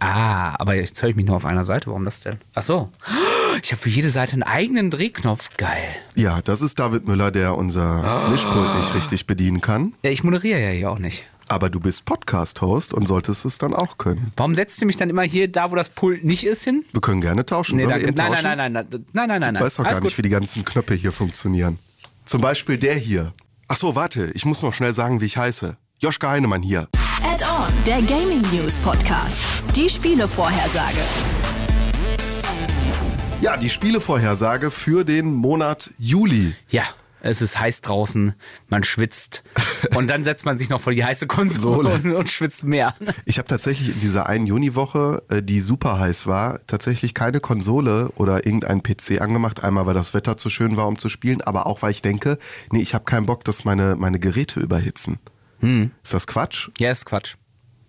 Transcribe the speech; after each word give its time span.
Ah, 0.00 0.54
aber 0.58 0.74
jetzt 0.74 1.00
höre 1.00 1.10
ich 1.10 1.16
mich 1.16 1.26
nur 1.26 1.36
auf 1.36 1.44
einer 1.44 1.62
Seite. 1.62 1.86
Warum 1.86 2.04
das 2.04 2.20
denn? 2.20 2.38
Ach 2.54 2.64
so. 2.64 2.90
Ich 3.62 3.70
habe 3.70 3.80
für 3.80 3.88
jede 3.88 4.10
Seite 4.10 4.32
einen 4.32 4.42
eigenen 4.42 4.90
Drehknopf. 4.90 5.56
Geil. 5.56 5.84
Ja, 6.16 6.42
das 6.42 6.60
ist 6.60 6.80
David 6.80 7.06
Müller, 7.06 7.30
der 7.30 7.56
unser 7.56 8.28
Mischpult 8.30 8.76
nicht 8.76 8.92
richtig 8.92 9.26
bedienen 9.28 9.60
kann. 9.60 9.92
Ja, 10.02 10.10
ich 10.10 10.24
moderiere 10.24 10.60
ja 10.60 10.70
hier 10.70 10.90
auch 10.90 10.98
nicht. 10.98 11.24
Aber 11.46 11.70
du 11.70 11.78
bist 11.78 12.06
Podcast-Host 12.06 12.92
und 12.92 13.06
solltest 13.06 13.44
es 13.44 13.58
dann 13.58 13.72
auch 13.72 13.98
können. 13.98 14.32
Warum 14.36 14.56
setzt 14.56 14.80
ihr 14.80 14.86
mich 14.88 14.96
dann 14.96 15.10
immer 15.10 15.22
hier 15.22 15.46
da, 15.46 15.70
wo 15.70 15.76
das 15.76 15.90
Pult 15.90 16.24
nicht 16.24 16.44
ist, 16.44 16.64
hin? 16.64 16.84
Wir 16.92 17.02
können 17.02 17.20
gerne 17.20 17.46
tauschen. 17.46 17.76
Nee, 17.76 17.86
danke. 17.86 18.06
Nein, 18.06 18.16
tauschen? 18.16 18.42
nein, 18.42 18.58
nein, 18.58 18.72
nein, 18.72 18.86
nein, 18.90 19.04
nein, 19.12 19.28
nein, 19.28 19.40
nein. 19.40 19.54
Ich 19.54 19.60
weiß 19.60 19.76
doch 19.76 19.84
gar 19.84 19.94
gut. 19.94 20.04
nicht, 20.04 20.18
wie 20.18 20.22
die 20.22 20.28
ganzen 20.30 20.64
Knöpfe 20.64 20.94
hier 20.94 21.12
funktionieren. 21.12 21.78
Zum 22.24 22.40
Beispiel 22.40 22.78
der 22.78 22.94
hier. 22.94 23.32
Ach 23.68 23.76
so, 23.76 23.94
warte, 23.94 24.32
ich 24.34 24.44
muss 24.44 24.62
noch 24.62 24.74
schnell 24.74 24.92
sagen, 24.92 25.20
wie 25.20 25.26
ich 25.26 25.36
heiße. 25.36 25.76
Joschka 26.00 26.30
Heinemann 26.30 26.62
hier. 26.62 26.88
Add-on, 27.54 27.72
der 27.86 28.02
Gaming 28.02 28.42
News 28.52 28.78
Podcast. 28.78 29.36
Die 29.76 29.88
Spielevorhersage. 29.88 30.98
Ja, 33.40 33.56
die 33.56 33.70
Spielevorhersage 33.70 34.70
für 34.70 35.04
den 35.04 35.32
Monat 35.32 35.92
Juli. 35.98 36.54
Ja, 36.68 36.82
es 37.20 37.42
ist 37.42 37.58
heiß 37.60 37.82
draußen, 37.82 38.34
man 38.68 38.82
schwitzt. 38.82 39.44
Und 39.94 40.10
dann 40.10 40.24
setzt 40.24 40.44
man 40.46 40.58
sich 40.58 40.68
noch 40.68 40.80
vor 40.80 40.92
die 40.92 41.04
heiße 41.04 41.26
Konsole 41.26 41.90
und, 41.90 42.14
und 42.14 42.30
schwitzt 42.30 42.64
mehr. 42.64 42.94
Ich 43.26 43.38
habe 43.38 43.46
tatsächlich 43.46 43.90
in 43.90 44.00
dieser 44.00 44.26
einen 44.26 44.46
Juniwoche, 44.46 45.22
äh, 45.28 45.42
die 45.42 45.60
super 45.60 45.98
heiß 45.98 46.26
war, 46.26 46.60
tatsächlich 46.66 47.12
keine 47.12 47.40
Konsole 47.40 48.08
oder 48.16 48.46
irgendeinen 48.46 48.82
PC 48.82 49.20
angemacht. 49.20 49.62
Einmal, 49.62 49.86
weil 49.86 49.94
das 49.94 50.14
Wetter 50.14 50.38
zu 50.38 50.48
schön 50.48 50.76
war, 50.78 50.88
um 50.88 50.98
zu 50.98 51.10
spielen, 51.10 51.42
aber 51.42 51.66
auch, 51.66 51.82
weil 51.82 51.90
ich 51.90 52.02
denke, 52.02 52.38
nee, 52.72 52.80
ich 52.80 52.94
habe 52.94 53.04
keinen 53.04 53.26
Bock, 53.26 53.44
dass 53.44 53.64
meine, 53.64 53.94
meine 53.94 54.18
Geräte 54.18 54.58
überhitzen. 54.60 55.18
Ist 56.02 56.12
das 56.12 56.26
Quatsch? 56.26 56.68
Ja, 56.78 56.90
ist 56.90 57.06
Quatsch. 57.06 57.36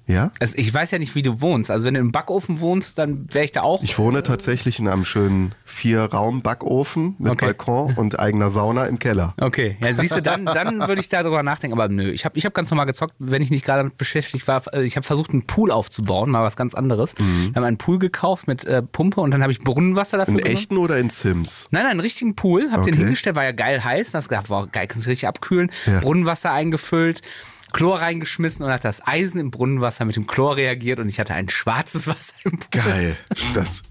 Ja? 0.08 0.32
Also 0.40 0.56
ich 0.58 0.72
weiß 0.74 0.92
ja 0.92 1.00
nicht, 1.00 1.16
wie 1.16 1.22
du 1.24 1.42
wohnst. 1.42 1.72
Also 1.72 1.86
wenn 1.86 1.96
du 1.96 2.00
im 2.00 2.12
Backofen 2.12 2.60
wohnst, 2.60 2.98
dann 3.00 3.28
wäre 3.34 3.46
ich 3.46 3.52
da 3.52 3.62
auch. 3.62 3.82
Ich 3.84 3.98
wohne 3.98 4.22
tatsächlich 4.24 4.80
in 4.80 4.88
einem 4.88 5.04
schönen 5.06 5.56
Vier-Raum-Backofen 5.66 7.16
mit 7.20 7.32
Okay. 7.34 7.46
Balkon 7.46 7.94
und 7.96 8.20
eigener 8.20 8.50
Sauna 8.50 8.86
im 8.86 9.00
Keller. 9.00 9.34
Okay, 9.40 9.78
ja, 9.82 9.94
siehst 9.94 10.16
du, 10.16 10.22
dann, 10.22 10.46
dann 10.46 10.80
würde 10.88 11.02
ich 11.02 11.10
darüber 11.10 11.44
nachdenken. 11.44 11.78
Aber 11.80 11.90
nö, 11.92 12.10
ich 12.10 12.26
habe 12.26 12.38
ich 12.38 12.46
hab 12.46 12.54
ganz 12.54 12.70
normal 12.72 12.86
gezockt, 12.86 13.14
wenn 13.20 13.42
ich 13.42 13.50
nicht 13.50 13.66
gerade 13.66 13.80
damit 13.82 13.98
beschäftigt 13.98 14.48
war. 14.48 14.62
äh, 14.74 14.84
Ich 14.84 14.96
habe 14.96 15.06
versucht, 15.06 15.32
einen 15.32 15.46
Pool 15.48 15.72
aufzubauen, 15.72 16.30
mal 16.32 16.44
was 16.44 16.56
ganz 16.56 16.74
anderes. 16.74 17.16
Mhm. 17.18 17.50
Wir 17.50 17.56
haben 17.56 17.64
einen 17.64 17.78
Pool 17.78 18.00
gekauft 18.00 18.48
mit 18.48 18.66
äh, 18.66 18.82
Pumpe 18.82 19.22
und 19.22 19.32
dann 19.32 19.42
habe 19.42 19.52
ich 19.52 19.60
Brunnenwasser 19.60 20.18
dafür 20.18 20.34
In 20.34 20.38
genommen. 20.40 20.54
echten 20.56 20.78
oder 20.78 20.98
in 20.98 21.10
Sims? 21.10 21.68
Nein, 21.72 21.84
nein, 21.84 21.92
einen 21.92 22.00
richtigen 22.00 22.36
Pool. 22.36 22.72
Hab 22.72 22.84
den 22.84 22.94
Okay. 22.94 23.04
hingestellt, 23.04 23.36
war 23.36 23.44
ja 23.44 23.52
geil 23.52 23.84
heiß. 23.84 24.12
Dann 24.12 24.20
hast 24.20 24.26
du 24.26 24.36
gedacht, 24.36 24.50
wow, 24.50 24.68
geil, 24.72 24.88
kannst 24.88 25.06
du 25.06 25.10
richtig 25.10 25.28
abkühlen. 25.28 25.72
Ja. 25.86 26.00
Brunnenwasser 26.00 26.52
eingefüllt, 26.52 27.22
Chlor 27.76 28.00
reingeschmissen 28.02 28.66
und 28.66 28.72
hat 28.72 28.86
das 28.86 29.06
Eisen 29.06 29.40
im 29.40 29.52
Brunnenwasser 29.52 30.06
mit 30.06 30.16
dem 30.16 30.28
Chlor 30.28 30.56
reagiert 30.56 31.00
und 31.00 31.10
ich 31.10 31.20
hatte 31.20 31.34
ein 31.34 31.50
schwarzes 31.50 32.08
Wasser 32.08 32.34
im 32.46 32.52
Pool. 32.60 32.82
Geil. 32.82 33.18
Das 33.54 33.84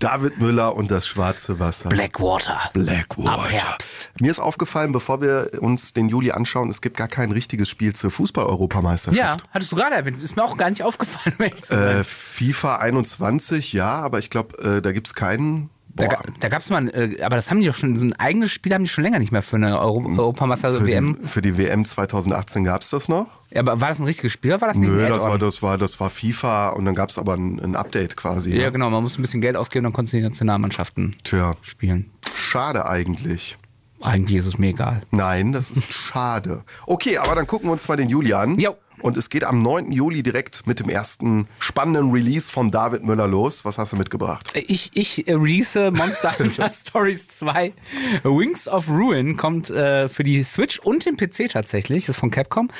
David 0.00 0.38
Müller 0.38 0.74
und 0.74 0.90
das 0.90 1.06
schwarze 1.06 1.58
Wasser. 1.60 1.88
Blackwater. 1.88 2.58
Blackwater. 2.74 3.32
Ab 3.44 3.50
Herbst. 3.50 4.10
Mir 4.20 4.30
ist 4.30 4.38
aufgefallen, 4.40 4.92
bevor 4.92 5.22
wir 5.22 5.50
uns 5.60 5.92
den 5.94 6.08
Juli 6.08 6.30
anschauen, 6.32 6.68
es 6.68 6.82
gibt 6.82 6.96
gar 6.96 7.08
kein 7.08 7.30
richtiges 7.30 7.68
Spiel 7.70 7.94
zur 7.94 8.10
Ja, 8.10 8.16
Fußball-Europameisterschaft. 8.16 9.44
hattest 9.50 9.72
du 9.72 9.76
gerade 9.76 9.94
erwähnt. 9.94 10.22
Ist 10.22 10.36
mir 10.36 10.44
auch 10.44 10.56
gar 10.56 10.68
nicht 10.68 10.82
aufgefallen, 10.82 11.36
ehrlich 11.38 11.62
zu 11.62 11.74
sein. 11.74 12.00
Äh, 12.00 12.04
FIFA 12.04 12.76
21, 12.78 13.72
ja, 13.72 13.90
aber 13.92 14.18
ich 14.18 14.30
glaube, 14.30 14.58
äh, 14.62 14.82
da 14.82 14.92
gibt 14.92 15.06
es 15.06 15.14
keinen. 15.14 15.70
Da, 15.96 16.06
Boah, 16.06 16.10
ga- 16.14 16.22
da 16.40 16.48
gab 16.48 16.58
es 16.60 16.70
mal, 16.70 16.88
äh, 16.88 17.22
aber 17.22 17.36
das 17.36 17.50
haben 17.50 17.60
die 17.60 17.66
doch 17.66 17.74
schon, 17.74 17.94
so 17.94 18.04
ein 18.04 18.14
eigenes 18.14 18.50
Spiel 18.50 18.74
haben 18.74 18.82
die 18.82 18.90
schon 18.90 19.04
länger 19.04 19.20
nicht 19.20 19.30
mehr 19.30 19.42
für 19.42 19.54
eine 19.56 19.78
Euro, 19.78 20.04
Europameister 20.18 20.74
für, 20.74 20.86
WM. 20.88 21.18
Die, 21.22 21.28
für 21.28 21.40
die 21.40 21.56
WM 21.56 21.84
2018 21.84 22.64
gab 22.64 22.82
es 22.82 22.90
das 22.90 23.08
noch? 23.08 23.28
Ja, 23.52 23.60
aber 23.60 23.80
war 23.80 23.90
das 23.90 24.00
ein 24.00 24.04
richtiges 24.04 24.32
Spiel 24.32 24.50
oder 24.52 24.60
war 24.62 24.68
das 24.68 24.76
nicht 24.76 24.90
Nö, 24.90 25.04
ein 25.04 25.12
das 25.12 25.22
war, 25.22 25.38
das, 25.38 25.62
war, 25.62 25.78
das 25.78 26.00
war 26.00 26.10
FIFA 26.10 26.70
und 26.70 26.84
dann 26.84 26.96
gab 26.96 27.10
es 27.10 27.18
aber 27.18 27.34
ein, 27.34 27.60
ein 27.60 27.76
Update 27.76 28.16
quasi. 28.16 28.50
Ja, 28.56 28.66
ne? 28.66 28.72
genau, 28.72 28.90
man 28.90 29.04
muss 29.04 29.16
ein 29.18 29.22
bisschen 29.22 29.40
Geld 29.40 29.56
ausgeben, 29.56 29.84
dann 29.84 29.92
konntest 29.92 30.14
du 30.14 30.16
die 30.16 30.24
Nationalmannschaften 30.24 31.14
Tja, 31.22 31.54
spielen. 31.62 32.10
schade 32.36 32.86
eigentlich. 32.86 33.56
Eigentlich 34.00 34.38
ist 34.38 34.46
es 34.46 34.58
mir 34.58 34.68
egal. 34.70 35.00
Nein, 35.12 35.52
das 35.52 35.70
ist 35.70 35.92
schade. 35.92 36.62
Okay, 36.86 37.16
aber 37.18 37.34
dann 37.36 37.46
gucken 37.46 37.68
wir 37.68 37.72
uns 37.72 37.88
mal 37.88 37.96
den 37.96 38.08
Juli 38.08 38.34
an. 38.34 38.58
Jo. 38.58 38.74
Und 39.04 39.18
es 39.18 39.28
geht 39.28 39.44
am 39.44 39.58
9. 39.58 39.92
Juli 39.92 40.22
direkt 40.22 40.66
mit 40.66 40.80
dem 40.80 40.88
ersten 40.88 41.46
spannenden 41.58 42.10
Release 42.10 42.50
von 42.50 42.70
David 42.70 43.04
Müller 43.04 43.28
los. 43.28 43.66
Was 43.66 43.76
hast 43.76 43.92
du 43.92 43.96
mitgebracht? 43.96 44.50
Ich, 44.54 44.92
ich 44.94 45.28
äh, 45.28 45.34
release 45.34 45.90
Monster 45.90 46.34
Hunter 46.38 46.70
Stories 46.70 47.28
2. 47.28 47.74
Wings 48.22 48.66
of 48.66 48.88
Ruin 48.88 49.36
kommt 49.36 49.68
äh, 49.68 50.08
für 50.08 50.24
die 50.24 50.42
Switch 50.42 50.78
und 50.78 51.04
den 51.04 51.18
PC 51.18 51.50
tatsächlich. 51.50 52.06
Das 52.06 52.16
ist 52.16 52.20
von 52.20 52.30
Capcom. 52.30 52.70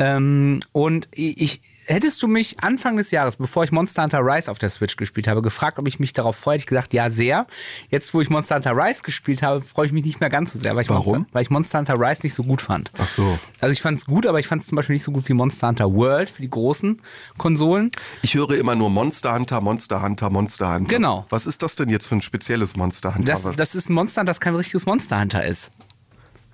Ähm, 0.00 0.58
und 0.72 1.06
ich, 1.12 1.62
hättest 1.90 2.22
du 2.22 2.28
mich 2.28 2.62
Anfang 2.62 2.96
des 2.96 3.10
Jahres, 3.10 3.36
bevor 3.36 3.64
ich 3.64 3.72
Monster 3.72 4.02
Hunter 4.02 4.20
Rise 4.20 4.50
auf 4.50 4.58
der 4.58 4.70
Switch 4.70 4.96
gespielt 4.96 5.28
habe, 5.28 5.42
gefragt, 5.42 5.78
ob 5.78 5.86
ich 5.88 5.98
mich 5.98 6.12
darauf 6.12 6.36
freue, 6.36 6.54
hätte 6.54 6.62
ich 6.62 6.66
gesagt, 6.66 6.94
ja, 6.94 7.10
sehr. 7.10 7.46
Jetzt, 7.90 8.14
wo 8.14 8.20
ich 8.20 8.30
Monster 8.30 8.56
Hunter 8.56 8.76
Rise 8.76 9.02
gespielt 9.02 9.42
habe, 9.42 9.60
freue 9.60 9.86
ich 9.86 9.92
mich 9.92 10.04
nicht 10.04 10.20
mehr 10.20 10.30
ganz 10.30 10.52
so 10.52 10.58
sehr, 10.58 10.74
weil 10.76 10.82
ich, 10.82 10.88
Warum? 10.88 11.12
Monster, 11.12 11.32
weil 11.32 11.42
ich 11.42 11.50
Monster 11.50 11.78
Hunter 11.78 11.94
Rise 11.98 12.22
nicht 12.22 12.34
so 12.34 12.44
gut 12.44 12.62
fand. 12.62 12.90
Ach 12.98 13.08
so. 13.08 13.38
Also 13.60 13.72
ich 13.72 13.82
fand 13.82 13.98
es 13.98 14.06
gut, 14.06 14.26
aber 14.26 14.38
ich 14.38 14.46
fand 14.46 14.62
es 14.62 14.68
zum 14.68 14.76
Beispiel 14.76 14.94
nicht 14.94 15.02
so 15.02 15.12
gut 15.12 15.28
wie 15.28 15.34
Monster 15.34 15.68
Hunter 15.68 15.92
World 15.92 16.30
für 16.30 16.42
die 16.42 16.50
großen 16.50 17.02
Konsolen. 17.36 17.90
Ich 18.22 18.34
höre 18.34 18.52
immer 18.52 18.74
nur 18.74 18.90
Monster 18.90 19.34
Hunter, 19.34 19.60
Monster 19.60 20.02
Hunter, 20.02 20.30
Monster 20.30 20.74
Hunter. 20.74 20.88
Genau. 20.88 21.26
Was 21.28 21.46
ist 21.46 21.62
das 21.62 21.76
denn 21.76 21.88
jetzt 21.88 22.06
für 22.06 22.14
ein 22.14 22.22
spezielles 22.22 22.76
Monster 22.76 23.14
Hunter? 23.14 23.32
Das, 23.32 23.56
das 23.56 23.74
ist 23.74 23.90
ein 23.90 23.94
Monster, 23.94 24.24
das 24.24 24.40
kein 24.40 24.54
richtiges 24.54 24.86
Monster 24.86 25.20
Hunter 25.20 25.44
ist. 25.44 25.70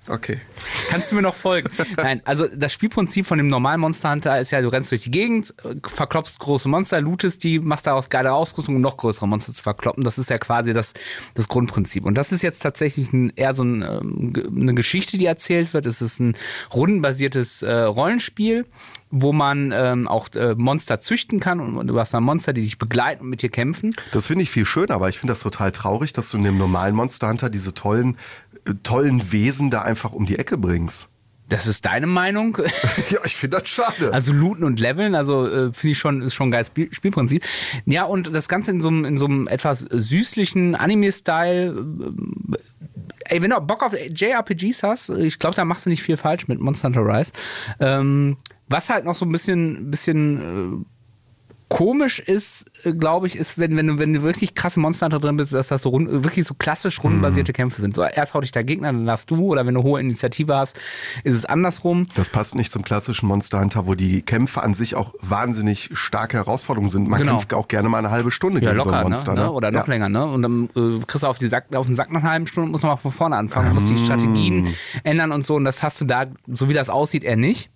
Okay. 0.07 0.39
Kannst 0.89 1.11
du 1.11 1.15
mir 1.15 1.21
noch 1.21 1.35
folgen? 1.35 1.69
Nein, 1.97 2.21
also 2.25 2.47
das 2.47 2.73
Spielprinzip 2.73 3.25
von 3.25 3.37
dem 3.37 3.47
normalen 3.47 3.79
Monster 3.79 4.11
Hunter 4.11 4.39
ist 4.39 4.51
ja, 4.51 4.61
du 4.61 4.69
rennst 4.69 4.91
durch 4.91 5.03
die 5.03 5.11
Gegend, 5.11 5.53
verkloppst 5.85 6.39
große 6.39 6.69
Monster, 6.69 7.01
lootest 7.01 7.43
die, 7.43 7.59
machst 7.59 7.87
daraus 7.87 8.09
geile 8.09 8.33
Ausrüstung, 8.33 8.75
um 8.75 8.81
noch 8.81 8.97
größere 8.97 9.27
Monster 9.27 9.53
zu 9.53 9.63
verkloppen. 9.63 10.03
Das 10.03 10.17
ist 10.17 10.29
ja 10.29 10.37
quasi 10.37 10.73
das, 10.73 10.93
das 11.33 11.47
Grundprinzip. 11.47 12.05
Und 12.05 12.15
das 12.17 12.31
ist 12.31 12.41
jetzt 12.41 12.59
tatsächlich 12.59 13.13
ein, 13.13 13.31
eher 13.35 13.53
so 13.53 13.63
ein, 13.63 13.81
ähm, 13.81 14.33
eine 14.55 14.73
Geschichte, 14.73 15.17
die 15.17 15.25
erzählt 15.25 15.73
wird. 15.73 15.85
Es 15.85 16.01
ist 16.01 16.19
ein 16.19 16.35
rundenbasiertes 16.73 17.63
äh, 17.63 17.73
Rollenspiel, 17.73 18.65
wo 19.09 19.31
man 19.31 19.71
ähm, 19.73 20.07
auch 20.07 20.27
äh, 20.35 20.55
Monster 20.55 20.99
züchten 20.99 21.39
kann 21.39 21.59
und 21.59 21.87
du 21.87 21.99
hast 21.99 22.13
dann 22.13 22.23
Monster, 22.23 22.51
die 22.51 22.61
dich 22.61 22.77
begleiten 22.77 23.21
und 23.21 23.29
mit 23.29 23.41
dir 23.41 23.49
kämpfen. 23.49 23.95
Das 24.11 24.27
finde 24.27 24.43
ich 24.43 24.49
viel 24.49 24.65
schöner, 24.65 24.95
aber 24.95 25.07
ich 25.09 25.17
finde 25.17 25.31
das 25.31 25.39
total 25.39 25.71
traurig, 25.71 26.11
dass 26.13 26.31
du 26.31 26.37
in 26.37 26.43
dem 26.43 26.57
normalen 26.57 26.93
Monster 26.93 27.29
Hunter 27.29 27.49
diese 27.49 27.73
tollen, 27.73 28.17
tollen 28.83 29.31
Wesen 29.31 29.69
da 29.69 29.81
einfach 29.81 30.11
um 30.11 30.25
die 30.25 30.37
Ecke 30.37 30.57
bringst. 30.57 31.09
Das 31.49 31.65
ist 31.65 31.85
deine 31.85 32.07
Meinung. 32.07 32.57
Ja, 33.09 33.19
ich 33.23 33.37
finde 33.37 33.59
das 33.59 33.69
schade. 33.69 34.11
Also 34.11 34.33
looten 34.33 34.65
und 34.65 34.81
leveln, 34.81 35.15
also 35.15 35.47
äh, 35.47 35.71
finde 35.71 35.91
ich 35.91 35.97
schon, 35.97 36.21
ist 36.21 36.33
schon 36.33 36.49
ein 36.49 36.51
geiles 36.51 36.67
Spiel 36.67 36.93
Spielprinzip. 36.93 37.43
Ja, 37.85 38.03
und 38.03 38.35
das 38.35 38.49
Ganze 38.49 38.71
in 38.71 38.81
so 38.81 38.89
einem, 38.89 39.05
in 39.05 39.17
so 39.17 39.25
einem 39.25 39.47
etwas 39.47 39.79
süßlichen 39.79 40.75
Anime-Style. 40.75 41.85
äh, 42.51 42.57
Ey, 43.29 43.41
wenn 43.41 43.49
du 43.49 43.59
Bock 43.61 43.83
auf 43.83 43.93
JRPGs 43.93 44.83
hast, 44.83 45.09
ich 45.09 45.37
glaube, 45.39 45.55
da 45.55 45.63
machst 45.65 45.85
du 45.85 45.89
nicht 45.89 46.03
viel 46.03 46.17
falsch 46.17 46.47
mit 46.47 46.59
Monster 46.59 46.87
Hunter 46.87 47.05
Rise. 47.05 47.31
Ähm, 47.79 48.37
was 48.67 48.89
halt 48.89 49.05
noch 49.05 49.15
so 49.15 49.25
ein 49.25 49.31
bisschen, 49.31 49.89
bisschen 49.91 50.81
äh, 50.81 50.85
komisch 51.69 52.19
ist, 52.19 52.65
äh, 52.83 52.93
glaube 52.93 53.27
ich, 53.27 53.35
ist, 53.35 53.57
wenn, 53.57 53.75
wenn, 53.75 53.87
du, 53.87 53.97
wenn 53.99 54.13
du 54.13 54.21
wirklich 54.21 54.55
krasse 54.55 54.79
Monster 54.79 55.07
Hunter 55.07 55.19
drin 55.19 55.37
bist, 55.37 55.53
dass 55.53 55.67
das 55.67 55.81
so 55.81 55.89
rund, 55.89 56.09
wirklich 56.23 56.45
so 56.45 56.53
klassisch 56.53 57.03
rundenbasierte 57.03 57.51
Kämpfe 57.53 57.81
sind. 57.81 57.95
So, 57.95 58.03
erst 58.03 58.33
haut 58.33 58.43
dich 58.43 58.51
der 58.51 58.63
Gegner, 58.63 58.87
dann 58.93 59.05
darfst 59.05 59.29
du, 59.29 59.35
oder 59.51 59.65
wenn 59.65 59.73
du 59.73 59.83
hohe 59.83 59.99
Initiative 59.99 60.55
hast, 60.55 60.79
ist 61.23 61.33
es 61.33 61.45
andersrum. 61.45 62.03
Das 62.15 62.29
passt 62.29 62.55
nicht 62.55 62.71
zum 62.71 62.83
klassischen 62.83 63.27
Monster 63.27 63.59
Hunter, 63.59 63.85
wo 63.87 63.95
die 63.95 64.21
Kämpfe 64.21 64.61
an 64.63 64.73
sich 64.73 64.95
auch 64.95 65.13
wahnsinnig 65.21 65.89
starke 65.93 66.37
Herausforderungen 66.37 66.89
sind. 66.89 67.07
Man 67.09 67.19
Genau. 67.19 67.33
kämpft 67.33 67.53
auch 67.53 67.67
gerne 67.67 67.89
mal 67.89 67.97
eine 67.99 68.11
halbe 68.11 68.31
Stunde 68.31 68.59
Ja, 68.61 68.71
gegen 68.71 68.81
so 68.81 68.85
locker, 68.85 68.99
ein 68.99 69.09
Monster. 69.09 69.33
ne? 69.33 69.41
Ne? 69.41 69.51
Oder 69.51 69.71
noch 69.71 69.87
ja. 69.87 69.93
länger, 69.93 70.09
ne? 70.09 70.25
Und 70.25 70.41
dann 70.41 70.69
äh, 70.75 70.99
kriegst 71.05 71.23
du 71.23 71.27
auf, 71.27 71.39
die 71.39 71.47
Sack, 71.47 71.75
auf 71.75 71.85
den 71.87 71.95
Sack 71.95 72.11
nach 72.11 72.21
einer 72.21 72.31
halben 72.31 72.47
Stunde 72.47 72.65
und 72.67 72.71
musst 72.71 72.83
nochmal 72.83 72.97
von 72.97 73.11
vorne 73.11 73.35
anfangen. 73.35 73.69
Du 73.69 73.75
musst 73.75 73.89
die 73.89 73.97
Strategien 73.97 74.73
ändern 75.03 75.31
und 75.31 75.45
so. 75.45 75.55
Und 75.55 75.65
das 75.65 75.83
hast 75.83 75.99
du 75.99 76.05
da, 76.05 76.25
so 76.47 76.69
wie 76.69 76.73
das 76.73 76.89
aussieht, 76.89 77.23
eher 77.23 77.35
nicht. 77.35 77.69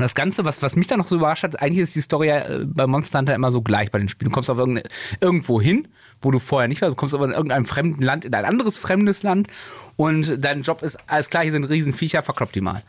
Und 0.00 0.04
das 0.04 0.14
Ganze, 0.14 0.46
was, 0.46 0.62
was 0.62 0.76
mich 0.76 0.86
da 0.86 0.96
noch 0.96 1.06
so 1.06 1.16
überrascht 1.16 1.42
hat, 1.42 1.60
eigentlich 1.60 1.80
ist 1.80 1.94
die 1.94 2.00
Story 2.00 2.28
ja 2.28 2.38
äh, 2.38 2.64
bei 2.64 2.86
Monster 2.86 3.18
Hunter 3.18 3.34
immer 3.34 3.50
so 3.50 3.60
gleich 3.60 3.90
bei 3.90 3.98
den 3.98 4.08
Spielen. 4.08 4.30
Du 4.30 4.34
kommst 4.34 4.48
auf 4.48 4.56
irgendwo 5.20 5.60
hin, 5.60 5.88
wo 6.22 6.30
du 6.30 6.38
vorher 6.38 6.68
nicht 6.68 6.80
warst. 6.80 6.92
Du 6.92 6.94
kommst 6.94 7.14
aber 7.14 7.26
in 7.26 7.32
irgendeinem 7.32 7.66
fremden 7.66 8.02
Land, 8.02 8.24
in 8.24 8.32
ein 8.32 8.46
anderes 8.46 8.78
fremdes 8.78 9.22
Land. 9.22 9.48
Und 9.96 10.42
dein 10.42 10.62
Job 10.62 10.80
ist, 10.80 10.96
alles 11.06 11.28
klar, 11.28 11.42
hier 11.42 11.52
sind 11.52 11.64
Riesenviecher, 11.64 12.22
verklopp 12.22 12.50
die 12.50 12.62
mal. 12.62 12.82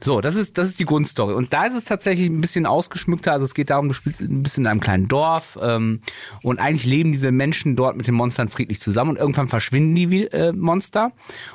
So, 0.00 0.20
das 0.20 0.34
ist, 0.34 0.58
das 0.58 0.68
ist 0.68 0.78
die 0.78 0.84
Grundstory. 0.84 1.32
Und 1.32 1.54
da 1.54 1.64
ist 1.64 1.72
es 1.72 1.86
tatsächlich 1.86 2.28
ein 2.28 2.42
bisschen 2.42 2.66
ausgeschmückter. 2.66 3.32
Also 3.32 3.46
es 3.46 3.54
geht 3.54 3.70
darum, 3.70 3.88
du 3.88 3.94
spielst 3.94 4.20
ein 4.20 4.42
bisschen 4.42 4.64
in 4.64 4.70
einem 4.70 4.80
kleinen 4.80 5.08
Dorf 5.08 5.58
ähm, 5.62 6.02
und 6.42 6.60
eigentlich 6.60 6.84
leben 6.84 7.12
diese 7.12 7.32
Menschen 7.32 7.74
dort 7.74 7.96
mit 7.96 8.06
den 8.06 8.16
Monstern 8.16 8.48
friedlich 8.48 8.82
zusammen 8.82 9.12
und 9.12 9.16
irgendwann 9.16 9.48
verschwinden 9.48 9.94
die 9.94 10.26
äh, 10.26 10.52
Monster 10.52 11.12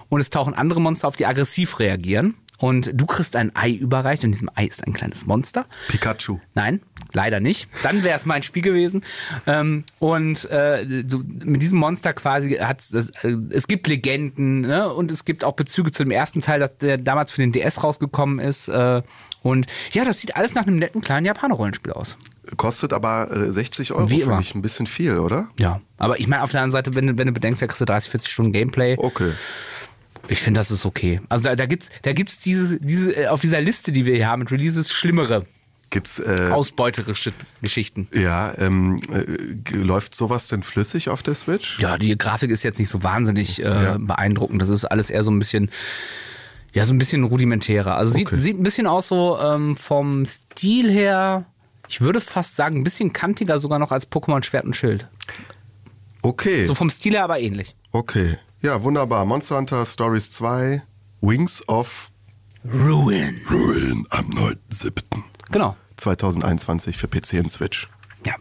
und 0.09 0.19
es 0.19 0.31
tauchen 0.31 0.55
andere 0.55 0.81
Monster 0.81 1.07
auf, 1.07 1.15
die 1.15 1.27
aggressiv 1.27 1.77
reagieren. 1.77 2.33
Und 2.59 2.91
du 2.93 3.05
kriegst 3.05 3.35
ein 3.35 3.55
Ei 3.55 3.71
überreicht 3.71 4.23
und 4.23 4.27
in 4.27 4.31
diesem 4.33 4.49
Ei 4.53 4.65
ist 4.65 4.85
ein 4.85 4.93
kleines 4.93 5.25
Monster. 5.25 5.65
Pikachu. 5.87 6.39
Nein, 6.55 6.81
leider 7.13 7.39
nicht. 7.39 7.69
Dann 7.83 8.03
wäre 8.03 8.15
es 8.17 8.25
mein 8.27 8.43
Spiel 8.43 8.61
gewesen. 8.61 9.03
Ähm, 9.47 9.83
und 9.99 10.45
äh, 10.51 10.85
du, 11.03 11.23
mit 11.43 11.61
diesem 11.61 11.79
Monster 11.79 12.13
quasi 12.13 12.51
hat 12.55 12.81
es, 12.81 13.09
äh, 13.23 13.35
es 13.51 13.67
gibt 13.67 13.87
Legenden 13.87 14.61
ne? 14.61 14.93
und 14.93 15.09
es 15.09 15.23
gibt 15.25 15.43
auch 15.43 15.53
Bezüge 15.53 15.91
zu 15.91 16.03
dem 16.03 16.11
ersten 16.11 16.41
Teil, 16.41 16.59
das, 16.59 16.77
der 16.79 16.97
damals 16.97 17.31
für 17.31 17.41
den 17.41 17.51
DS 17.53 17.83
rausgekommen 17.83 18.39
ist. 18.39 18.67
Äh, 18.67 19.01
Und 19.41 19.67
ja, 19.91 20.03
das 20.03 20.19
sieht 20.19 20.35
alles 20.35 20.53
nach 20.53 20.67
einem 20.67 20.75
netten 20.77 20.99
kleinen 21.01 21.25
Japaner-Rollenspiel 21.25 21.93
aus. 21.93 22.17
Kostet 22.57 22.91
aber 22.93 23.31
äh, 23.31 23.53
60 23.53 23.93
Euro, 23.93 24.07
finde 24.07 24.37
ich 24.41 24.53
ein 24.55 24.61
bisschen 24.61 24.85
viel, 24.87 25.19
oder? 25.19 25.47
Ja. 25.59 25.79
Aber 25.97 26.19
ich 26.19 26.27
meine, 26.27 26.43
auf 26.43 26.51
der 26.51 26.61
anderen 26.61 26.71
Seite, 26.71 26.95
wenn, 26.95 27.07
du- 27.07 27.17
wenn 27.17 27.27
du 27.27 27.31
bedenkst, 27.33 27.61
da 27.61 27.67
kriegst 27.67 27.79
du 27.79 27.85
30, 27.85 28.09
40 28.11 28.29
Stunden 28.31 28.51
Gameplay. 28.51 28.95
Okay. 28.97 29.31
Ich 30.29 30.39
finde, 30.41 30.59
das 30.59 30.71
ist 30.71 30.85
okay. 30.85 31.21
Also 31.27 31.43
da, 31.45 31.55
da 31.55 31.65
gibt's, 31.65 31.89
da 32.03 32.13
gibt's 32.13 32.39
diese, 32.39 32.79
diese, 32.79 33.15
äh, 33.15 33.27
auf 33.27 33.41
dieser 33.41 33.59
Liste, 33.61 33.91
die 33.91 34.05
wir 34.05 34.15
hier 34.15 34.27
haben 34.27 34.39
mit 34.39 34.51
Releases, 34.51 34.91
schlimmere, 34.91 35.45
Gibt's, 35.91 36.19
äh, 36.19 36.49
ausbeuterische 36.51 37.33
Geschichten. 37.63 38.07
ja, 38.13 38.53
ähm, 38.59 38.99
äh, 39.11 39.75
läuft 39.75 40.13
sowas 40.13 40.47
denn 40.47 40.61
flüssig 40.61 41.09
auf 41.09 41.23
der 41.23 41.33
Switch? 41.33 41.79
Ja, 41.79 41.97
die 41.97 42.15
Grafik 42.15 42.51
ist 42.51 42.61
jetzt 42.61 42.77
nicht 42.77 42.89
so 42.89 43.01
wahnsinnig 43.01 43.59
äh, 43.59 43.63
Ja. 43.67 43.97
beeindruckend. 43.99 44.61
Das 44.61 44.69
ist 44.69 44.85
alles 44.85 45.09
eher 45.09 45.23
so 45.23 45.31
ein 45.31 45.39
bisschen, 45.39 45.71
ja, 46.73 46.85
so 46.85 46.93
ein 46.93 46.99
bisschen 46.99 47.23
rudimentärer. 47.23 47.95
Also 47.95 48.11
sieht, 48.11 48.27
Okay. 48.27 48.37
sieht 48.37 48.59
ein 48.59 48.63
bisschen 48.63 48.85
aus 48.85 49.07
so 49.07 49.39
ähm, 49.41 49.75
vom 49.77 50.27
Stil 50.27 50.91
her, 50.91 51.45
ich 51.87 52.01
würde 52.01 52.21
fast 52.21 52.55
sagen, 52.55 52.77
ein 52.77 52.83
bisschen 52.83 53.11
kantiger 53.11 53.59
sogar 53.59 53.79
noch 53.79 53.91
als 53.91 54.11
Pokémon 54.11 54.43
Schwert 54.43 54.65
und 54.65 54.75
Schild. 54.75 55.07
Okay. 56.21 56.65
So 56.65 56.75
vom 56.75 56.91
Stil 56.91 57.13
her 57.13 57.23
aber 57.23 57.39
ähnlich. 57.39 57.75
Okay. 57.91 58.37
Ja, 58.61 58.83
wunderbar. 58.83 59.23
Monster 59.23 59.55
Hunter 59.55 59.85
Stories 59.85 60.31
2, 60.31 60.81
Wings 61.21 61.65
of 61.69 62.11
Ruin. 62.65 63.39
Ruin 63.49 64.05
am 64.09 64.25
9.7. 64.31 65.01
Genau. 65.49 65.77
2021 65.95 66.97
für 66.97 67.07
PC 67.07 67.39
und 67.39 67.49
Switch. 67.49 67.87
Ja. 68.25 68.35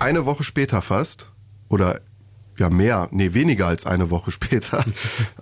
Eine 0.00 0.26
Woche 0.26 0.42
später 0.42 0.82
fast, 0.82 1.30
oder 1.68 2.00
ja 2.60 2.70
mehr, 2.70 3.08
nee, 3.10 3.34
weniger 3.34 3.66
als 3.66 3.86
eine 3.86 4.10
Woche 4.10 4.30
später. 4.38 4.84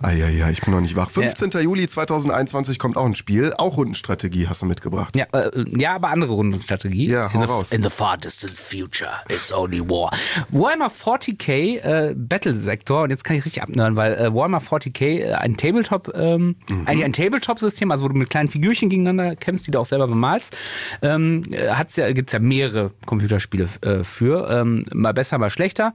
Eieiei, 0.01 0.51
ich 0.51 0.61
bin 0.61 0.73
noch 0.73 0.81
nicht 0.81 0.95
wach. 0.95 1.09
15. 1.09 1.51
Juli 1.61 1.87
2021 1.87 2.79
kommt 2.79 2.97
auch 2.97 3.05
ein 3.05 3.15
Spiel, 3.15 3.53
auch 3.57 3.77
Rundenstrategie 3.77 4.47
hast 4.47 4.61
du 4.61 4.65
mitgebracht. 4.65 5.15
Ja, 5.15 5.25
äh, 5.33 5.65
ja, 5.77 5.95
aber 5.95 6.09
andere 6.09 6.33
Rundenstrategie. 6.33 7.07
Ja, 7.09 7.31
hau 7.33 7.39
in, 7.39 7.41
the, 7.45 7.47
raus. 7.51 7.71
in 7.71 7.83
the 7.83 7.89
far 7.89 8.17
distant 8.17 8.53
future, 8.53 9.11
it's 9.29 9.51
only 9.51 9.79
war. 9.81 10.11
Warhammer 10.49 10.89
40k 10.89 11.79
äh, 11.79 12.13
Battle 12.15 12.53
Sektor, 12.55 13.03
und 13.03 13.09
jetzt 13.09 13.23
kann 13.23 13.35
ich 13.35 13.45
richtig 13.45 13.61
abnören, 13.63 13.95
weil 13.95 14.13
äh, 14.15 14.33
Warhammer 14.33 14.59
40k 14.61 15.19
äh, 15.19 15.33
ein 15.33 15.55
Tabletop, 15.57 16.11
ähm, 16.15 16.55
Mhm. 16.69 16.87
eigentlich 16.87 17.05
ein 17.05 17.13
Tabletop-System, 17.13 17.91
also 17.91 18.03
wo 18.05 18.09
du 18.09 18.15
mit 18.15 18.29
kleinen 18.29 18.49
Figürchen 18.49 18.89
gegeneinander 18.89 19.35
kämpfst, 19.35 19.67
die 19.67 19.71
du 19.71 19.79
auch 19.79 19.85
selber 19.85 20.07
bemalst, 20.07 20.55
ähm, 21.01 21.41
äh, 21.51 21.69
hat's 21.69 21.95
ja, 21.95 22.11
gibt's 22.11 22.33
ja 22.33 22.39
mehrere 22.39 22.91
Computerspiele 23.05 23.69
äh, 23.81 24.03
für, 24.03 24.49
ähm, 24.49 24.85
mal 24.93 25.13
besser, 25.13 25.37
mal 25.37 25.49
schlechter. 25.49 25.93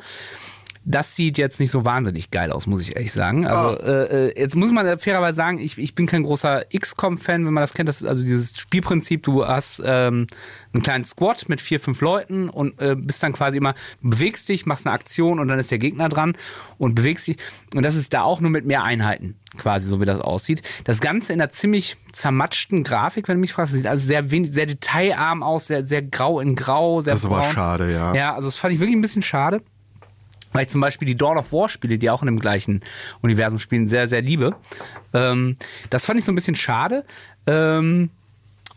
Das 0.85 1.15
sieht 1.15 1.39
jetzt 1.39 1.61
nicht 1.61 1.71
so 1.71 1.85
wahnsinnig 1.85 2.31
geil 2.31 2.51
aus, 2.51 2.67
muss 2.67 2.81
ich 2.81 2.97
ehrlich 2.97 3.13
sagen. 3.13 3.47
Also 3.47 3.79
äh, 3.79 4.29
äh, 4.31 4.41
jetzt 4.41 4.57
muss 4.57 4.73
man 4.73 4.99
fairerweise 4.99 5.37
sagen, 5.37 5.59
ich, 5.61 5.79
ich 5.79 5.95
bin 5.95 6.07
kein 6.07 6.25
großer 6.25 6.65
XCOM-Fan, 6.77 7.47
wenn 7.47 7.53
man 7.53 7.63
das 7.63 7.73
kennt. 7.75 7.89
Das 7.89 8.03
ist 8.03 8.09
also 8.09 8.23
dieses 8.23 8.59
Spielprinzip, 8.59 9.23
du 9.23 9.47
hast 9.47 9.81
ähm, 9.85 10.27
einen 10.73 10.83
kleinen 10.83 11.05
Squad 11.05 11.49
mit 11.49 11.61
vier, 11.61 11.79
fünf 11.79 12.01
Leuten 12.01 12.49
und 12.49 12.81
äh, 12.81 12.97
bist 12.97 13.23
dann 13.23 13.33
quasi 13.33 13.59
immer, 13.59 13.75
bewegst 14.01 14.49
dich, 14.49 14.67
machst 14.67 14.87
eine 14.87 14.95
Aktion 14.95 15.39
und 15.39 15.49
dann 15.49 15.59
ist 15.61 15.71
der 15.71 15.79
Gegner 15.79 16.09
dran 16.09 16.37
und 16.79 16.95
bewegst 16.97 17.29
dich. 17.29 17.37
Und 17.75 17.85
das 17.85 17.95
ist 17.95 18.13
da 18.13 18.23
auch 18.23 18.41
nur 18.41 18.51
mit 18.51 18.65
mehr 18.67 18.83
Einheiten, 18.83 19.37
quasi, 19.59 19.89
so 19.89 20.01
wie 20.01 20.05
das 20.05 20.21
aussieht. 20.21 20.63
Das 20.85 21.01
Ganze 21.01 21.33
in 21.33 21.41
einer 21.41 21.53
ziemlich 21.53 21.97
zermatschten 22.13 22.83
Grafik, 22.83 23.29
wenn 23.29 23.37
du 23.37 23.41
mich 23.41 23.53
fragst. 23.53 23.73
Das 23.73 23.79
sieht 23.79 23.87
also 23.87 24.05
sehr 24.05 24.31
wenig, 24.33 24.53
sehr 24.53 24.67
detailarm 24.67 25.43
aus, 25.45 25.69
sehr, 25.69 25.87
sehr 25.87 26.03
grau 26.03 26.41
in 26.41 26.57
grau, 26.57 27.01
sehr 27.01 27.13
Das 27.13 27.21
ist 27.21 27.27
aber 27.27 27.39
braun. 27.41 27.53
schade, 27.53 27.93
ja. 27.93 28.15
Ja, 28.15 28.35
also 28.35 28.49
das 28.49 28.57
fand 28.57 28.75
ich 28.75 28.81
wirklich 28.81 28.97
ein 28.97 29.01
bisschen 29.01 29.23
schade. 29.23 29.63
Weil 30.53 30.63
ich 30.63 30.69
zum 30.69 30.81
Beispiel 30.81 31.07
die 31.07 31.17
Dawn 31.17 31.39
of 31.39 31.53
War 31.53 31.69
Spiele, 31.69 31.99
die 31.99 32.11
auch 32.11 32.23
in 32.23 32.27
dem 32.27 32.39
gleichen 32.39 32.81
Universum 33.21 33.59
spielen, 33.59 33.89
sehr, 33.89 34.09
sehr 34.09 34.23
liebe. 34.23 34.55
Ähm, 35.13 35.57
das 35.91 36.07
fand 36.07 36.19
ich 36.19 36.25
so 36.25 36.33
ein 36.33 36.35
bisschen 36.35 36.55
schade. 36.55 37.05
Ähm, 37.47 38.11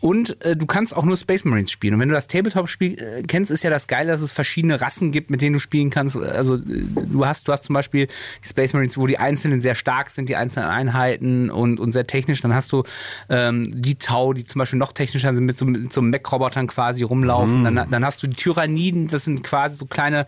und 0.00 0.42
äh, 0.44 0.56
du 0.56 0.66
kannst 0.66 0.96
auch 0.96 1.04
nur 1.04 1.16
Space 1.16 1.44
Marines 1.44 1.70
spielen. 1.70 1.94
Und 1.94 2.00
wenn 2.00 2.08
du 2.08 2.14
das 2.14 2.26
Tabletop-Spiel 2.26 2.98
äh, 3.00 3.22
kennst, 3.22 3.50
ist 3.50 3.64
ja 3.64 3.70
das 3.70 3.86
Geile, 3.86 4.12
dass 4.12 4.20
es 4.20 4.32
verschiedene 4.32 4.80
Rassen 4.80 5.10
gibt, 5.10 5.30
mit 5.30 5.40
denen 5.40 5.54
du 5.54 5.60
spielen 5.60 5.90
kannst. 5.90 6.16
Also 6.16 6.56
äh, 6.56 6.60
du 6.60 7.24
hast, 7.24 7.48
du 7.48 7.52
hast 7.52 7.64
zum 7.64 7.74
Beispiel 7.74 8.06
die 8.44 8.48
Space 8.48 8.72
Marines, 8.72 8.98
wo 8.98 9.06
die 9.06 9.18
einzelnen 9.18 9.60
sehr 9.60 9.74
stark 9.74 10.10
sind, 10.10 10.28
die 10.28 10.36
einzelnen 10.36 10.68
Einheiten 10.68 11.50
und, 11.50 11.80
und 11.80 11.92
sehr 11.92 12.06
technisch. 12.06 12.42
Dann 12.42 12.54
hast 12.54 12.72
du 12.72 12.82
ähm, 13.30 13.64
die 13.68 13.96
Tau, 13.96 14.32
die 14.32 14.44
zum 14.44 14.58
Beispiel 14.58 14.78
noch 14.78 14.92
technischer 14.92 15.34
sind, 15.34 15.44
mit 15.44 15.56
so, 15.56 15.64
mit 15.64 15.92
so 15.92 16.02
Mech-Robotern 16.02 16.66
quasi 16.66 17.02
rumlaufen. 17.02 17.64
Dann, 17.64 17.90
dann 17.90 18.04
hast 18.04 18.22
du 18.22 18.26
die 18.26 18.36
Tyranniden, 18.36 19.08
das 19.08 19.24
sind 19.24 19.42
quasi 19.42 19.76
so 19.76 19.86
kleine 19.86 20.26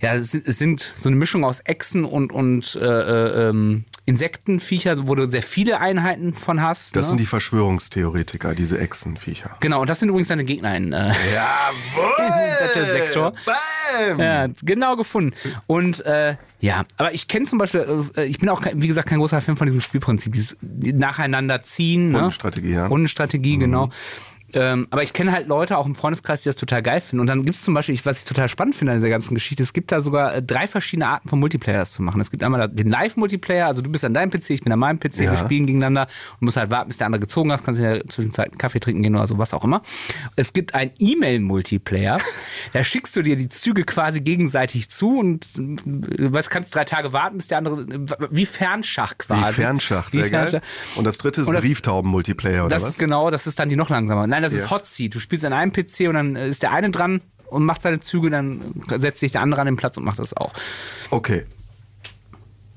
ja, 0.00 0.14
es 0.14 0.30
sind, 0.30 0.94
so 0.98 1.08
eine 1.08 1.16
Mischung 1.16 1.44
aus 1.44 1.60
Echsen 1.60 2.04
und, 2.04 2.32
und 2.32 2.76
äh, 2.76 2.84
äh, 2.84 3.48
ähm, 3.48 3.84
Insektenviecher, 4.04 5.08
wo 5.08 5.14
du 5.14 5.28
sehr 5.28 5.42
viele 5.42 5.80
Einheiten 5.80 6.32
von 6.34 6.62
hast. 6.62 6.94
Das 6.94 7.06
ne? 7.06 7.10
sind 7.10 7.20
die 7.20 7.26
Verschwörungstheoretiker, 7.26 8.54
diese 8.54 8.78
Echsenviecher. 8.78 9.56
Genau, 9.60 9.80
und 9.80 9.90
das 9.90 10.00
sind 10.00 10.08
übrigens 10.08 10.28
deine 10.28 10.44
Gegner 10.44 10.76
in 10.76 10.92
äh, 10.92 11.08
Jawohl! 11.34 12.84
Sektor. 12.84 13.32
Bam! 13.44 14.20
ja, 14.20 14.48
genau 14.62 14.96
gefunden. 14.96 15.34
Und 15.66 16.04
äh, 16.04 16.36
ja, 16.60 16.84
aber 16.96 17.12
ich 17.14 17.28
kenne 17.28 17.46
zum 17.46 17.58
Beispiel, 17.58 18.04
äh, 18.16 18.24
ich 18.24 18.38
bin 18.38 18.48
auch, 18.48 18.62
wie 18.74 18.88
gesagt, 18.88 19.08
kein 19.08 19.18
großer 19.18 19.40
Fan 19.40 19.56
von 19.56 19.66
diesem 19.66 19.80
Spielprinzip, 19.80 20.32
dieses 20.32 20.56
nacheinander 20.60 21.62
ziehen. 21.62 22.08
Ne? 22.08 22.18
Rundenstrategie, 22.18 22.72
ja. 22.72 22.86
Rundenstrategie, 22.86 23.58
genau. 23.58 23.90
Ähm, 24.56 24.86
aber 24.90 25.02
ich 25.02 25.12
kenne 25.12 25.32
halt 25.32 25.46
Leute 25.48 25.76
auch 25.78 25.86
im 25.86 25.94
Freundeskreis, 25.94 26.42
die 26.42 26.48
das 26.48 26.56
total 26.56 26.82
geil 26.82 27.00
finden. 27.00 27.20
Und 27.20 27.26
dann 27.26 27.44
gibt 27.44 27.56
es 27.56 27.62
zum 27.62 27.74
Beispiel, 27.74 27.98
was 28.04 28.18
ich 28.18 28.24
total 28.24 28.48
spannend 28.48 28.74
finde 28.74 28.92
an 28.92 28.98
dieser 28.98 29.10
ganzen 29.10 29.34
Geschichte, 29.34 29.62
es 29.62 29.72
gibt 29.72 29.92
da 29.92 30.00
sogar 30.00 30.34
äh, 30.36 30.42
drei 30.42 30.66
verschiedene 30.66 31.06
Arten 31.08 31.28
von 31.28 31.38
Multiplayer 31.38 31.78
das 31.78 31.92
zu 31.92 32.02
machen. 32.02 32.20
Es 32.20 32.30
gibt 32.30 32.42
einmal 32.42 32.68
den 32.68 32.90
Live-Multiplayer, 32.90 33.66
also 33.66 33.82
du 33.82 33.90
bist 33.90 34.04
an 34.04 34.14
deinem 34.14 34.30
PC, 34.30 34.50
ich 34.50 34.62
bin 34.62 34.72
an 34.72 34.78
meinem 34.78 34.98
PC, 34.98 35.20
Ja. 35.20 35.30
wir 35.32 35.36
spielen 35.36 35.66
gegeneinander 35.66 36.06
und 36.40 36.46
musst 36.46 36.56
halt 36.56 36.70
warten, 36.70 36.88
bis 36.88 36.98
der 36.98 37.06
andere 37.06 37.20
gezogen 37.20 37.52
hast, 37.52 37.64
kannst 37.64 37.80
in 37.80 37.86
der 37.86 38.06
Zwischenzeit 38.06 38.50
einen 38.50 38.58
Kaffee 38.58 38.80
trinken 38.80 39.02
gehen 39.02 39.14
oder 39.14 39.26
so, 39.26 39.36
was 39.38 39.52
auch 39.54 39.62
immer. 39.64 39.82
Es 40.36 40.52
gibt 40.52 40.74
einen 40.74 40.90
E-Mail-Multiplayer, 40.98 42.18
da 42.72 42.82
schickst 42.82 43.14
du 43.16 43.22
dir 43.22 43.36
die 43.36 43.48
Züge 43.48 43.84
quasi 43.84 44.20
gegenseitig 44.20 44.88
zu 44.90 45.18
und 45.18 45.44
äh, 45.56 46.32
was 46.32 46.50
kannst 46.50 46.74
drei 46.74 46.84
Tage 46.84 47.12
warten, 47.12 47.36
bis 47.36 47.48
der 47.48 47.58
andere, 47.58 47.86
wie 48.30 48.46
Fernschach 48.46 49.18
quasi. 49.18 49.50
Wie 49.50 49.62
Fernschach, 49.62 50.06
Wie 50.12 50.18
sehr 50.18 50.30
geil. 50.30 50.50
Fernschach. 50.50 50.96
Und 50.96 51.04
das 51.04 51.18
dritte 51.18 51.42
ist 51.42 51.50
das- 51.50 51.60
Brieftauben-Multiplayer, 51.60 52.64
oder 52.66 52.74
Das 52.74 52.82
was? 52.82 52.90
ist 52.90 52.98
genau, 52.98 53.30
das 53.30 53.46
ist 53.46 53.58
dann 53.58 53.68
die 53.68 53.76
noch 53.76 53.90
langsamer. 53.90 54.26
Nein, 54.26 54.42
das 54.46 54.54
Ja. 54.54 54.64
ist 54.64 54.70
Hot 54.70 54.86
Seat. 54.86 55.14
Du 55.14 55.18
spielst 55.20 55.44
an 55.44 55.52
einem 55.52 55.72
PC 55.72 56.08
und 56.08 56.14
dann 56.14 56.36
ist 56.36 56.62
der 56.62 56.72
eine 56.72 56.90
dran 56.90 57.20
und 57.50 57.64
macht 57.64 57.82
seine 57.82 58.00
Züge, 58.00 58.30
dann 58.30 58.60
setzt 58.86 59.20
sich 59.20 59.32
der 59.32 59.40
andere 59.42 59.60
an 59.60 59.66
den 59.66 59.76
Platz 59.76 59.96
und 59.96 60.04
macht 60.04 60.18
das 60.18 60.36
auch. 60.36 60.52
Okay. 61.10 61.44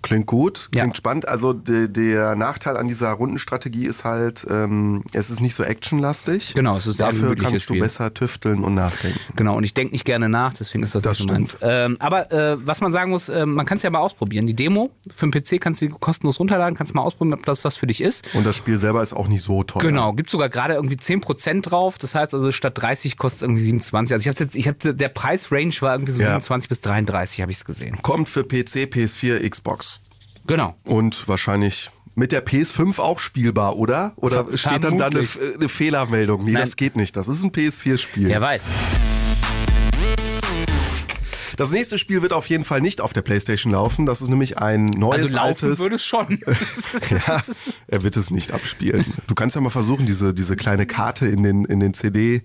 Klingt 0.01 0.27
gut, 0.27 0.69
Ja. 0.73 0.83
klingt 0.83 0.97
spannend. 0.97 1.27
Also 1.27 1.51
de, 1.53 1.87
der 1.87 2.35
Nachteil 2.35 2.77
an 2.77 2.87
dieser 2.87 3.11
Rundenstrategie 3.11 3.85
ist 3.85 4.05
halt, 4.05 4.45
ähm, 4.49 5.03
es 5.13 5.29
ist 5.29 5.41
nicht 5.41 5.55
so 5.55 5.63
actionlastig. 5.63 6.53
Genau, 6.53 6.77
es 6.77 6.87
ist 6.87 6.99
Dafür 6.99 7.35
kannst 7.35 7.53
du 7.69 7.73
Spiel. 7.73 7.81
besser 7.81 8.13
tüfteln 8.13 8.63
und 8.63 8.75
nachdenken. 8.75 9.19
Genau, 9.35 9.57
und 9.57 9.63
ich 9.63 9.73
denke 9.73 9.91
nicht 9.93 10.05
gerne 10.05 10.29
nach, 10.29 10.53
deswegen 10.53 10.83
ist 10.83 10.95
das, 10.95 11.03
Das 11.03 11.19
was 11.19 11.25
du 11.25 11.33
meinst. 11.33 11.57
Ähm, 11.61 11.97
aber 11.99 12.31
äh, 12.31 12.57
was 12.65 12.79
man 12.81 12.91
sagen 12.91 13.11
muss, 13.11 13.27
äh, 13.29 13.45
man 13.45 13.65
kann 13.65 13.77
es 13.77 13.83
ja 13.83 13.89
mal 13.89 13.99
ausprobieren. 13.99 14.47
Die 14.47 14.55
Demo 14.55 14.89
für 15.15 15.27
den 15.27 15.31
PC 15.31 15.59
kannst 15.61 15.81
du 15.81 15.89
kostenlos 15.89 16.39
runterladen, 16.39 16.75
kannst 16.77 16.95
mal 16.95 17.01
ausprobieren, 17.01 17.33
ob 17.39 17.45
das 17.45 17.63
was 17.65 17.75
für 17.75 17.87
dich 17.87 18.01
ist. 18.01 18.23
Und 18.33 18.45
das 18.45 18.55
Spiel 18.55 18.77
selber 18.77 19.03
ist 19.03 19.13
auch 19.13 19.27
nicht 19.27 19.43
so 19.43 19.63
teuer. 19.63 19.81
Genau, 19.81 20.13
gibt 20.13 20.29
sogar 20.29 20.49
gerade 20.49 20.75
irgendwie 20.75 20.95
10% 20.95 21.61
drauf. 21.61 21.97
Das 21.97 22.15
heißt 22.15 22.33
also 22.33 22.51
statt 22.51 22.73
30 22.77 23.17
kostet 23.17 23.37
es 23.39 23.41
irgendwie 23.43 23.63
27. 23.63 24.13
Also 24.13 24.21
ich 24.21 24.27
habe 24.35 24.43
jetzt, 24.43 24.55
ich 24.55 24.67
habe 24.67 24.93
der 24.93 25.09
Preisrange 25.09 25.73
war 25.81 25.93
irgendwie 25.93 26.13
so 26.13 26.21
Ja. 26.21 26.27
27 26.39 26.69
bis 26.69 26.81
33, 26.81 27.41
habe 27.41 27.51
ich 27.51 27.57
es 27.57 27.65
gesehen. 27.65 28.01
Kommt 28.01 28.29
für 28.29 28.43
PC, 28.43 28.85
PS4, 28.89 29.47
Xbox. 29.49 29.98
Genau. 30.49 30.75
Und 30.83 31.27
wahrscheinlich 31.27 31.91
mit 32.15 32.31
der 32.31 32.43
PS5 32.43 32.97
auch 32.99 33.19
spielbar, 33.19 33.77
oder? 33.77 34.13
Oder 34.15 34.45
Ver- 34.45 34.57
steht 34.57 34.83
dann 34.83 34.97
da 34.97 35.05
eine, 35.05 35.19
eine 35.55 35.69
Fehlermeldung? 35.69 36.43
Nee, 36.43 36.53
Nein. 36.53 36.61
das 36.63 36.75
geht 36.75 36.95
nicht. 36.95 37.15
Das 37.15 37.27
ist 37.27 37.43
ein 37.43 37.51
PS4-Spiel. 37.51 38.27
Wer 38.29 38.41
weiß. 38.41 38.63
Das 41.55 41.71
nächste 41.71 41.97
Spiel 41.97 42.21
wird 42.21 42.31
auf 42.33 42.47
jeden 42.49 42.63
Fall 42.63 42.79
nicht 42.81 43.01
auf 43.01 43.11
der 43.13 43.21
PlayStation 43.21 43.73
laufen. 43.73 44.05
Das 44.05 44.21
ist 44.21 44.29
nämlich 44.29 44.57
ein 44.57 44.85
neues, 44.85 45.21
Also 45.23 45.35
laufen 45.35 45.65
altes. 45.65 45.79
würde 45.79 45.95
es 45.95 46.05
schon. 46.05 46.39
Ja, 47.27 47.41
er 47.87 48.03
wird 48.03 48.15
es 48.17 48.31
nicht 48.31 48.51
abspielen. 48.53 49.05
Du 49.27 49.35
kannst 49.35 49.55
ja 49.55 49.61
mal 49.61 49.69
versuchen, 49.69 50.05
diese, 50.05 50.33
diese 50.33 50.55
kleine 50.55 50.85
Karte 50.85 51.27
in 51.27 51.43
den, 51.43 51.65
in 51.65 51.79
den 51.79 51.93
CD, 51.93 52.43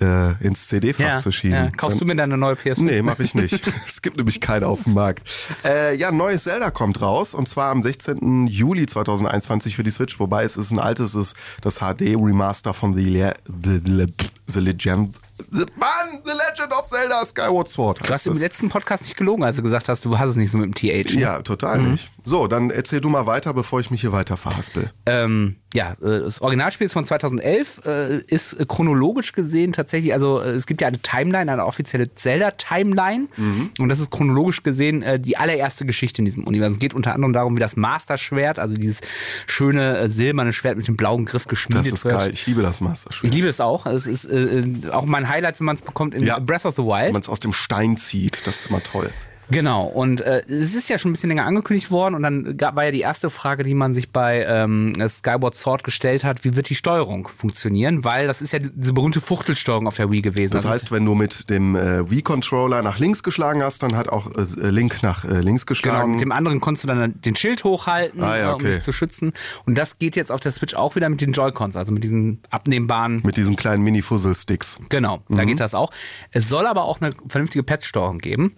äh, 0.00 0.32
ins 0.44 0.68
CD-Fach 0.68 1.18
zu 1.18 1.30
schieben. 1.32 1.54
ja. 1.54 1.70
Kaufst 1.70 2.00
du 2.00 2.04
Dann- 2.04 2.08
mir 2.08 2.16
dann 2.22 2.32
eine 2.32 2.38
neue 2.38 2.54
PS5? 2.54 2.82
Nee, 2.82 3.02
mache 3.02 3.22
ich 3.22 3.34
nicht. 3.34 3.60
es 3.86 4.02
gibt 4.02 4.16
nämlich 4.16 4.40
keine 4.40 4.66
auf 4.66 4.84
dem 4.84 4.94
Markt. 4.94 5.22
Äh, 5.64 5.96
ja, 5.96 6.10
neues 6.12 6.44
Zelda 6.44 6.70
kommt 6.70 7.00
raus 7.00 7.34
und 7.34 7.48
zwar 7.48 7.70
am 7.70 7.82
16. 7.82 8.46
Juli 8.46 8.86
2021 8.86 9.76
für 9.76 9.82
die 9.82 9.90
Switch, 9.90 10.18
wobei 10.20 10.44
es 10.44 10.56
ist 10.56 10.70
ein 10.72 10.78
altes, 10.78 11.14
es 11.14 11.28
ist 11.32 11.36
das 11.62 11.78
HD-Remaster 11.80 12.74
von 12.74 12.94
The, 12.94 13.04
Le 13.04 13.34
The, 13.46 13.80
The, 13.84 14.06
The 14.46 14.60
Legend. 14.60 15.14
The, 15.50 15.64
Mann, 15.76 16.20
The 16.24 16.30
Legend 16.30 16.72
of 16.78 16.86
Zelda 16.86 17.24
Skyward 17.24 17.68
Sword. 17.68 18.06
Du 18.08 18.12
hast 18.12 18.26
im 18.28 18.34
letzten 18.38 18.68
Podcast 18.68 19.02
nicht 19.02 19.16
gelogen, 19.16 19.42
als 19.42 19.56
du 19.56 19.62
gesagt 19.62 19.88
hast, 19.88 20.04
du 20.04 20.16
hast 20.16 20.30
es 20.30 20.36
nicht 20.36 20.50
so 20.52 20.58
mit 20.58 20.66
dem 20.66 20.74
TH. 20.74 21.12
ne? 21.14 21.20
Ja, 21.20 21.42
total 21.42 21.82
nicht. 21.82 22.08
So, 22.24 22.46
dann 22.46 22.70
erzähl 22.70 23.00
du 23.00 23.08
mal 23.08 23.26
weiter, 23.26 23.52
bevor 23.52 23.80
ich 23.80 23.90
mich 23.90 24.00
hier 24.00 24.12
weiter 24.12 24.36
verhaspel. 24.36 24.92
Ähm, 25.06 25.56
ja, 25.74 25.92
äh, 26.02 26.20
das 26.20 26.40
Originalspiel 26.40 26.84
ist 26.86 26.92
von 26.92 27.04
2011, 27.04 27.80
äh, 27.84 28.18
ist 28.28 28.52
äh, 28.54 28.64
chronologisch 28.66 29.32
gesehen 29.32 29.72
tatsächlich, 29.72 30.12
also 30.12 30.40
es 30.40 30.66
gibt 30.66 30.80
ja 30.80 30.88
eine 30.88 30.98
Timeline, 31.00 31.50
eine 31.52 31.66
offizielle 31.66 32.14
Zelda-Timeline 32.14 33.26
Mhm. 33.36 33.70
und 33.78 33.88
das 33.88 33.98
ist 34.00 34.10
chronologisch 34.10 34.62
gesehen 34.62 35.04
die 35.18 35.36
allererste 35.36 35.84
Geschichte 35.86 36.20
in 36.20 36.24
diesem 36.24 36.44
Universum. 36.44 36.74
Es 36.74 36.78
geht 36.78 36.94
unter 36.94 37.14
anderem 37.14 37.32
darum, 37.32 37.56
wie 37.56 37.60
das 37.60 37.76
Master-Schwert, 37.76 38.58
also 38.58 38.76
dieses 38.76 39.00
schöne 39.46 40.08
silberne 40.08 40.52
Schwert 40.52 40.76
mit 40.76 40.86
dem 40.88 40.96
blauen 40.96 41.24
Griff 41.24 41.46
geschmiedet 41.46 41.86
Das 41.86 41.92
ist 41.92 42.04
wird. 42.04 42.14
geil. 42.18 42.30
Ich 42.32 42.46
liebe 42.46 42.62
das 42.62 42.80
Master 42.80 43.10
Ich 43.22 43.32
liebe 43.32 43.48
es 43.48 43.60
auch. 43.60 43.86
Es 43.86 44.06
ist 44.06 44.26
äh, 44.26 44.64
auch 44.92 45.04
mein 45.06 45.28
Highlight, 45.28 45.58
wenn 45.60 45.66
man 45.66 45.76
es 45.76 45.82
bekommt 45.82 46.14
in 46.14 46.24
Ja. 46.24 46.38
Breath 46.38 46.64
of 46.66 46.74
the 46.76 46.82
Wenn 46.82 46.86
Wild. 46.88 47.12
man 47.12 47.22
es 47.22 47.28
aus 47.28 47.40
dem 47.40 47.52
Stein 47.52 47.96
zieht, 47.96 48.46
das 48.46 48.60
ist 48.60 48.66
immer 48.70 48.82
toll. 48.82 49.10
Genau, 49.50 49.84
und 49.86 50.20
äh, 50.22 50.42
es 50.48 50.74
ist 50.74 50.88
ja 50.88 50.96
schon 50.98 51.10
ein 51.10 51.14
bisschen 51.14 51.28
länger 51.28 51.44
angekündigt 51.44 51.90
worden 51.90 52.14
und 52.14 52.22
dann 52.22 52.56
gab, 52.56 52.76
war 52.76 52.84
ja 52.84 52.90
die 52.90 53.00
erste 53.00 53.28
Frage, 53.30 53.62
die 53.62 53.74
man 53.74 53.92
sich 53.94 54.10
bei 54.10 54.44
ähm, 54.48 54.94
Skyward 55.08 55.54
Sword 55.54 55.84
gestellt 55.84 56.24
hat, 56.24 56.44
wie 56.44 56.56
wird 56.56 56.68
die 56.70 56.74
Steuerung 56.74 57.28
funktionieren? 57.28 58.04
Weil 58.04 58.26
das 58.26 58.40
ist 58.40 58.52
ja 58.52 58.58
diese 58.58 58.92
berühmte 58.92 59.20
Fuchtelsteuerung 59.20 59.86
auf 59.86 59.96
der 59.96 60.10
Wii 60.10 60.22
gewesen. 60.22 60.52
Das 60.52 60.64
Also, 60.64 60.70
heißt, 60.74 60.92
wenn 60.92 61.04
du 61.04 61.14
mit 61.14 61.50
dem 61.50 61.76
äh, 61.76 62.10
Wii-Controller 62.10 62.82
nach 62.82 62.98
links 62.98 63.22
geschlagen 63.22 63.62
hast, 63.62 63.82
dann 63.82 63.94
hat 63.96 64.08
auch 64.08 64.30
äh, 64.34 64.70
Link 64.70 65.02
nach 65.02 65.24
äh, 65.24 65.40
links 65.40 65.66
Genau, 65.66 65.74
geschlagen. 65.78 66.12
mit 66.12 66.20
dem 66.20 66.32
anderen 66.32 66.60
konntest 66.60 66.84
du 66.84 66.88
dann 66.88 67.20
den 67.20 67.36
Schild 67.36 67.64
hochhalten, 67.64 68.22
Ah, 68.22 68.36
ja, 68.38 68.44
äh, 68.44 68.48
um 68.48 68.54
okay. 68.54 68.74
dich 68.74 68.82
zu 68.82 68.92
schützen. 68.92 69.32
Und 69.66 69.76
das 69.76 69.98
geht 69.98 70.16
jetzt 70.16 70.32
auf 70.32 70.40
der 70.40 70.52
Switch 70.52 70.74
auch 70.74 70.96
wieder 70.96 71.08
mit 71.08 71.20
den 71.20 71.32
Joy-Cons, 71.32 71.76
also 71.76 71.92
mit 71.92 72.02
diesen 72.04 72.40
abnehmbaren. 72.50 73.20
mit 73.24 73.36
diesen 73.36 73.56
kleinen 73.56 73.82
Mini-Fuzzle-Sticks. 73.84 74.80
Genau, 74.88 75.22
Mhm. 75.28 75.36
da 75.36 75.44
geht 75.44 75.60
das 75.60 75.74
auch. 75.74 75.90
Es 76.30 76.48
soll 76.48 76.66
aber 76.66 76.84
auch 76.84 77.00
eine 77.00 77.10
vernünftige 77.28 77.62
Patch-Steuerung 77.62 78.18
geben. 78.18 78.54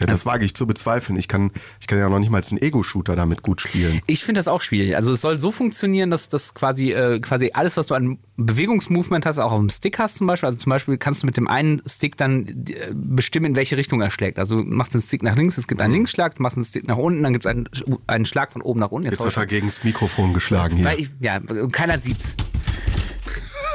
Ja, 0.00 0.06
das 0.06 0.26
wage 0.26 0.44
ich 0.44 0.54
zu 0.54 0.66
bezweifeln. 0.66 1.18
Ich 1.18 1.28
kann, 1.28 1.50
ich 1.80 1.86
kann 1.86 1.98
ja 1.98 2.08
noch 2.08 2.18
nicht 2.18 2.30
mal 2.30 2.42
einen 2.42 2.60
Ego-Shooter 2.60 3.16
damit 3.16 3.42
gut 3.42 3.60
spielen. 3.60 4.00
Ich 4.06 4.24
finde 4.24 4.38
das 4.38 4.48
auch 4.48 4.60
schwierig. 4.60 4.96
Also 4.96 5.12
es 5.12 5.20
soll 5.20 5.38
so 5.38 5.50
funktionieren, 5.50 6.10
dass 6.10 6.28
das 6.28 6.54
quasi, 6.54 6.92
äh, 6.92 7.20
quasi 7.20 7.50
alles, 7.54 7.76
was 7.76 7.88
du 7.88 7.94
an 7.94 8.18
Bewegungsmovement 8.36 9.26
hast, 9.26 9.38
auch 9.38 9.52
auf 9.52 9.58
dem 9.58 9.70
Stick 9.70 9.98
hast 9.98 10.18
zum 10.18 10.26
Beispiel. 10.26 10.46
Also 10.46 10.58
zum 10.58 10.70
Beispiel 10.70 10.96
kannst 10.96 11.22
du 11.22 11.26
mit 11.26 11.36
dem 11.36 11.48
einen 11.48 11.82
Stick 11.86 12.16
dann 12.16 12.46
äh, 12.46 12.92
bestimmen, 12.92 13.46
in 13.46 13.56
welche 13.56 13.76
Richtung 13.76 14.00
er 14.00 14.10
schlägt. 14.10 14.38
Also 14.38 14.62
du 14.62 14.68
machst 14.68 14.94
den 14.94 15.02
Stick 15.02 15.22
nach 15.22 15.36
links, 15.36 15.58
es 15.58 15.66
gibt 15.66 15.80
einen 15.80 15.92
Linksschlag, 15.92 16.36
du 16.36 16.42
machst 16.42 16.56
einen 16.56 16.64
Stick 16.64 16.86
nach 16.86 16.96
unten, 16.96 17.22
dann 17.22 17.32
gibt 17.32 17.44
es 17.44 17.50
einen, 17.50 17.68
einen 18.06 18.24
Schlag 18.24 18.52
von 18.52 18.62
oben 18.62 18.80
nach 18.80 18.90
unten. 18.90 19.10
Jetzt 19.10 19.20
ich 19.20 19.26
hat 19.26 19.36
er 19.36 19.46
gegen 19.46 19.66
das 19.66 19.84
Mikrofon 19.84 20.34
geschlagen 20.34 20.76
hier. 20.76 20.98
ich, 20.98 21.10
ja, 21.20 21.40
keiner 21.72 21.98
sieht's. 21.98 22.34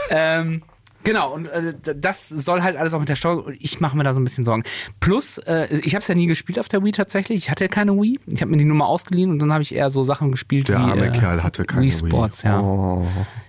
ähm, 0.09 0.61
genau, 1.03 1.33
und 1.33 1.47
äh, 1.47 1.73
das 1.95 2.29
soll 2.29 2.61
halt 2.61 2.77
alles 2.77 2.93
auch 2.93 2.99
mit 2.99 3.09
der 3.09 3.15
Steuerung. 3.15 3.45
und 3.45 3.57
Ich 3.59 3.79
mache 3.79 3.95
mir 3.97 4.03
da 4.03 4.13
so 4.13 4.19
ein 4.19 4.23
bisschen 4.23 4.45
Sorgen. 4.45 4.63
Plus, 4.99 5.37
äh, 5.39 5.67
ich 5.83 5.95
habe 5.95 6.01
es 6.01 6.07
ja 6.07 6.15
nie 6.15 6.27
gespielt 6.27 6.59
auf 6.59 6.67
der 6.67 6.83
Wii 6.83 6.91
tatsächlich. 6.91 7.37
Ich 7.37 7.51
hatte 7.51 7.67
keine 7.69 7.93
Wii. 7.93 8.19
Ich 8.27 8.41
habe 8.41 8.51
mir 8.51 8.57
die 8.57 8.65
nur 8.65 8.77
mal 8.77 8.85
ausgeliehen 8.85 9.31
und 9.31 9.39
dann 9.39 9.51
habe 9.51 9.61
ich 9.61 9.73
eher 9.75 9.89
so 9.89 10.03
Sachen 10.03 10.31
gespielt 10.31 10.69
Der 10.69 10.79
wie 10.79 10.81
arme 10.81 11.07
äh, 11.07 11.11
Kerl 11.11 11.43
hatte 11.43 11.65
keine 11.65 11.83
Wii 11.83 11.91
Wii. 11.91 12.09
Sports, 12.09 12.43
ja. 12.43 12.59
Oh. 12.59 13.05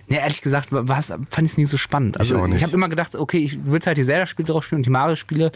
Nee, 0.07 0.17
ehrlich 0.17 0.41
gesagt, 0.41 0.67
war's, 0.71 1.07
fand 1.07 1.45
ich 1.45 1.51
es 1.51 1.57
nie 1.57 1.65
so 1.65 1.77
spannend. 1.77 2.19
Also 2.19 2.37
auch 2.37 2.47
nicht. 2.47 2.57
ich 2.57 2.63
habe 2.63 2.73
immer 2.73 2.89
gedacht, 2.89 3.15
okay, 3.15 3.39
ich 3.39 3.65
würde 3.65 3.85
halt 3.87 3.97
die 3.97 4.05
Zelda-Spiele 4.05 4.47
drauf 4.47 4.63
spielen 4.63 4.79
und 4.79 4.85
die 4.85 4.91
Mario-Spiele. 4.91 5.51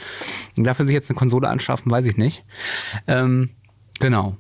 Und 0.58 0.64
dafür 0.66 0.86
sich 0.86 0.94
jetzt 0.94 1.10
eine 1.10 1.18
Konsole 1.18 1.48
anschaffen, 1.48 1.92
weiß 1.92 2.06
ich 2.06 2.18
nicht. 2.18 2.44
Ähm, 3.06 3.52
genau. 4.00 4.38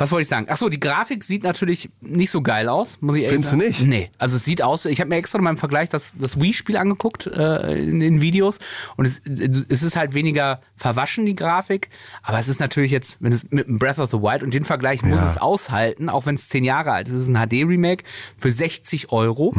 Was 0.00 0.10
wollte 0.12 0.22
ich 0.22 0.28
sagen? 0.28 0.46
Ach 0.48 0.56
so, 0.56 0.68
die 0.68 0.80
Grafik 0.80 1.22
sieht 1.24 1.42
natürlich 1.42 1.90
nicht 2.00 2.30
so 2.30 2.42
geil 2.42 2.68
aus, 2.68 2.98
muss 3.00 3.16
ich 3.16 3.24
ehrlich 3.24 3.34
Findest 3.46 3.52
du 3.52 3.56
sagen. 3.58 3.68
nicht? 3.68 3.86
Nee, 3.86 4.10
also 4.18 4.36
es 4.36 4.44
sieht 4.44 4.62
aus, 4.62 4.84
ich 4.86 5.00
habe 5.00 5.08
mir 5.10 5.16
extra 5.16 5.38
in 5.38 5.44
meinem 5.44 5.56
Vergleich 5.58 5.88
das, 5.88 6.14
das 6.18 6.40
Wii-Spiel 6.40 6.76
angeguckt 6.76 7.26
äh, 7.26 7.82
in 7.82 8.00
den 8.00 8.20
Videos 8.20 8.58
und 8.96 9.06
es, 9.06 9.20
es 9.26 9.82
ist 9.82 9.96
halt 9.96 10.14
weniger 10.14 10.60
verwaschen, 10.76 11.26
die 11.26 11.34
Grafik, 11.34 11.90
aber 12.22 12.38
es 12.38 12.48
ist 12.48 12.60
natürlich 12.60 12.90
jetzt, 12.90 13.18
wenn 13.20 13.32
es 13.32 13.50
mit 13.50 13.66
Breath 13.78 13.98
of 13.98 14.10
the 14.10 14.16
Wild 14.18 14.42
und 14.42 14.54
den 14.54 14.64
Vergleich 14.64 15.02
muss 15.02 15.20
Ja. 15.20 15.26
es 15.28 15.36
aushalten, 15.38 16.08
auch 16.08 16.26
wenn 16.26 16.34
es 16.36 16.48
zehn 16.48 16.64
Jahre 16.64 16.92
alt 16.92 17.08
ist. 17.08 17.14
Es 17.14 17.22
ist 17.22 17.28
ein 17.28 17.36
HD-Remake 17.48 18.04
für 18.36 18.50
60 18.52 19.12
Euro. 19.12 19.54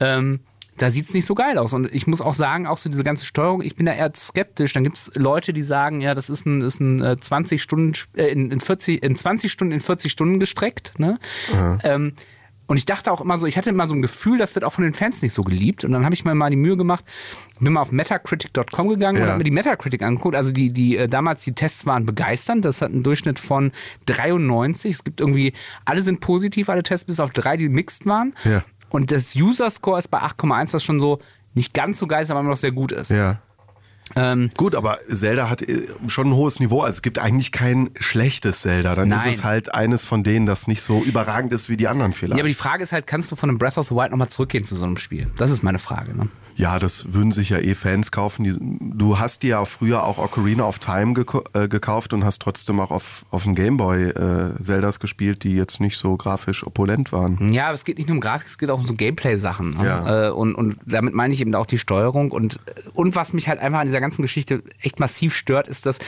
Ähm, 0.00 0.40
da 0.78 0.90
sieht's 0.90 1.12
nicht 1.14 1.26
so 1.26 1.34
geil 1.34 1.58
aus. 1.58 1.72
Und 1.72 1.92
ich 1.92 2.06
muss 2.06 2.20
auch 2.20 2.34
sagen, 2.34 2.66
auch 2.66 2.78
so 2.78 2.88
diese 2.88 3.04
ganze 3.04 3.24
Steuerung, 3.24 3.62
ich 3.62 3.76
bin 3.76 3.86
da 3.86 3.92
eher 3.92 4.10
skeptisch. 4.14 4.72
Dann 4.72 4.84
gibt's 4.84 5.10
Leute, 5.14 5.52
die 5.52 5.62
sagen, 5.62 6.00
ja, 6.00 6.14
das 6.14 6.30
ist 6.30 6.46
ein, 6.46 6.60
ist 6.60 6.80
ein 6.80 7.02
äh, 7.02 7.18
20 7.18 7.62
Stunden, 7.62 7.92
äh, 8.16 8.26
in, 8.28 8.50
in, 8.50 8.60
40, 8.60 9.02
in 9.02 9.16
20 9.16 9.50
Stunden 9.52 9.72
in 9.72 9.80
40 9.80 10.10
Stunden 10.10 10.40
gestreckt. 10.40 10.98
Ne? 10.98 11.18
Ähm, 11.82 12.12
und 12.66 12.76
ich 12.76 12.84
dachte 12.84 13.10
auch 13.10 13.22
immer 13.22 13.38
so, 13.38 13.46
ich 13.46 13.56
hatte 13.56 13.70
immer 13.70 13.86
so 13.86 13.94
ein 13.94 14.02
Gefühl, 14.02 14.36
das 14.36 14.54
wird 14.54 14.62
auch 14.62 14.74
von 14.74 14.84
den 14.84 14.92
Fans 14.92 15.22
nicht 15.22 15.32
so 15.32 15.42
geliebt. 15.42 15.84
Und 15.84 15.92
dann 15.92 16.04
habe 16.04 16.14
ich 16.14 16.26
mir 16.26 16.34
mal 16.34 16.50
die 16.50 16.56
Mühe 16.56 16.76
gemacht, 16.76 17.02
bin 17.60 17.72
mal 17.72 17.80
auf 17.80 17.92
metacritic.com 17.92 18.88
gegangen 18.88 19.16
und 19.16 19.22
Ja. 19.22 19.28
habe 19.28 19.38
mir 19.38 19.44
die 19.44 19.50
Metacritic 19.50 20.02
angeguckt. 20.02 20.36
Also 20.36 20.52
die, 20.52 20.70
die 20.70 20.98
äh, 20.98 21.06
damals 21.06 21.42
die 21.44 21.52
Tests 21.54 21.86
waren 21.86 22.04
begeisternd. 22.04 22.66
Das 22.66 22.82
hat 22.82 22.92
einen 22.92 23.02
Durchschnitt 23.02 23.40
von 23.40 23.72
93. 24.04 24.92
Es 24.92 25.02
gibt 25.04 25.20
irgendwie, 25.20 25.54
alle 25.86 26.02
sind 26.02 26.20
positiv, 26.20 26.68
alle 26.68 26.82
Tests 26.82 27.06
bis 27.06 27.20
auf 27.20 27.30
drei, 27.32 27.56
die 27.56 27.70
mixed 27.70 28.04
waren. 28.04 28.34
Ja. 28.44 28.62
Und 28.90 29.12
das 29.12 29.34
User-Score 29.36 29.98
ist 29.98 30.08
bei 30.08 30.18
8,1, 30.18 30.72
was 30.72 30.84
schon 30.84 31.00
so 31.00 31.20
nicht 31.54 31.74
ganz 31.74 31.98
so 31.98 32.06
geil 32.06 32.22
ist, 32.22 32.30
aber 32.30 32.40
immer 32.40 32.50
noch 32.50 32.56
sehr 32.56 32.72
gut 32.72 32.92
ist. 32.92 33.10
Ja. 33.10 33.40
Ähm, 34.16 34.50
Gut, 34.56 34.74
aber 34.74 34.98
Zelda 35.10 35.50
hat 35.50 35.62
äh, 35.62 35.86
schon 36.06 36.28
ein 36.28 36.34
hohes 36.34 36.60
Niveau. 36.60 36.80
Also 36.80 36.96
es 36.96 37.02
gibt 37.02 37.18
eigentlich 37.18 37.52
kein 37.52 37.90
schlechtes 37.98 38.62
Zelda. 38.62 38.94
Dann 38.94 39.08
Nein. 39.08 39.18
ist 39.18 39.36
es 39.36 39.44
halt 39.44 39.74
eines 39.74 40.06
von 40.06 40.24
denen, 40.24 40.46
das 40.46 40.66
nicht 40.66 40.82
so 40.82 41.02
überragend 41.02 41.52
ist 41.52 41.68
wie 41.68 41.76
die 41.76 41.88
anderen 41.88 42.12
vielleicht. 42.12 42.38
ja, 42.38 42.42
aber 42.42 42.48
die 42.48 42.54
Frage 42.54 42.82
ist 42.82 42.92
halt, 42.92 43.06
kannst 43.06 43.30
du 43.30 43.36
von 43.36 43.50
einem 43.50 43.58
Breath 43.58 43.76
of 43.76 43.88
the 43.88 43.94
Wild 43.94 44.10
nochmal 44.10 44.28
zurückgehen 44.28 44.64
zu 44.64 44.76
so 44.76 44.86
einem 44.86 44.96
Spiel? 44.96 45.30
Das 45.36 45.50
ist 45.50 45.62
meine 45.62 45.78
Frage. 45.78 46.16
Ne? 46.16 46.28
Ja, 46.58 46.80
das 46.80 47.14
würden 47.14 47.30
sich 47.30 47.50
ja 47.50 47.58
eh 47.58 47.76
Fans 47.76 48.10
kaufen. 48.10 48.92
Du 48.96 49.20
hast 49.20 49.44
dir 49.44 49.50
ja 49.50 49.64
früher 49.64 50.02
auch 50.02 50.18
Ocarina 50.18 50.64
of 50.64 50.80
Time 50.80 51.14
geko 51.14 51.44
äh, 51.54 51.68
gekauft 51.68 52.12
und 52.12 52.24
hast 52.24 52.42
trotzdem 52.42 52.80
auch 52.80 52.90
auf, 52.90 53.24
auf 53.30 53.44
dem 53.44 53.54
Gameboy 53.54 54.08
äh, 54.08 54.60
Zeldas 54.60 54.98
gespielt, 54.98 55.44
die 55.44 55.54
jetzt 55.54 55.80
nicht 55.80 55.96
so 55.96 56.16
grafisch 56.16 56.66
opulent 56.66 57.12
waren. 57.12 57.52
Ja, 57.52 57.66
aber 57.66 57.74
es 57.74 57.84
geht 57.84 57.98
nicht 57.98 58.08
nur 58.08 58.16
um 58.16 58.20
Grafik, 58.20 58.48
es 58.48 58.58
geht 58.58 58.70
auch 58.70 58.80
um 58.80 58.86
so 58.86 58.94
Gameplay-Sachen. 58.94 59.76
ne? 59.76 59.86
Ja. 59.86 60.26
Äh, 60.26 60.30
und, 60.32 60.56
und 60.56 60.78
damit 60.84 61.14
meine 61.14 61.32
ich 61.32 61.40
eben 61.40 61.54
auch 61.54 61.64
die 61.64 61.78
Steuerung. 61.78 62.32
Und, 62.32 62.58
und 62.92 63.14
was 63.14 63.32
mich 63.32 63.48
halt 63.48 63.60
einfach 63.60 63.78
an 63.78 63.86
dieser 63.86 64.00
ganzen 64.00 64.22
Geschichte 64.22 64.64
echt 64.82 64.98
massiv 64.98 65.36
stört, 65.36 65.68
ist, 65.68 65.86
dass, 65.86 66.00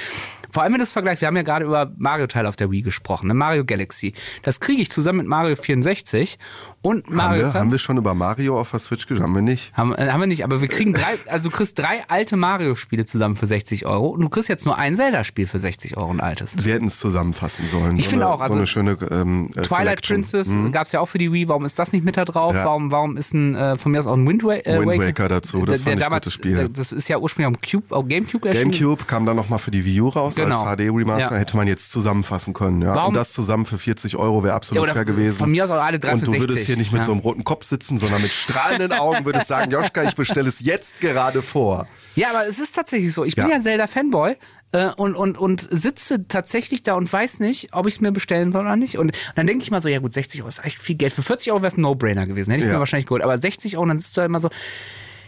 vor 0.50 0.64
allem 0.64 0.72
wenn 0.72 0.80
du 0.80 0.82
das 0.82 0.92
vergleichst, 0.92 1.20
wir 1.20 1.28
haben 1.28 1.36
ja 1.36 1.42
gerade 1.42 1.64
über 1.64 1.92
Mario-Teile 1.96 2.48
auf 2.48 2.56
der 2.56 2.72
Wii 2.72 2.82
gesprochen, 2.82 3.28
ne? 3.28 3.34
Mario 3.34 3.64
Galaxy. 3.64 4.14
Das 4.42 4.58
kriege 4.58 4.82
ich 4.82 4.90
zusammen 4.90 5.18
mit 5.18 5.28
Mario 5.28 5.54
64 5.54 6.40
und 6.82 7.06
Haben 7.06 7.16
Mario 7.16 7.42
wir, 7.42 7.48
Sun. 7.48 7.60
haben 7.60 7.72
wir 7.72 7.78
schon 7.78 7.96
über 7.98 8.14
Mario 8.14 8.58
auf 8.58 8.70
der 8.70 8.80
Switch 8.80 9.06
gesprochen? 9.06 9.24
Haben 9.28 9.34
wir 9.34 9.42
nicht? 9.42 9.72
Haben, 9.76 9.94
äh, 9.94 10.10
haben 10.10 10.20
wir 10.20 10.26
nicht, 10.26 10.44
aber 10.44 10.60
wir 10.62 10.68
kriegen 10.68 10.92
drei, 10.94 11.02
also 11.26 11.50
du 11.50 11.54
kriegst 11.56 11.78
drei 11.78 12.04
alte 12.08 12.36
Mario-Spiele 12.36 13.04
zusammen 13.04 13.36
für 13.36 13.46
60 13.46 13.84
Euro 13.86 14.08
und 14.08 14.20
du 14.22 14.28
kriegst 14.28 14.48
jetzt 14.48 14.64
nur 14.64 14.78
ein 14.78 14.94
Zelda-Spiel 14.96 15.46
für 15.46 15.58
60 15.58 15.96
Euro, 15.96 16.10
ein 16.10 16.20
altes. 16.20 16.52
Sie 16.52 16.72
hätten 16.72 16.86
es 16.86 16.98
zusammenfassen 16.98 17.66
sollen. 17.66 17.96
Ich 17.98 18.04
so 18.04 18.10
finde 18.10 18.28
auch, 18.28 18.38
so 18.38 18.42
also 18.44 18.54
eine 18.54 18.66
schöne 18.66 18.96
ähm, 19.10 19.50
äh, 19.56 19.60
Twilight 19.62 19.68
Collection. 20.06 20.16
Princess 20.22 20.48
gab 20.72 20.86
es 20.86 20.92
ja 20.92 21.00
auch 21.00 21.06
für 21.06 21.18
die 21.18 21.32
Wii, 21.32 21.48
warum 21.48 21.64
ist 21.64 21.78
das 21.78 21.92
nicht 21.92 22.04
mit 22.04 22.16
da 22.16 22.24
drauf? 22.24 22.54
Ja. 22.54 22.64
Warum, 22.64 22.90
warum 22.90 23.16
ist 23.16 23.34
ein, 23.34 23.54
äh, 23.54 23.76
von 23.76 23.92
mir 23.92 23.98
aus 24.00 24.06
auch 24.06 24.14
ein 24.14 24.26
Wind, 24.26 24.42
äh, 24.42 24.46
Wind 24.78 24.86
Waker, 24.86 25.06
Waker 25.06 25.28
dazu, 25.28 25.64
das 25.66 25.82
fand 25.82 26.00
ich 26.00 26.08
gutes 26.08 26.32
Spiel. 26.32 26.54
der- 26.56 26.68
Das 26.70 26.92
ist 26.92 27.08
ja 27.08 27.18
ursprünglich 27.18 27.54
auf 27.56 27.60
Cube, 27.70 27.94
auf 27.94 28.08
Gamecube 28.08 28.48
erschienen. 28.48 28.70
Gamecube 28.70 29.04
kam 29.04 29.26
dann 29.26 29.36
nochmal 29.36 29.58
für 29.58 29.70
die 29.70 29.84
Wii 29.84 30.00
U 30.00 30.08
raus 30.08 30.34
Genau. 30.36 30.60
als 30.62 30.78
HD-Remaster. 30.80 31.34
Ja. 31.34 31.38
Hätte 31.40 31.56
man 31.56 31.66
jetzt 31.68 31.92
zusammenfassen 31.92 32.54
können. 32.54 32.80
Ja. 32.82 32.94
Warum- 32.94 33.08
Und 33.08 33.14
das 33.16 33.32
zusammen 33.34 33.66
für 33.66 33.76
40 33.78 34.16
Euro 34.16 34.42
wäre 34.44 34.54
absolut 34.54 34.88
fair 34.90 35.04
gewesen. 35.04 35.36
von 35.36 35.50
mir 35.50 35.64
aus 35.64 35.70
auch 35.70 35.82
alle 35.82 35.98
drei 35.98 36.12
Und 36.14 36.20
für 36.20 36.26
du 36.26 36.32
60. 36.32 36.69
hier 36.70 36.76
nicht 36.78 36.92
mit 36.92 37.00
ja. 37.02 37.06
so 37.06 37.12
einem 37.12 37.20
roten 37.20 37.44
Kopf 37.44 37.64
sitzen, 37.64 37.98
sondern 37.98 38.22
mit 38.22 38.32
strahlenden 38.32 38.92
Augen 38.92 39.24
würdest 39.24 39.48
sagen, 39.48 39.70
Joschka, 39.72 40.02
ich 40.04 40.14
bestelle 40.14 40.48
es 40.48 40.60
jetzt 40.60 41.00
gerade 41.00 41.42
vor. 41.42 41.86
Ja, 42.16 42.30
aber 42.30 42.46
es 42.48 42.58
ist 42.58 42.74
tatsächlich 42.74 43.12
so. 43.12 43.24
Ich 43.24 43.34
bin 43.36 43.48
Ja. 43.48 43.56
ja 43.56 43.60
Zelda-Fanboy. 43.60 44.36
äh, 44.72 44.90
Und, 44.96 45.14
und, 45.16 45.36
und 45.38 45.66
sitze 45.70 46.26
tatsächlich 46.28 46.82
da 46.82 46.94
und 46.94 47.12
weiß 47.12 47.40
nicht, 47.40 47.70
ob 47.72 47.86
ich 47.86 47.94
es 47.96 48.00
mir 48.00 48.12
bestellen 48.12 48.52
soll 48.52 48.62
oder 48.62 48.76
nicht. 48.76 48.98
Und 48.98 49.12
dann 49.34 49.46
denke 49.46 49.62
ich 49.64 49.70
mal 49.70 49.80
so, 49.82 49.88
ja 49.88 49.98
gut, 49.98 50.12
60 50.12 50.40
Euro 50.42 50.48
ist 50.48 50.64
echt 50.64 50.78
viel 50.80 50.96
Geld. 50.96 51.12
Für 51.12 51.22
40 51.22 51.52
Euro 51.52 51.62
wäre 51.62 51.72
es 51.72 51.76
ein 51.78 51.82
No-Brainer 51.82 52.26
gewesen. 52.26 52.50
Hätte 52.52 52.60
ich 52.62 52.66
Ja. 52.68 52.74
mir 52.74 52.78
wahrscheinlich 52.78 53.06
geholt. 53.06 53.22
Aber 53.22 53.36
60 53.38 53.76
Euro, 53.76 53.86
dann 53.86 53.98
sitzt 53.98 54.16
du 54.16 54.20
da 54.20 54.24
immer 54.26 54.38
so, 54.40 54.48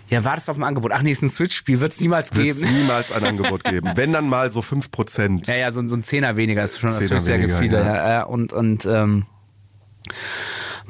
ja, 0.08 0.25
wartest 0.25 0.50
auf 0.50 0.58
ein 0.58 0.62
Angebot. 0.64 0.92
Ach 0.94 1.02
nee, 1.02 1.11
ist 1.11 1.22
ein 1.22 1.30
Switch-Spiel, 1.30 1.80
wird 1.80 1.92
es 1.92 2.00
niemals 2.00 2.34
Wird 2.37 2.50
es 2.50 2.61
geben. 2.61 2.75
niemals 2.80 3.11
ein 3.11 3.25
Angebot 3.30 3.64
geben. 3.64 3.90
Wenn 3.94 4.12
dann 4.12 4.28
mal 4.28 4.50
so 4.50 4.61
5%. 4.61 5.49
Ja, 5.49 5.56
ja, 5.56 5.70
so, 5.72 5.87
so 5.88 5.96
ein 5.96 6.02
Zehner 6.02 6.37
weniger 6.37 6.62
ist 6.62 6.78
schon 6.78 6.90
das 6.90 7.00
höchste 7.00 7.30
der 7.30 7.38
Gefühle. 7.38 7.78
ja. 7.78 7.87
Ja. 7.96 8.08
Ja, 8.11 8.22
und, 8.25 8.52
und, 8.52 8.84
ähm, 8.87 9.25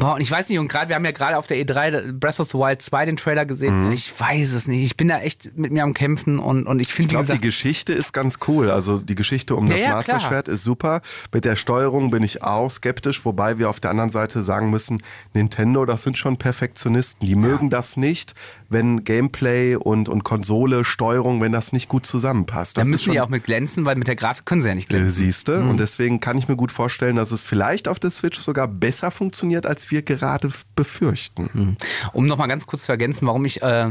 Boah, 0.03 0.15
und 0.15 0.21
ich 0.21 0.31
weiß 0.31 0.49
nicht, 0.49 0.59
und 0.59 0.67
gerade, 0.67 0.89
wir 0.89 0.97
haben 0.97 1.05
ja 1.05 1.13
gerade 1.13 1.39
auf 1.39 1.47
der 1.47 1.59
E3 1.59 2.13
Breath 2.19 2.41
of 2.41 2.49
the 2.49 2.59
Wild 2.59 2.83
2 2.83 3.07
den 3.07 3.17
Trailer 3.17 3.47
gesehen. 3.47 3.87
Mhm. 3.87 3.93
Ich 3.93 4.13
weiß 4.19 4.53
es 4.53 4.67
nicht. 4.67 4.85
Ich 4.85 4.97
bin 4.97 5.07
da 5.07 5.21
echt 5.21 5.57
mit 5.57 5.71
mir 5.71 5.85
am 5.85 5.95
Kämpfen 5.95 6.41
und, 6.41 6.67
und 6.67 6.81
ich 6.81 6.92
Ich 6.93 7.05
wie 7.05 7.09
glaube, 7.09 7.33
die 7.33 7.41
Geschichte 7.41 7.93
ist 7.93 8.13
ganz 8.13 8.39
cool. 8.49 8.71
Also 8.71 8.99
die 8.99 9.15
Geschichte 9.15 9.57
um 9.57 9.67
Ja, 9.67 9.73
das 9.73 9.83
ja, 9.83 9.95
Master. 9.95 10.21
Schwert 10.21 10.49
ist 10.49 10.65
super. 10.65 11.03
Mit 11.33 11.45
der 11.45 11.57
Steuerung 11.57 12.11
bin 12.11 12.23
ich 12.23 12.43
auch 12.43 12.71
skeptisch, 12.71 13.25
wobei 13.25 13.59
wir 13.59 13.71
auf 13.71 13.81
der 13.81 13.91
anderen 13.91 14.11
Seite 14.11 14.43
sagen 14.43 14.71
müssen, 14.71 15.03
Nintendo, 15.35 15.85
das 15.85 16.03
sind 16.03 16.19
schon 16.19 16.37
Perfektionisten. 16.37 17.27
Die 17.27 17.35
mögen 17.35 17.71
das 17.71 17.97
nicht, 17.97 18.35
wenn 18.69 19.05
Gameplay 19.05 19.77
und, 19.77 20.09
und 20.09 20.25
Konsole, 20.25 20.85
Steuerung, 20.85 21.41
wenn 21.41 21.53
das 21.53 21.73
nicht 21.73 21.89
gut 21.89 22.07
zusammenpasst. 22.07 22.77
da 22.77 22.83
Das 22.83 22.89
müssen 22.89 23.13
die 23.13 23.21
auch 23.21 23.29
mit 23.29 23.45
glänzen, 23.45 23.85
weil 23.85 23.97
mit 23.97 24.09
der 24.09 24.17
Grafik 24.17 24.47
können 24.47 24.63
sie 24.63 24.69
ja 24.69 24.75
nicht 24.75 24.91
äh, 24.91 24.97
glänzen. 24.97 25.13
siehste. 25.13 25.63
Mhm. 25.63 25.71
Und 25.71 25.81
deswegen 25.81 26.21
kann 26.21 26.39
ich 26.39 26.49
mir 26.49 26.57
gut 26.57 26.73
vorstellen, 26.73 27.17
dass 27.17 27.33
es 27.33 27.43
vielleicht 27.43 27.89
auf 27.89 27.99
der 27.99 28.11
Switch 28.11 28.39
sogar 28.39 28.69
besser 28.69 29.11
funktioniert, 29.11 29.67
als 29.67 29.91
wir 29.91 30.03
gerade 30.03 30.51
befürchten. 30.75 31.77
Um 32.13 32.27
nochmal 32.27 32.49
ganz 32.49 32.67
kurz 32.67 32.85
zu 32.85 32.93
ergänzen, 32.93 33.27
warum 33.27 33.45
ich, 33.45 33.63
äh, 33.63 33.91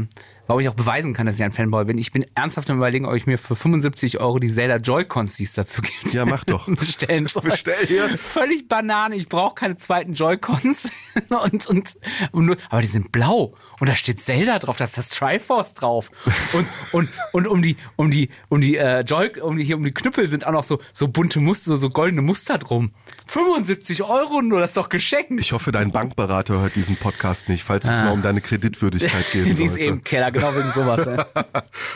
warum 0.52 0.60
ich 0.60 0.68
auch 0.68 0.74
beweisen 0.74 1.14
kann, 1.14 1.24
dass 1.24 1.36
ich 1.36 1.42
ein 1.42 1.50
Fanboy 1.50 1.86
bin. 1.86 1.96
Ich 1.96 2.12
bin 2.12 2.26
ernsthaft 2.34 2.68
am 2.68 2.76
überlegen, 2.76 3.06
ob 3.06 3.14
ich 3.14 3.24
mir 3.24 3.38
für 3.38 3.56
75 3.56 4.20
Euro 4.20 4.38
die 4.38 4.50
Zelda 4.50 4.76
Joy-Cons, 4.76 5.36
die 5.36 5.44
es 5.44 5.54
dazu 5.54 5.80
gibt, 5.80 6.12
Ja, 6.12 6.26
mach 6.26 6.44
doch. 6.44 6.66
bestellen 6.76 7.26
soll. 7.26 7.40
Bestell 7.42 7.86
hier. 7.86 8.18
Völlig 8.18 8.68
Banane. 8.68 9.16
Ich 9.16 9.30
brauche 9.30 9.54
keine 9.54 9.78
zweiten 9.78 10.12
Joy-Cons. 10.12 10.90
und, 11.30 11.66
und, 11.66 11.96
und 12.32 12.44
nur, 12.44 12.56
aber 12.68 12.82
die 12.82 12.88
sind 12.88 13.12
blau. 13.12 13.54
Und 13.82 13.88
da 13.88 13.96
steht 13.96 14.20
Zelda 14.20 14.60
drauf, 14.60 14.76
da 14.76 14.84
ist 14.84 14.96
das 14.96 15.08
Triforce 15.08 15.74
drauf. 15.74 16.12
Und, 16.52 16.68
und, 16.92 17.08
und 17.32 17.48
um 17.48 17.62
die, 17.62 17.76
um 17.96 18.12
die, 18.12 18.28
um 18.48 18.60
die 18.60 18.76
äh, 18.76 19.00
Joy, 19.00 19.40
um 19.40 19.56
die, 19.56 19.64
hier 19.64 19.76
um 19.76 19.82
die 19.82 19.90
Knüppel 19.90 20.28
sind 20.28 20.46
auch 20.46 20.52
noch 20.52 20.62
so, 20.62 20.78
so 20.92 21.08
bunte 21.08 21.40
Muster, 21.40 21.76
so 21.76 21.90
goldene 21.90 22.22
Muster 22.22 22.58
drum. 22.58 22.92
75 23.26 24.04
Euro 24.04 24.40
nur, 24.40 24.60
das 24.60 24.70
ist 24.70 24.76
doch 24.76 24.88
geschenkt. 24.88 25.32
Ich 25.40 25.50
hoffe, 25.50 25.72
dein 25.72 25.90
Bankberater 25.90 26.60
hört 26.60 26.76
diesen 26.76 26.94
Podcast 26.94 27.48
nicht, 27.48 27.64
falls 27.64 27.84
es 27.88 27.98
mal 27.98 28.12
um 28.12 28.22
deine 28.22 28.40
Kreditwürdigkeit 28.40 29.28
geht. 29.32 29.50
Ah. 29.50 29.54
die 29.56 29.64
ist 29.64 29.78
eh 29.78 29.88
im 29.88 30.04
Keller, 30.04 30.30
genau 30.30 30.54
wegen 30.54 30.70
sowas. 30.70 31.04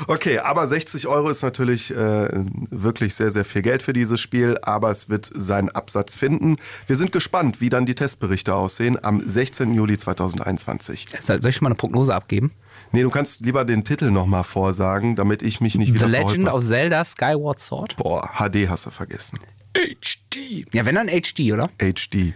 Okay, 0.09 0.39
aber 0.39 0.67
60 0.67 1.07
Euro 1.07 1.31
ist 1.31 1.43
natürlich 1.43 1.91
äh, 1.91 2.29
wirklich 2.71 3.15
sehr, 3.15 3.31
sehr 3.31 3.45
viel 3.45 3.63
Geld 3.63 3.83
für 3.83 3.93
dieses 3.93 4.21
Spiel, 4.21 4.57
aber 4.63 4.91
es 4.91 5.09
wird 5.09 5.31
seinen 5.33 5.69
Absatz 5.71 6.17
finden. 6.17 6.57
Wir 6.87 6.97
sind 6.97 7.13
gespannt, 7.13 7.61
wie 7.61 7.71
dann 7.71 7.87
die 7.87 7.95
Testberichte 7.95 8.55
aussehen 8.55 9.03
am 9.03 9.27
16. 9.27 9.75
Juli 9.75 9.97
2021. 9.97 11.07
Soll 11.23 11.47
ich 11.47 11.57
schon 11.57 11.65
mal 11.65 11.76
Prognose 11.77 12.15
abgeben? 12.15 12.53
Nee, 12.93 13.03
du 13.03 13.11
kannst 13.11 13.41
lieber 13.41 13.65
den 13.65 13.85
Titel 13.85 14.11
nochmal 14.11 14.45
vorsagen, 14.45 15.17
damit 15.17 15.43
ich 15.43 15.61
mich 15.61 15.77
nicht 15.77 15.89
The 15.89 15.95
wieder 15.95 16.07
Legend 16.09 16.45
verholper. 16.45 16.55
of 16.55 16.65
Zelda 16.67 17.05
Skyward 17.05 17.59
Sword. 17.59 17.97
Boah, 17.97 18.31
HD 18.39 18.69
hast 18.69 18.87
du 18.87 18.91
vergessen. 18.91 19.39
HD. 19.75 20.67
Ja, 20.73 20.85
wenn 20.87 20.95
dann 20.95 21.09
HD, 21.09 21.53
oder? 21.53 21.69
HD. 21.79 22.35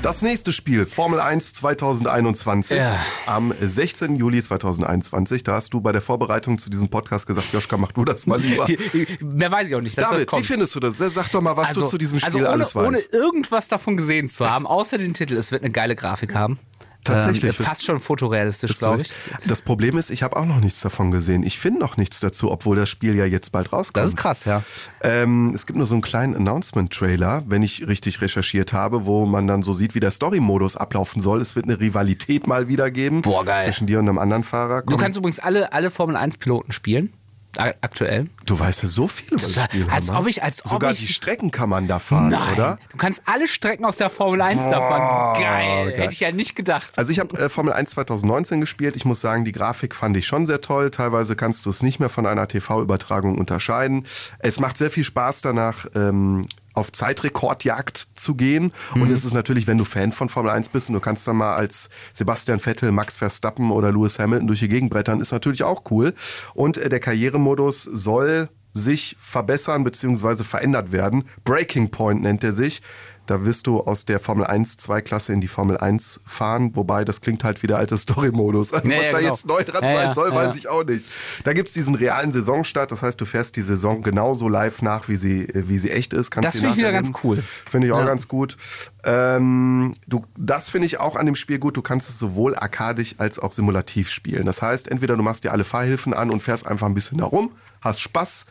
Das 0.00 0.22
nächste 0.22 0.52
Spiel, 0.52 0.86
Formel 0.86 1.18
1 1.18 1.54
2021, 1.54 2.78
Ja. 2.78 2.98
am 3.26 3.52
16. 3.60 4.14
Juli 4.16 4.40
2021. 4.40 5.42
Da 5.42 5.54
hast 5.54 5.74
du 5.74 5.80
bei 5.80 5.90
der 5.92 6.00
Vorbereitung 6.00 6.56
zu 6.58 6.70
diesem 6.70 6.88
Podcast 6.88 7.26
gesagt, 7.26 7.52
Joschka, 7.52 7.76
mach 7.76 7.90
du 7.92 8.04
das 8.04 8.26
mal 8.26 8.40
lieber. 8.40 8.66
Mehr 9.20 9.50
weiß 9.50 9.68
ich 9.68 9.74
auch 9.74 9.80
nicht, 9.80 9.98
dass 9.98 10.04
das 10.04 10.10
David, 10.12 10.22
wie 10.22 10.26
kommt. 10.26 10.46
findest 10.46 10.74
du 10.76 10.80
das? 10.80 10.98
Sag 10.98 11.28
doch 11.32 11.42
mal, 11.42 11.56
was 11.56 11.72
du 11.74 11.84
zu 11.84 11.98
diesem 11.98 12.20
Spiel 12.20 12.26
also 12.26 12.38
ohne, 12.38 12.48
alles 12.48 12.74
weißt. 12.76 12.86
ohne 12.86 12.98
irgendwas 12.98 13.66
davon 13.68 13.96
gesehen 13.96 14.28
zu 14.28 14.48
haben, 14.48 14.66
außer 14.68 14.98
den 14.98 15.14
Titel, 15.14 15.36
es 15.36 15.50
wird 15.50 15.62
eine 15.62 15.72
geile 15.72 15.96
Grafik 15.96 16.32
haben. 16.34 16.58
Tatsächlich. 17.04 17.58
Ähm, 17.58 17.64
fast 17.64 17.84
schon 17.84 18.00
fotorealistisch, 18.00 18.72
du 18.72 18.78
glaube 18.78 19.02
ich. 19.02 19.12
Das 19.46 19.62
Problem 19.62 19.96
ist, 19.96 20.10
ich 20.10 20.22
habe 20.22 20.36
auch 20.36 20.44
noch 20.44 20.60
nichts 20.60 20.80
davon 20.80 21.10
gesehen. 21.10 21.42
Ich 21.42 21.58
finde 21.58 21.80
noch 21.80 21.96
nichts 21.96 22.20
dazu, 22.20 22.50
obwohl 22.50 22.76
das 22.76 22.88
Spiel 22.88 23.14
ja 23.16 23.24
jetzt 23.24 23.50
bald 23.50 23.72
rauskommt. 23.72 24.02
Das 24.02 24.10
ist 24.10 24.16
krass, 24.16 24.44
ja. 24.44 24.62
Ähm, 25.02 25.52
es 25.54 25.66
gibt 25.66 25.78
nur 25.78 25.86
so 25.86 25.94
einen 25.94 26.02
kleinen 26.02 26.36
Announcement-Trailer, 26.36 27.44
wenn 27.46 27.62
ich 27.62 27.86
richtig 27.86 28.20
recherchiert 28.20 28.72
habe, 28.72 29.06
wo 29.06 29.26
man 29.26 29.46
dann 29.46 29.62
so 29.62 29.72
sieht, 29.72 29.94
wie 29.94 30.00
der 30.00 30.10
Story-Modus 30.10 30.76
ablaufen 30.76 31.20
soll. 31.22 31.40
Es 31.40 31.56
wird 31.56 31.66
eine 31.66 31.80
Rivalität 31.80 32.46
mal 32.46 32.68
wieder 32.68 32.90
geben 32.90 33.22
Boah, 33.22 33.44
geil. 33.44 33.64
zwischen 33.64 33.86
dir 33.86 33.98
und 33.98 34.08
einem 34.08 34.18
anderen 34.18 34.44
Fahrer. 34.44 34.82
Du 34.82 34.92
Komm, 34.92 35.00
kannst 35.00 35.16
übrigens 35.16 35.38
alle, 35.38 35.72
alle 35.72 35.90
Formel-1-Piloten 35.90 36.72
spielen. 36.72 37.12
Aktuell. 37.58 38.28
du 38.46 38.58
weißt 38.58 38.82
ja 38.82 38.88
so 38.88 39.08
viel 39.08 39.28
über 39.34 39.46
das 39.46 39.64
Spiel. 39.64 39.86
als 39.90 40.10
ob 40.10 40.26
ich- 40.26 40.42
als 40.42 40.64
ob 40.64 40.70
Sogar 40.70 40.92
ich- 40.92 41.00
die 41.00 41.08
Strecken 41.08 41.50
kann 41.50 41.68
man 41.68 41.86
da 41.88 41.98
fahren, 41.98 42.28
Nein. 42.28 42.54
oder? 42.54 42.78
Du 42.90 42.96
kannst 42.96 43.22
alle 43.26 43.48
Strecken 43.48 43.84
aus 43.84 43.96
der 43.96 44.10
Formel 44.10 44.40
1 44.40 44.62
da 44.70 44.80
fahren. 44.80 45.40
Geil. 45.42 45.90
geil. 45.90 46.00
Hätte 46.00 46.12
ich 46.12 46.20
ja 46.20 46.32
nicht 46.32 46.54
gedacht. 46.54 46.92
Also 46.96 47.12
ich 47.12 47.18
habe 47.18 47.36
äh, 47.38 47.48
Formel 47.48 47.72
1 47.72 47.90
2019 47.90 48.60
gespielt. 48.60 48.96
Ich 48.96 49.04
muss 49.04 49.20
sagen, 49.20 49.44
die 49.44 49.52
Grafik 49.52 49.94
fand 49.94 50.16
ich 50.16 50.26
schon 50.26 50.46
sehr 50.46 50.60
toll. 50.60 50.90
Teilweise 50.90 51.36
kannst 51.36 51.66
du 51.66 51.70
es 51.70 51.82
nicht 51.82 52.00
mehr 52.00 52.10
von 52.10 52.26
einer 52.26 52.46
TV-Übertragung 52.48 53.38
unterscheiden. 53.38 54.06
Es 54.38 54.60
macht 54.60 54.78
sehr 54.78 54.90
viel 54.90 55.04
Spaß 55.04 55.42
danach. 55.42 55.86
Ähm, 55.94 56.46
auf 56.78 56.92
Zeitrekordjagd 56.92 58.08
zu 58.14 58.34
gehen. 58.34 58.72
Und 58.94 59.10
es 59.10 59.24
ist 59.24 59.34
natürlich, 59.34 59.66
wenn 59.66 59.78
du 59.78 59.84
Fan 59.84 60.12
von 60.12 60.28
Formel 60.28 60.50
1 60.50 60.70
bist 60.70 60.88
und 60.88 60.94
du 60.94 61.00
kannst 61.00 61.26
dann 61.26 61.36
mal 61.36 61.54
als 61.54 61.88
Sebastian 62.12 62.60
Vettel, 62.60 62.92
Max 62.92 63.16
Verstappen 63.16 63.70
oder 63.70 63.92
Lewis 63.92 64.18
Hamilton 64.18 64.46
durch 64.46 64.60
die 64.60 64.68
Gegend 64.68 64.90
brettern, 64.90 65.20
ist 65.20 65.32
natürlich 65.32 65.62
auch 65.62 65.82
cool. 65.90 66.14
Und 66.54 66.76
äh, 66.78 66.88
der 66.88 67.00
Karrieremodus 67.00 67.82
soll 67.82 68.48
sich 68.72 69.16
verbessern 69.18 69.84
bzw. 69.84 70.44
verändert 70.44 70.92
werden. 70.92 71.24
Breaking 71.44 71.90
Point 71.90 72.22
nennt 72.22 72.44
er 72.44 72.52
sich. 72.52 72.82
Da 73.28 73.44
wirst 73.44 73.66
du 73.66 73.80
aus 73.80 74.04
der 74.06 74.20
Formel 74.20 74.46
1 74.46 74.78
2-Klasse 74.78 75.32
in 75.32 75.40
die 75.40 75.48
Formel 75.48 75.76
1 75.76 76.20
fahren, 76.26 76.74
wobei 76.74 77.04
das 77.04 77.20
klingt 77.20 77.44
halt 77.44 77.62
wie 77.62 77.66
der 77.66 77.76
alte 77.76 77.96
Story-Modus. 77.98 78.72
Also 78.72 78.88
Ja, 78.88 78.98
was 78.98 79.10
da 79.10 79.18
genau. 79.18 79.30
jetzt 79.30 79.46
neu 79.46 79.62
dran 79.64 79.84
Ja, 79.84 79.94
sein 79.94 80.14
soll, 80.14 80.30
ja, 80.30 80.34
weiß 80.34 80.54
ja. 80.54 80.58
ich 80.58 80.68
auch 80.68 80.84
nicht. 80.84 81.06
Da 81.44 81.52
gibt's 81.52 81.72
diesen 81.74 81.94
realen 81.94 82.32
Saisonstart, 82.32 82.90
das 82.90 83.02
heißt, 83.02 83.20
du 83.20 83.26
fährst 83.26 83.56
die 83.56 83.62
Saison 83.62 84.02
genauso 84.02 84.48
live 84.48 84.82
nach, 84.82 85.08
wie 85.08 85.16
sie, 85.16 85.42
äh, 85.44 85.68
wie 85.68 85.78
sie 85.78 85.90
echt 85.90 86.12
ist. 86.12 86.30
Kannst 86.30 86.46
Das 86.48 86.54
finde 86.54 86.70
ich 86.70 86.76
wieder 86.78 86.90
ganz 86.92 87.10
cool. 87.22 87.36
Finde 87.36 87.86
ich 87.86 87.92
auch 87.92 88.04
ganz 88.04 88.28
gut. 88.28 88.56
Ähm, 89.04 89.92
du, 90.06 90.24
das 90.36 90.70
finde 90.70 90.86
ich 90.86 90.98
auch 91.00 91.16
an 91.16 91.26
dem 91.26 91.34
Spiel 91.34 91.58
gut. 91.58 91.76
Du 91.76 91.82
kannst 91.82 92.08
es 92.08 92.18
sowohl 92.18 92.54
arkadisch 92.56 93.14
als 93.18 93.38
auch 93.38 93.52
simulativ 93.52 94.10
spielen. 94.10 94.46
Das 94.46 94.62
heißt, 94.62 94.88
entweder 94.88 95.16
du 95.16 95.22
machst 95.22 95.44
dir 95.44 95.52
alle 95.52 95.64
Fahrhilfen 95.64 96.14
an 96.14 96.30
und 96.30 96.42
fährst 96.42 96.66
einfach 96.66 96.86
ein 96.86 96.94
bisschen 96.94 97.18
herum, 97.18 97.52
hast 97.80 98.00
Spaß, 98.00 98.46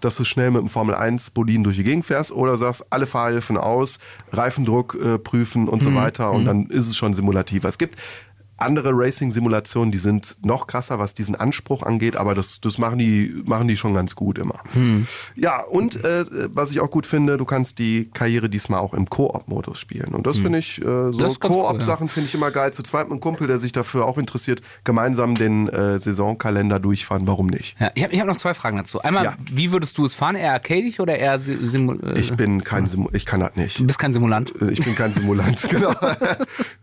dass 0.00 0.16
du 0.16 0.24
schnell 0.24 0.50
mit 0.50 0.60
dem 0.62 0.68
Formel 0.68 0.94
1 0.94 1.30
Boliden 1.30 1.64
durch 1.64 1.76
die 1.76 1.84
Gegend 1.84 2.04
fährst 2.04 2.32
oder 2.32 2.56
sagst, 2.56 2.86
alle 2.90 3.06
Fahrhilfen 3.06 3.56
aus, 3.56 3.98
Reifendruck 4.32 4.96
äh, 5.02 5.18
prüfen 5.18 5.68
und 5.68 5.82
Mhm. 5.82 5.84
so 5.84 5.94
weiter 5.94 6.32
und 6.32 6.44
dann 6.46 6.66
ist 6.66 6.88
es 6.88 6.96
schon 6.96 7.14
simulativer. 7.14 7.68
Es 7.68 7.78
gibt 7.78 7.96
andere 8.60 8.90
Racing-Simulationen, 8.92 9.92
die 9.92 9.98
sind 9.98 10.36
noch 10.42 10.66
krasser, 10.66 10.98
was 10.98 11.14
diesen 11.14 11.34
Anspruch 11.34 11.82
angeht, 11.82 12.16
aber 12.16 12.34
das, 12.34 12.60
das 12.60 12.78
machen, 12.78 12.98
die, 12.98 13.42
machen 13.44 13.68
die 13.68 13.76
schon 13.76 13.94
ganz 13.94 14.14
gut 14.14 14.38
immer. 14.38 14.60
Hm. 14.72 15.06
Ja, 15.36 15.62
und 15.62 16.04
äh, 16.04 16.24
was 16.54 16.70
ich 16.70 16.80
auch 16.80 16.90
gut 16.90 17.06
finde, 17.06 17.36
du 17.36 17.44
kannst 17.44 17.78
die 17.78 18.10
Karriere 18.12 18.48
diesmal 18.48 18.80
auch 18.80 18.94
im 18.94 19.06
Koop-Modus 19.08 19.78
spielen. 19.78 20.14
Und 20.14 20.26
das 20.26 20.38
finde 20.38 20.58
ich, 20.58 20.78
äh, 20.78 20.84
so 20.84 21.12
Hm. 21.12 21.18
Ganz 21.18 21.34
cool, 21.44 21.50
Koop-Sachen 21.50 22.08
finde 22.08 22.28
ich 22.28 22.34
immer 22.34 22.50
geil. 22.50 22.72
Zu 22.72 22.82
zweit 22.82 23.04
mit 23.04 23.12
einem 23.12 23.20
Kumpel, 23.20 23.46
der 23.46 23.58
sich 23.58 23.72
dafür 23.72 24.06
auch 24.06 24.18
interessiert, 24.18 24.60
gemeinsam 24.84 25.34
den 25.34 25.68
äh, 25.68 25.98
Saisonkalender 25.98 26.78
durchfahren, 26.80 27.26
warum 27.26 27.46
nicht? 27.48 27.76
Ja, 27.80 27.90
ich 27.94 28.02
habe 28.02 28.12
ich 28.14 28.20
hab 28.20 28.26
noch 28.26 28.36
zwei 28.36 28.54
Fragen 28.54 28.76
dazu. 28.76 29.00
Einmal, 29.00 29.24
Ja. 29.24 29.34
wie 29.50 29.72
würdest 29.72 29.96
du 29.98 30.04
es 30.04 30.14
fahren? 30.14 30.34
Eher 30.36 30.52
arcadisch 30.52 31.00
oder 31.00 31.18
eher 31.18 31.38
si- 31.38 31.58
simu 31.66 31.94
äh, 31.94 32.18
Ich 32.18 32.32
bin 32.34 32.62
kein 32.64 32.86
Simu 32.86 33.08
ich 33.12 33.26
kann 33.26 33.40
das 33.40 33.56
nicht. 33.56 33.78
Du 33.80 33.86
bist 33.86 33.98
kein 33.98 34.12
Simulant. 34.12 34.52
Äh, 34.60 34.70
Ich 34.72 34.80
bin 34.80 34.94
kein 34.94 35.12
Simulant, 35.12 35.66
genau. 35.70 35.92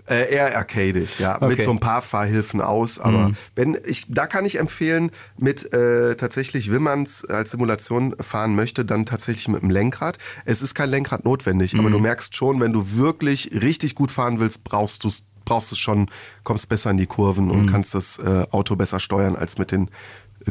Äh, 0.07 0.33
eher 0.33 0.55
arcadisch, 0.57 1.19
ja. 1.19 1.37
Mit 1.41 1.53
Okay. 1.57 1.63
so 1.63 1.71
ein 1.71 1.79
paar 1.79 2.01
Fahrhilfen 2.01 2.61
aus. 2.61 2.99
Aber 2.99 3.31
wenn 3.55 3.77
ich, 3.85 4.05
da 4.07 4.25
kann 4.25 4.45
ich 4.45 4.59
empfehlen, 4.59 5.11
mit 5.39 5.73
äh, 5.73 6.15
tatsächlich, 6.15 6.71
wenn 6.71 6.83
man 6.83 7.03
es 7.03 7.25
als 7.25 7.51
Simulation 7.51 8.15
fahren 8.19 8.55
möchte, 8.55 8.85
dann 8.85 9.05
tatsächlich 9.05 9.47
mit 9.47 9.61
dem 9.61 9.69
Lenkrad. 9.69 10.17
Es 10.45 10.61
ist 10.61 10.75
kein 10.75 10.89
Lenkrad 10.89 11.25
notwendig, 11.25 11.77
aber 11.77 11.89
du 11.89 11.99
merkst 11.99 12.35
schon, 12.35 12.59
wenn 12.59 12.73
du 12.73 12.95
wirklich 12.97 13.51
richtig 13.51 13.95
gut 13.95 14.11
fahren 14.11 14.39
willst, 14.39 14.63
brauchst 14.63 15.03
du 15.03 15.09
es 15.09 15.23
brauchst 15.45 15.71
es 15.71 15.77
schon, 15.77 16.09
kommst 16.43 16.67
besser 16.67 16.91
in 16.91 16.97
die 16.97 17.05
Kurven 17.05 17.49
und 17.49 17.67
kannst 17.67 17.95
das 17.95 18.19
äh, 18.19 18.45
Auto 18.51 18.75
besser 18.75 18.99
steuern 18.99 19.37
als 19.37 19.57
mit 19.57 19.71
den 19.71 19.89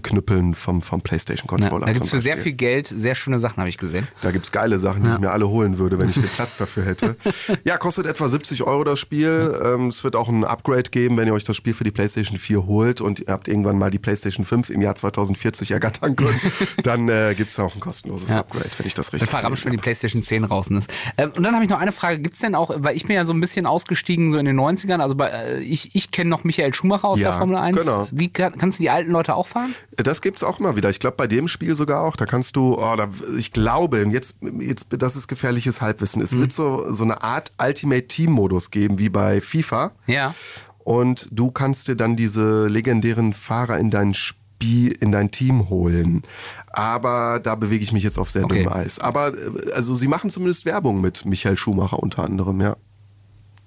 Knüppeln 0.02 0.54
vom, 0.54 0.82
vom 0.82 0.98
Ja, 0.98 1.02
PlayStation-Controller. 1.04 1.86
da 1.86 1.92
gibt 1.92 2.04
es 2.04 2.10
für 2.10 2.18
sehr 2.18 2.36
viel 2.36 2.52
Geld 2.52 2.86
sehr 2.88 3.14
schöne 3.14 3.40
Sachen, 3.40 3.58
habe 3.58 3.68
ich 3.68 3.78
gesehen. 3.78 4.06
Da 4.22 4.30
gibt's 4.30 4.52
geile 4.52 4.78
Sachen, 4.78 5.04
die 5.04 5.10
ich 5.10 5.18
mir 5.18 5.30
alle 5.30 5.48
holen 5.48 5.78
würde, 5.78 5.98
wenn 5.98 6.08
ich 6.08 6.14
den 6.16 6.22
Platz 6.36 6.56
dafür 6.56 6.84
hätte. 6.84 7.16
Ja, 7.64 7.78
kostet 7.78 8.06
etwa 8.06 8.28
70 8.28 8.62
Euro 8.64 8.84
das 8.84 8.98
Spiel. 9.00 9.58
Ähm, 9.64 9.88
es 9.88 10.04
wird 10.04 10.16
auch 10.16 10.28
ein 10.28 10.44
Upgrade 10.44 10.90
geben, 10.90 11.16
wenn 11.16 11.26
ihr 11.26 11.34
euch 11.34 11.44
das 11.44 11.56
Spiel 11.56 11.74
für 11.74 11.84
die 11.84 11.90
PlayStation 11.90 12.38
4 12.38 12.66
holt 12.66 13.00
und 13.00 13.20
ihr 13.20 13.26
habt 13.32 13.48
irgendwann 13.48 13.78
mal 13.78 13.90
die 13.90 13.98
PlayStation 13.98 14.44
5 14.44 14.70
im 14.70 14.82
Jahr 14.82 14.94
2040 14.94 15.70
ergattern 15.70 16.16
können. 16.16 16.40
Dann 16.82 17.08
äh, 17.08 17.34
gibt's 17.36 17.58
auch 17.58 17.74
ein 17.74 17.80
kostenloses 17.80 18.28
Ja. 18.28 18.40
Upgrade, 18.40 18.70
wenn 18.78 18.86
ich 18.86 18.94
das 18.94 19.08
Ich 19.08 19.14
richtig 19.14 19.30
fahre 19.30 19.44
gelesen 19.44 19.64
wenn 19.66 19.72
die. 19.72 19.78
PlayStation 19.78 20.22
10 20.22 20.42
draußen 20.42 20.76
ist. 20.76 20.92
Ähm, 21.16 21.30
und 21.36 21.42
dann 21.42 21.54
habe 21.54 21.64
ich 21.64 21.70
noch 21.70 21.78
eine 21.80 21.92
Frage. 21.92 22.18
Gibt 22.18 22.34
es 22.34 22.40
denn 22.40 22.54
auch, 22.54 22.70
weil 22.76 22.96
ich 22.96 23.06
bin 23.06 23.16
ja 23.16 23.24
so 23.24 23.32
ein 23.32 23.40
bisschen 23.40 23.66
ausgestiegen 23.66 24.32
so 24.32 24.38
in 24.38 24.44
den 24.44 24.58
90ern, 24.58 24.98
also 25.00 25.14
bei, 25.14 25.28
äh, 25.28 25.60
ich, 25.60 25.94
ich 25.94 26.10
kenne 26.10 26.28
noch 26.30 26.44
Michael 26.44 26.74
Schumacher 26.74 27.08
aus 27.08 27.18
Ja, 27.20 27.30
der 27.30 27.38
Formel 27.38 27.56
1. 27.56 27.78
genau. 27.78 28.08
Wie 28.10 28.28
kann, 28.28 28.56
kannst 28.58 28.78
du 28.78 28.82
die 28.82 28.90
alten 28.90 29.10
Leute 29.10 29.34
auch 29.34 29.46
fahren? 29.46 29.74
Das 29.96 30.20
gibt's 30.22 30.42
auch 30.42 30.58
mal 30.58 30.76
wieder. 30.76 30.90
Ich 30.90 31.00
glaube, 31.00 31.16
bei 31.16 31.26
dem 31.26 31.48
Spiel 31.48 31.76
sogar 31.76 32.02
auch. 32.02 32.16
Da 32.16 32.26
kannst 32.26 32.56
du, 32.56 32.74
oh, 32.78 32.96
da, 32.96 33.08
ich 33.38 33.52
glaube, 33.52 34.06
jetzt, 34.10 34.36
jetzt, 34.60 34.86
das 34.90 35.16
ist 35.16 35.28
gefährliches 35.28 35.80
Halbwissen. 35.80 36.20
Mhm. 36.20 36.24
Es 36.24 36.36
wird 36.36 36.52
so, 36.52 36.92
so 36.92 37.04
eine 37.04 37.22
Art 37.22 37.52
Ultimate 37.62 38.06
Team 38.08 38.32
Modus 38.32 38.70
geben, 38.70 38.98
wie 38.98 39.08
bei 39.08 39.40
FIFA. 39.40 39.92
Ja. 40.06 40.34
Und 40.78 41.28
du 41.32 41.50
kannst 41.50 41.88
dir 41.88 41.96
dann 41.96 42.16
diese 42.16 42.66
legendären 42.68 43.32
Fahrer 43.32 43.78
in 43.78 43.90
dein 43.90 44.14
Spiel, 44.14 44.92
in 44.92 45.10
dein 45.12 45.30
Team 45.30 45.68
holen. 45.68 46.22
Aber 46.68 47.40
da 47.42 47.54
bewege 47.54 47.82
ich 47.82 47.92
mich 47.92 48.02
jetzt 48.02 48.18
auf 48.18 48.30
sehr 48.30 48.44
Okay. 48.44 48.58
dünnem 48.62 48.72
Eis. 48.72 48.98
Aber 48.98 49.28
äh, 49.34 49.72
also 49.72 49.94
sie 49.94 50.08
machen 50.08 50.30
zumindest 50.30 50.64
Werbung 50.66 51.00
mit 51.00 51.24
Michael 51.24 51.56
Schumacher 51.56 51.98
unter 52.00 52.22
anderem, 52.24 52.60
ja. 52.60 52.76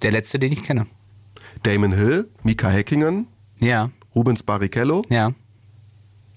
Der 0.02 0.12
letzte, 0.12 0.40
den 0.40 0.52
ich 0.52 0.64
kenne. 0.64 0.86
Damon 1.64 1.92
Hill, 1.92 2.30
Mika 2.44 2.70
Häkkinen, 2.70 3.28
Ja. 3.60 3.90
Rubens 4.16 4.42
Barrichello. 4.44 5.04
Ja. 5.10 5.32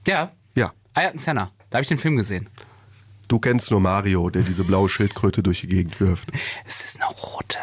Ja. 0.07 0.33
Ja, 0.55 0.73
Ayrton 0.95 1.19
Senna. 1.19 1.51
Da 1.71 1.77
habe 1.77 1.83
ich 1.83 1.89
den 1.89 1.99
Film 1.99 2.17
gesehen. 2.17 2.49
du 3.29 3.39
kennst 3.39 3.71
nur 3.71 3.81
Mario, 3.81 4.29
der 4.29 4.43
diese 4.43 4.65
blaue 4.65 4.89
Schildkröte 4.89 5.43
durch 5.43 5.63
die 5.63 5.69
Gegend 5.69 5.99
wirft. 6.01 6.31
Es 6.67 6.85
ist 6.85 7.01
eine 7.01 7.11
rote. 7.11 7.59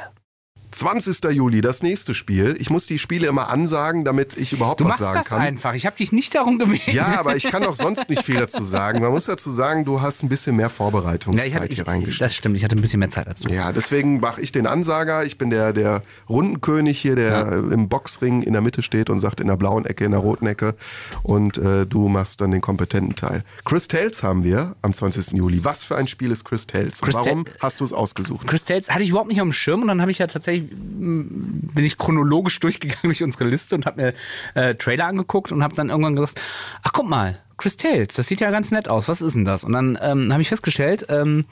20. 0.72 1.24
Juli, 1.32 1.62
das 1.62 1.82
nächste 1.84 2.14
Spiel. 2.14 2.56
Ich 2.60 2.70
muss 2.70 2.86
die 2.86 3.00
Spiele 3.00 3.28
immer 3.28 3.50
ansagen, 3.50 4.06
damit 4.06 4.38
ich 4.38 4.54
überhaupt 4.54 4.80
Du 4.82 4.86
was 4.86 4.90
machst 4.92 5.02
sagen 5.02 5.20
das 5.20 5.28
kann. 5.30 5.42
einfach. 5.42 5.74
Ich 5.74 5.86
habe 5.86 5.96
dich 5.98 6.12
nicht 6.12 6.36
darum 6.36 6.60
gebeten. 6.60 6.92
Ja, 6.92 7.20
aber 7.20 7.36
ich 7.36 7.44
kann 7.44 7.64
auch 7.66 7.76
sonst 7.76 8.10
nicht 8.10 8.24
viel 8.24 8.36
dazu 8.36 8.64
sagen. 8.64 9.02
Man 9.02 9.12
muss 9.12 9.26
dazu 9.26 9.50
sagen, 9.50 9.84
du 9.86 10.02
hast 10.02 10.22
ein 10.24 10.30
bisschen 10.30 10.56
mehr 10.56 10.66
Ja, 10.68 10.70
Vorbereitungszeit 10.70 11.48
ich 11.48 11.56
hatte, 11.56 11.68
hier 11.76 11.88
reingestellt. 11.88 12.22
das 12.30 12.36
stimmt, 12.36 12.56
ich 12.56 12.64
hatte 12.64 12.76
ein 12.78 12.82
bisschen 12.82 13.00
mehr 13.00 13.10
Zeit 13.10 13.28
du. 13.44 13.50
Ja, 13.50 13.72
deswegen 13.72 14.20
mache 14.20 14.42
ich 14.42 14.52
den 14.52 14.68
Ansager. 14.68 15.24
Ich 15.26 15.38
bin 15.38 15.50
der, 15.50 15.74
der 15.74 16.04
Rundenkönig 16.30 17.00
hier, 17.00 17.16
der 17.16 17.48
äh, 17.48 17.74
im 17.74 17.90
Boxring 17.90 18.42
in 18.44 18.54
der 18.54 18.62
Mitte 18.62 18.82
steht 18.84 19.10
und 19.10 19.20
sagt 19.20 19.40
in 19.42 19.48
der 19.48 19.58
blauen 19.58 19.86
Ecke, 19.86 20.06
in 20.06 20.12
der 20.12 20.20
roten 20.20 20.46
Ecke. 20.48 20.76
Und 21.24 21.58
äh, 21.58 21.86
du 21.86 22.08
machst 22.10 22.42
dann 22.42 22.52
den 22.52 22.62
kompetenten 22.62 23.16
Teil. 23.16 23.44
Chris 23.66 23.88
Tales 23.88 24.22
haben 24.24 24.44
wir 24.44 24.76
am 24.82 24.94
20. 24.94 25.32
Juli. 25.32 25.64
Was 25.66 25.84
für 25.84 25.96
ein 25.98 26.08
Spiel 26.08 26.32
ist 26.32 26.46
Chris 26.46 26.68
Tales? 26.68 27.02
Chris 27.02 27.16
warum 27.16 27.46
hast 27.60 27.80
du 27.80 27.86
es 27.86 27.94
ausgesucht? 27.94 28.48
Chris 28.48 28.66
Tales 28.66 28.90
hatte 28.92 29.04
ich 29.04 29.10
überhaupt 29.10 29.30
nicht 29.30 29.42
auf 29.42 29.48
dem 29.48 29.54
Schirm 29.54 29.82
und 29.82 29.88
dann 29.88 30.02
habe 30.02 30.12
ich 30.12 30.20
ja 30.20 30.28
tatsächlich, 30.28 30.59
bin 30.62 31.84
ich 31.84 31.98
chronologisch 31.98 32.60
durchgegangen 32.60 33.04
durch 33.04 33.24
unsere 33.24 33.46
Liste 33.46 33.76
und 33.76 33.86
habe 33.86 34.02
mir 34.02 34.14
äh, 34.56 34.76
Trailer 34.76 35.06
angeguckt 35.06 35.52
und 35.52 35.64
habe 35.64 35.76
dann 35.76 35.90
irgendwann 35.90 36.16
gesagt, 36.16 36.42
ach 36.84 36.92
guck 36.94 37.08
mal, 37.08 37.40
Chris 37.58 37.78
Tales, 37.78 38.16
das 38.16 38.28
sieht 38.28 38.40
ja 38.40 38.52
ganz 38.52 38.72
nett 38.72 38.90
aus, 38.90 39.08
was 39.08 39.22
ist 39.22 39.36
denn 39.36 39.46
das? 39.46 39.64
Und 39.64 39.74
dann 39.74 39.98
ähm, 40.02 40.32
habe 40.32 40.42
ich 40.42 40.50
festgestellt, 40.50 41.06
ähm, 41.10 41.44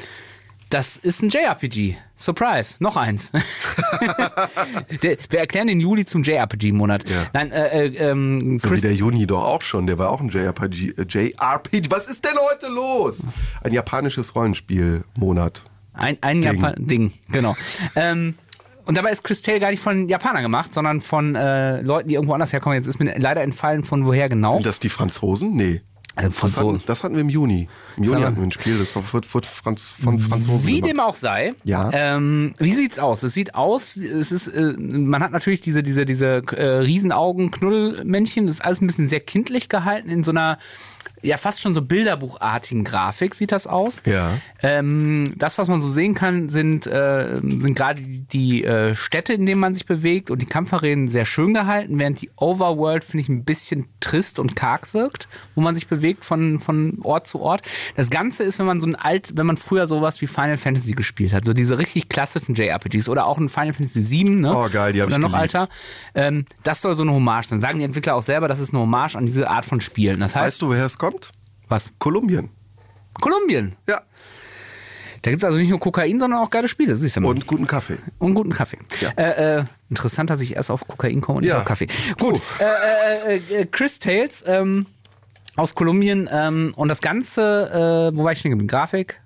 das 0.70 0.98
ist 0.98 1.22
ein 1.22 1.30
JRPG. 1.30 1.96
Surprise, 2.18 2.76
noch 2.80 2.98
eins. 2.98 3.32
Wir 5.00 5.40
erklären 5.40 5.68
den 5.68 5.80
Juli 5.80 6.06
zum 6.06 6.24
JRPG-Monat. 6.24 7.08
Ja. 7.10 7.28
Nein, 7.34 7.52
äh, 7.52 7.86
äh, 7.86 8.10
ähm, 8.10 8.60
So 8.60 8.72
wie 8.72 8.82
der 8.82 8.94
Juni 8.94 9.26
doch 9.28 9.44
auch 9.44 9.62
schon. 9.62 9.88
Der 9.88 9.98
war 9.98 10.10
auch 10.10 10.20
ein 10.20 10.30
JRPG. 10.30 10.94
Äh, 10.98 11.06
JRPG. 11.08 11.90
Was 11.90 12.10
ist 12.10 12.26
denn 12.26 12.36
heute 12.52 12.68
los? 12.68 13.26
Ein 13.64 13.72
japanisches 13.72 14.36
Rollenspielmonat. 14.36 15.64
Ein, 15.94 16.18
ein 16.22 16.42
Ding. 16.42 16.54
Japan 16.54 16.76
Ding, 16.78 17.14
genau. 17.32 17.56
ähm, 17.96 18.36
und 18.88 18.98
dabei 18.98 19.12
ist 19.12 19.24
Chris 19.24 19.42
Tale 19.42 19.60
gar 19.60 19.70
nicht 19.72 19.82
von 19.82 20.08
Japanern 20.10 20.42
gemacht, 20.44 20.74
sondern 20.74 21.02
von 21.02 21.36
äh, 21.36 21.82
Leuten, 21.82 22.10
die 22.10 22.16
irgendwo 22.16 22.34
anders 22.34 22.54
herkommen. 22.54 22.78
Jetzt 22.78 22.88
ist 22.88 23.00
mir 23.00 23.18
leider 23.20 23.42
entfallen, 23.42 23.84
von 23.84 24.06
woher 24.06 24.30
genau. 24.30 24.54
Sind 24.54 24.66
das 24.66 24.80
die 24.80 24.90
Franzosen? 24.90 25.56
Nee. 25.56 25.82
Äh, 26.16 26.24
Das 26.24 26.24
hatten, 26.24 26.34
Franzosen. 26.34 26.82
das 26.88 27.04
hatten 27.04 27.14
wir 27.16 27.22
im 27.22 27.30
Juni. 27.30 27.70
Im 27.96 28.04
Juni 28.06 28.22
hatten 28.24 28.38
wir 28.38 28.44
ein 28.44 28.52
Spiel, 28.52 28.78
das 28.80 28.96
war 28.96 29.04
von, 29.04 29.22
von, 29.24 29.44
Franz, 29.44 29.96
von 30.04 30.20
Franzosen. 30.20 30.66
Wie 30.66 30.82
gemacht. 30.82 30.90
dem 30.92 31.00
auch 31.00 31.16
sei. 31.16 31.54
Ja. 31.64 31.92
Ähm, 31.94 32.54
wie 32.58 32.74
sieht's 32.74 32.98
aus? 32.98 33.22
Es 33.24 33.34
sieht 33.34 33.54
aus, 33.54 33.96
es 33.98 34.32
ist, 34.32 34.48
äh, 34.48 34.74
man 34.78 35.22
hat 35.22 35.32
natürlich 35.32 35.62
diese, 35.62 35.84
diese, 35.84 36.06
diese 36.06 36.42
äh, 36.56 36.66
Riesenaugen, 36.80 37.52
Knuddelmännchen, 37.52 38.48
das 38.48 38.56
ist 38.56 38.62
alles 38.62 38.82
ein 38.82 38.88
bisschen 38.88 39.08
sehr 39.08 39.20
kindlich 39.20 39.70
gehalten 39.70 40.10
in 40.10 40.24
so 40.24 40.32
einer, 40.32 40.58
ja, 41.22 41.38
fast 41.38 41.62
schon 41.62 41.74
so 41.74 41.82
bilderbuchartigen 41.82 42.84
Grafik 42.84 43.34
sieht 43.36 43.52
das 43.52 43.68
aus. 43.68 44.02
Ja. 44.06 44.38
Ähm, 44.62 45.34
das, 45.38 45.58
was 45.58 45.68
man 45.68 45.82
so 45.82 45.90
sehen 45.90 46.14
kann, 46.14 46.50
sind, 46.50 46.88
äh, 46.88 47.36
sind 47.42 47.76
gerade 47.76 48.02
die, 48.02 48.64
äh, 48.64 48.96
Städte, 48.96 49.34
in 49.34 49.46
denen 49.46 49.60
man 49.60 49.74
sich 49.74 49.86
bewegt 49.86 50.30
und 50.32 50.42
die 50.42 50.46
Kampfarenen 50.46 51.08
sehr 51.08 51.26
schön 51.26 51.54
gehalten, 51.54 52.00
während 52.00 52.22
die 52.22 52.30
Overworld, 52.38 53.04
finde 53.04 53.22
ich, 53.22 53.30
ein 53.30 53.44
bisschen 53.44 53.88
trist 54.00 54.40
und 54.40 54.56
karg 54.56 54.94
wirkt, 54.94 55.28
wo 55.56 55.62
man 55.62 55.76
sich 55.76 55.88
bewegt 55.88 56.24
von, 56.26 56.60
von 56.60 57.00
Ort 57.04 57.28
zu 57.28 57.40
Ort. 57.40 57.68
Das 57.96 58.10
Ganze 58.10 58.44
ist, 58.44 58.60
wenn 58.60 58.66
man 58.66 58.80
so 58.82 58.88
ein 58.88 58.96
alt, 58.96 59.32
wenn 59.36 59.46
man 59.46 59.58
früher 59.58 59.88
sowas 59.88 60.22
wie 60.22 60.28
Final 60.28 60.58
Fantasy 60.58 60.94
gespielt 60.94 61.34
hat, 61.34 61.46
so 61.46 61.54
diese 61.54 61.78
richtig 61.80 62.10
klassischen 62.10 62.56
JRPGs 62.56 63.10
oder 63.10 63.26
auch 63.26 63.38
ein 63.38 63.50
Final 63.50 63.74
Fantasy 63.74 64.10
VII, 64.10 64.30
ne? 64.36 64.56
Oh, 64.56 64.70
geil, 64.72 64.94
die 64.94 65.02
hab 65.02 65.08
Oder 65.08 65.18
ich 65.18 65.22
noch 65.22 65.32
geliebt. 65.32 65.56
alter. 65.56 65.70
Ähm, 66.16 66.46
das 66.64 66.82
soll 66.82 66.96
so 66.96 67.04
eine 67.04 67.12
Hommage 67.14 67.48
sein. 67.48 67.62
Sagen 67.62 67.80
die 67.80 67.86
Entwickler 67.86 68.16
auch 68.16 68.24
selber, 68.24 68.48
das 68.48 68.60
ist 68.60 68.74
eine 68.74 68.82
Hommage 68.82 69.16
an 69.16 69.26
diese 69.26 69.50
Art 69.50 69.66
von 69.66 69.82
Spielen. 69.82 70.20
Das 70.20 70.36
heißt, 70.36 70.46
Weißt 70.46 70.62
du, 70.62 70.68
woher 70.70 70.86
es 70.86 70.98
kommt? 70.98 71.07
Was? 71.70 71.92
Kolumbien. 72.00 72.50
Kolumbien. 73.22 73.76
Ja. 73.88 74.02
Da 75.24 75.32
gibt 75.32 75.42
es 75.42 75.46
also 75.46 75.58
nicht 75.58 75.70
nur 75.70 75.80
Kokain, 75.80 76.20
sondern 76.20 76.40
auch 76.40 76.50
geile 76.50 76.68
Spiele. 76.68 76.96
Siehst 76.96 77.16
du 77.18 77.22
mal. 77.22 77.30
Und 77.30 77.48
guten 77.48 77.66
Kaffee. 77.68 77.98
Und 78.20 78.36
guten 78.36 78.54
Kaffee. 78.54 78.78
Ja. 79.02 79.10
Äh, 79.18 79.60
äh, 79.60 79.64
interessant, 79.90 80.30
dass 80.30 80.40
ich 80.42 80.56
erst 80.56 80.70
auf 80.72 80.88
Kokain 80.88 81.20
komme 81.22 81.38
und 81.38 81.42
nicht 81.44 81.52
Ja. 81.52 81.60
auf 81.60 81.66
Kaffee. 81.66 81.88
Puh. 82.18 82.32
Gut. 82.34 82.42
Äh, 82.60 83.36
äh, 83.38 83.62
äh, 83.62 83.66
Chris 83.66 84.00
Tales 84.00 84.44
ähm, 84.46 84.86
aus 85.56 85.74
Kolumbien 85.76 86.30
ähm, 86.32 86.72
und 86.76 86.88
das 86.88 87.02
Ganze, 87.02 88.12
äh, 88.14 88.18
wo 88.18 88.24
war 88.24 88.32
ich 88.32 88.40
stehen 88.40 88.52
geblieben? 88.52 88.68
Grafik? 88.70 89.20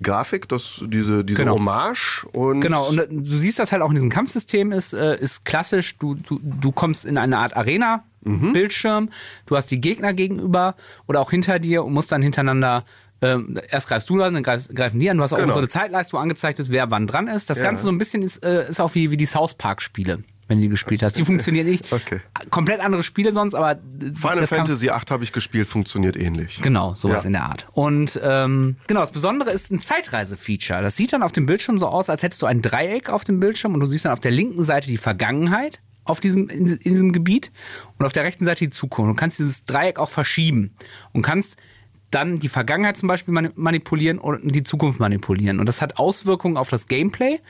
Grafik, 0.00 0.48
das, 0.48 0.84
diese, 0.86 1.24
diese 1.24 1.38
Genau. 1.40 1.54
Hommage 1.54 2.24
und. 2.32 2.60
Genau, 2.60 2.86
und 2.88 2.98
du 3.10 3.38
siehst 3.38 3.58
das 3.58 3.72
halt 3.72 3.82
auch 3.82 3.88
in 3.88 3.96
diesem 3.96 4.10
Kampfsystem 4.10 4.70
ist, 4.70 4.92
ist 4.92 5.44
klassisch, 5.44 5.96
du, 5.98 6.14
du, 6.14 6.38
du 6.40 6.70
kommst 6.70 7.04
in 7.04 7.18
eine 7.18 7.36
Art 7.38 7.56
Arena, 7.56 8.04
Bildschirm, 8.22 9.10
du 9.46 9.56
hast 9.56 9.70
die 9.70 9.80
Gegner 9.80 10.12
gegenüber 10.12 10.74
oder 11.06 11.20
auch 11.20 11.30
hinter 11.30 11.58
dir 11.58 11.84
und 11.84 11.92
musst 11.92 12.12
dann 12.12 12.22
hintereinander, 12.22 12.84
ähm, 13.20 13.58
erst 13.70 13.88
greifst 13.88 14.08
du 14.10 14.22
an, 14.22 14.34
dann 14.34 14.42
greifst, 14.42 14.74
greifen 14.74 15.00
die 15.00 15.10
an, 15.10 15.16
du 15.16 15.22
hast 15.22 15.32
auch 15.32 15.38
Genau. 15.38 15.52
so 15.54 15.58
eine 15.58 15.68
Zeitleiste, 15.68 16.12
wo 16.12 16.18
angezeigt 16.18 16.58
ist, 16.60 16.70
wer 16.70 16.90
wann 16.90 17.06
dran 17.06 17.26
ist. 17.28 17.50
Das 17.50 17.58
Ja. 17.58 17.64
Ganze 17.64 17.84
so 17.84 17.90
ein 17.90 17.98
bisschen 17.98 18.22
ist, 18.22 18.44
äh, 18.44 18.68
ist 18.68 18.80
auch 18.80 18.94
wie, 18.94 19.10
wie 19.10 19.16
die 19.16 19.26
South 19.26 19.54
Park-Spiele, 19.54 20.22
wenn 20.46 20.58
du 20.58 20.62
die 20.62 20.68
gespielt 20.68 21.02
hast. 21.02 21.14
Die 21.18 21.24
funktionieren 21.24 21.66
nicht. 21.66 21.92
Okay. 21.92 22.20
Komplett 22.50 22.80
andere 22.80 23.02
Spiele 23.02 23.32
sonst, 23.32 23.54
aber 23.54 23.80
Final 24.14 24.46
Fantasy 24.46 24.90
8 24.90 25.10
habe 25.10 25.24
ich 25.24 25.32
gespielt, 25.32 25.66
funktioniert 25.68 26.16
ähnlich. 26.16 26.60
Genau, 26.62 26.94
sowas 26.94 27.24
Ja. 27.24 27.26
in 27.26 27.32
der 27.32 27.42
Art. 27.42 27.66
Und 27.72 28.20
ähm, 28.22 28.76
genau, 28.86 29.00
das 29.00 29.10
Besondere 29.10 29.50
ist 29.50 29.72
ein 29.72 29.80
Zeitreise-Feature. 29.80 30.82
Das 30.82 30.96
sieht 30.96 31.12
dann 31.12 31.22
auf 31.24 31.32
dem 31.32 31.46
Bildschirm 31.46 31.78
so 31.78 31.86
aus, 31.88 32.08
als 32.10 32.22
hättest 32.22 32.42
du 32.42 32.46
ein 32.46 32.62
Dreieck 32.62 33.10
auf 33.10 33.24
dem 33.24 33.40
Bildschirm 33.40 33.74
und 33.74 33.80
du 33.80 33.86
siehst 33.86 34.04
dann 34.04 34.12
auf 34.12 34.20
der 34.20 34.30
linken 34.30 34.62
Seite 34.62 34.86
die 34.86 34.96
Vergangenheit 34.96 35.80
auf 36.08 36.20
diesem, 36.20 36.48
in, 36.48 36.66
in 36.66 36.92
diesem 36.92 37.12
Gebiet 37.12 37.50
und 37.98 38.06
auf 38.06 38.12
der 38.12 38.24
rechten 38.24 38.44
Seite 38.44 38.64
die 38.64 38.70
Zukunft. 38.70 39.10
Du 39.10 39.14
kannst 39.14 39.38
dieses 39.38 39.64
Dreieck 39.64 39.98
auch 39.98 40.10
verschieben 40.10 40.72
und 41.12 41.22
kannst 41.22 41.56
dann 42.10 42.38
die 42.38 42.48
Vergangenheit 42.48 42.96
zum 42.96 43.06
Beispiel 43.06 43.34
mani- 43.34 43.52
manipulieren 43.54 44.18
und 44.18 44.54
die 44.54 44.62
Zukunft 44.62 44.98
manipulieren. 44.98 45.60
Und 45.60 45.66
das 45.66 45.82
hat 45.82 45.98
Auswirkungen 45.98 46.56
auf 46.56 46.70
das 46.70 46.86
Gameplay. 46.86 47.40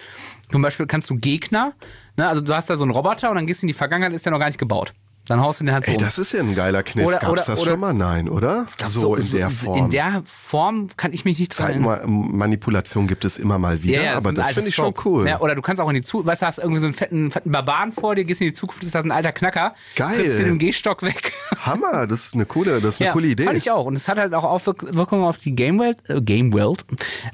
Zum 0.51 0.63
Beispiel 0.63 0.87
kannst 0.87 1.09
du 1.11 1.17
Gegner, 1.17 1.75
ne, 2.17 2.29
also 2.29 2.41
du 2.41 2.53
hast 2.55 2.69
da 2.69 2.77
so 2.77 2.85
einen 2.85 2.91
Roboter 2.93 3.31
und 3.31 3.37
dann 3.37 3.47
gehst 3.47 3.63
du 3.63 3.67
in 3.67 3.69
die 3.69 3.75
Vergangenheit, 3.75 4.13
ist 4.13 4.27
der 4.27 4.33
noch 4.33 4.41
gar 4.41 4.47
nicht 4.47 4.59
gebaut. 4.59 4.95
Dann 5.29 5.41
haust 5.41 5.61
du 5.61 5.65
den 5.65 5.75
halt 5.75 5.85
so 5.87 5.93
Ey, 5.93 5.99
das 5.99 6.19
ist 6.19 6.33
ja 6.33 6.41
ein 6.41 6.55
geiler 6.55 6.83
Kniff. 6.83 7.07
Oder- 7.07 7.19
Gab's 7.19 7.33
oder- 7.33 7.43
das 7.47 7.61
oder- 7.61 7.71
schon 7.73 7.81
mal? 7.81 7.93
Nein, 7.93 8.29
oder? 8.29 8.67
So, 8.89 9.15
in 9.17 9.31
der 9.31 9.51
so- 9.51 9.55
Form. 9.57 9.79
In 9.79 9.91
der 9.91 10.23
Form 10.25 10.89
kann 10.97 11.13
ich 11.13 11.25
mich 11.25 11.39
nicht 11.39 11.59
dran 11.59 11.69
erinnern. 11.71 12.01
Zeitmanipulation 12.01 13.07
gibt 13.07 13.25
es 13.25 13.39
immer 13.39 13.59
mal 13.59 13.83
wieder, 13.83 14.03
das 14.03 14.17
aber 14.17 14.33
das 14.33 14.49
finde 14.53 14.69
ich 14.69 14.75
schon 14.75 14.95
Trope. 14.95 15.09
cool. 15.09 15.27
Ja, 15.29 15.41
oder 15.41 15.55
du 15.55 15.63
kannst 15.63 15.81
auch 15.81 15.89
in 15.89 15.95
die 15.95 16.03
Zukunft, 16.03 16.29
weißt 16.29 16.43
du, 16.43 16.47
hast 16.47 16.59
irgendwie 16.59 16.81
so 16.81 16.87
einen 16.87 16.95
fetten, 16.95 17.31
fetten 17.31 17.51
Barbaren 17.53 17.93
vor 17.93 18.15
dir, 18.15 18.25
gehst 18.25 18.41
in 18.41 18.47
die 18.49 18.53
Zukunft, 18.53 18.83
ist 18.85 18.95
das 18.95 19.05
ein 19.05 19.13
alter 19.13 19.33
Knacker. 19.33 19.75
Geil. 19.97 20.15
Trittst 20.17 20.39
den 20.39 20.47
im 20.49 20.59
Gehstock 20.59 21.03
weg. 21.03 21.33
Hammer, 21.61 22.07
das 22.07 22.27
ist 22.27 22.35
eine 22.35 22.47
coole, 22.47 22.81
das 22.81 22.95
ist 22.95 23.01
eine 23.01 23.07
Ja, 23.09 23.13
coole 23.13 23.27
Idee. 23.29 23.45
Fand 23.45 23.57
ich 23.57 23.71
auch. 23.71 23.85
Und 23.87 23.97
es 23.97 24.09
hat 24.09 24.19
halt 24.19 24.35
auch 24.35 24.45
Auswirkungen 24.45 25.25
auf 25.25 25.39
die 25.39 25.55
Game 25.55 25.79
World, 25.79 25.99
äh, 26.09 26.21
Game 26.21 26.53
World, 26.53 26.85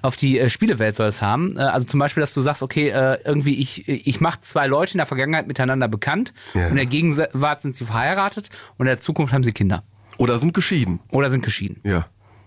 auf 0.03 0.17
die 0.17 0.39
äh, 0.39 0.49
Spielewelt 0.51 0.97
soll 0.97 1.09
es 1.09 1.23
haben. 1.23 1.57
Äh, 1.57 1.61
also 1.61 1.87
zum 1.87 2.01
Beispiel, 2.01 2.21
dass 2.21 2.35
du 2.35 2.41
sagst, 2.41 2.63
okay, 2.63 2.89
äh, 2.89 3.19
irgendwie 3.25 3.59
ich, 3.59 3.89
ich 3.89 4.21
mache 4.21 4.41
zwei 4.41 4.67
Leute 4.67 4.95
in 4.95 4.99
der 4.99 5.07
Vergangenheit 5.07 5.47
miteinander 5.47 5.89
bekannt 5.89 6.33
Ja. 6.55 6.65
und 6.65 6.71
in 6.71 6.77
der 6.77 6.87
Gegenwart 6.87 7.63
sind 7.63 7.77
sie 7.77 7.84
verheiratet 7.85 8.51
und 8.79 8.87
in 8.87 8.91
der 8.91 9.01
Zukunft 9.01 9.33
haben 9.33 9.45
sie 9.45 9.53
Kinder. 9.53 9.83
Oder 10.19 10.39
sind 10.39 10.55
geschieden. 10.55 11.01
Oder 11.11 11.31
sind 11.31 11.45
geschieden. 11.45 11.81
Ja. 11.85 12.07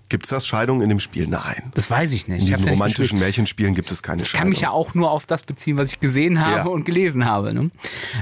Gibt 0.10 0.24
es 0.24 0.30
das 0.30 0.48
Scheidung 0.48 0.82
in 0.82 0.88
dem 0.88 1.00
Spiel? 1.02 1.28
Nein. 1.28 1.70
Das 1.76 1.92
weiß 1.92 2.14
ich 2.14 2.30
nicht. 2.30 2.38
In 2.40 2.44
Ich 2.44 2.46
diesen 2.46 2.60
ja 2.64 2.72
nicht 2.72 2.80
romantischen 2.80 3.02
gespielt. 3.04 3.20
Märchenspielen 3.20 3.76
gibt 3.76 3.92
es 3.92 4.02
keine 4.02 4.22
Ich 4.22 4.30
Scheidung. 4.30 4.40
kann 4.44 4.50
mich 4.52 4.62
ja 4.62 4.70
auch 4.70 4.94
nur 4.94 5.12
auf 5.12 5.26
das 5.26 5.44
beziehen, 5.44 5.78
was 5.78 5.92
ich 5.92 6.00
gesehen 6.00 6.40
habe 6.40 6.56
Ja. 6.60 6.66
und 6.68 6.86
gelesen 6.86 7.26
habe. 7.26 7.54
Ne? 7.54 7.72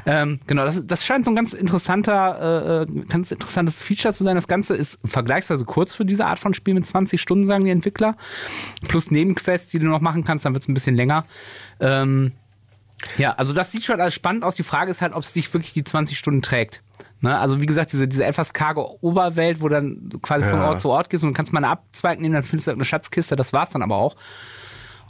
Ähm, 0.08 0.40
genau, 0.48 0.66
das, 0.66 0.82
das 0.88 1.06
scheint 1.06 1.26
so 1.26 1.32
ein 1.32 1.36
ganz 1.36 1.54
interessanter, 1.54 2.86
äh, 2.88 2.92
äh, 2.92 3.06
ganz 3.08 3.32
interessantes 3.32 3.84
Feature 3.84 4.16
zu 4.16 4.24
sein. 4.24 4.34
Das 4.36 4.48
Ganze 4.48 4.76
ist 4.76 4.98
vergleichsweise 5.06 5.64
kurz 5.64 5.94
für 5.94 6.06
diese 6.06 6.26
Art 6.26 6.40
von 6.40 6.56
Spiel 6.56 6.74
mit 6.74 6.88
20 6.88 7.22
Stunden, 7.22 7.46
sagen 7.46 7.66
die 7.66 7.72
Entwickler. 7.72 8.18
Plus 8.88 9.12
Nebenquests, 9.12 9.70
die 9.70 9.78
du 9.78 9.86
noch 9.86 10.02
machen 10.02 10.24
kannst, 10.24 10.44
dann 10.46 10.54
wird 10.56 10.64
es 10.64 10.68
ein 10.68 10.74
bisschen 10.74 10.96
länger. 10.96 11.24
Ähm, 11.80 12.32
ja, 13.20 13.34
also 13.34 13.54
das 13.54 13.72
sieht 13.72 13.84
schon 13.86 14.02
alles 14.02 14.16
spannend 14.16 14.44
aus. 14.44 14.56
Die 14.56 14.64
Frage 14.64 14.90
ist 14.90 15.04
halt, 15.04 15.14
ob 15.14 15.22
es 15.22 15.34
sich 15.34 15.54
wirklich 15.54 15.74
die 15.74 15.84
20 15.84 16.18
Stunden 16.18 16.42
trägt. 16.42 16.82
Ne? 17.26 17.38
Also 17.38 17.60
wie 17.60 17.66
gesagt, 17.66 17.92
diese, 17.92 18.08
diese 18.08 18.24
etwas 18.24 18.54
karge 18.54 18.86
Oberwelt, 19.04 19.60
wo 19.62 19.68
dann 19.68 20.10
quasi 20.22 20.46
von 20.48 20.60
Ja. 20.60 20.70
Ort 20.70 20.82
zu 20.82 20.90
Ort 20.90 21.10
gehst 21.10 21.24
und 21.24 21.32
du 21.32 21.34
kannst 21.34 21.52
mal 21.52 21.64
einen 21.64 21.72
Abzweig 21.72 22.20
nehmen, 22.20 22.36
dann 22.36 22.44
findest 22.44 22.68
du 22.68 22.72
eine 22.72 22.86
Schatzkiste, 22.86 23.36
das 23.36 23.52
war's 23.52 23.72
dann 23.72 23.82
aber 23.82 23.96
auch. 23.96 24.16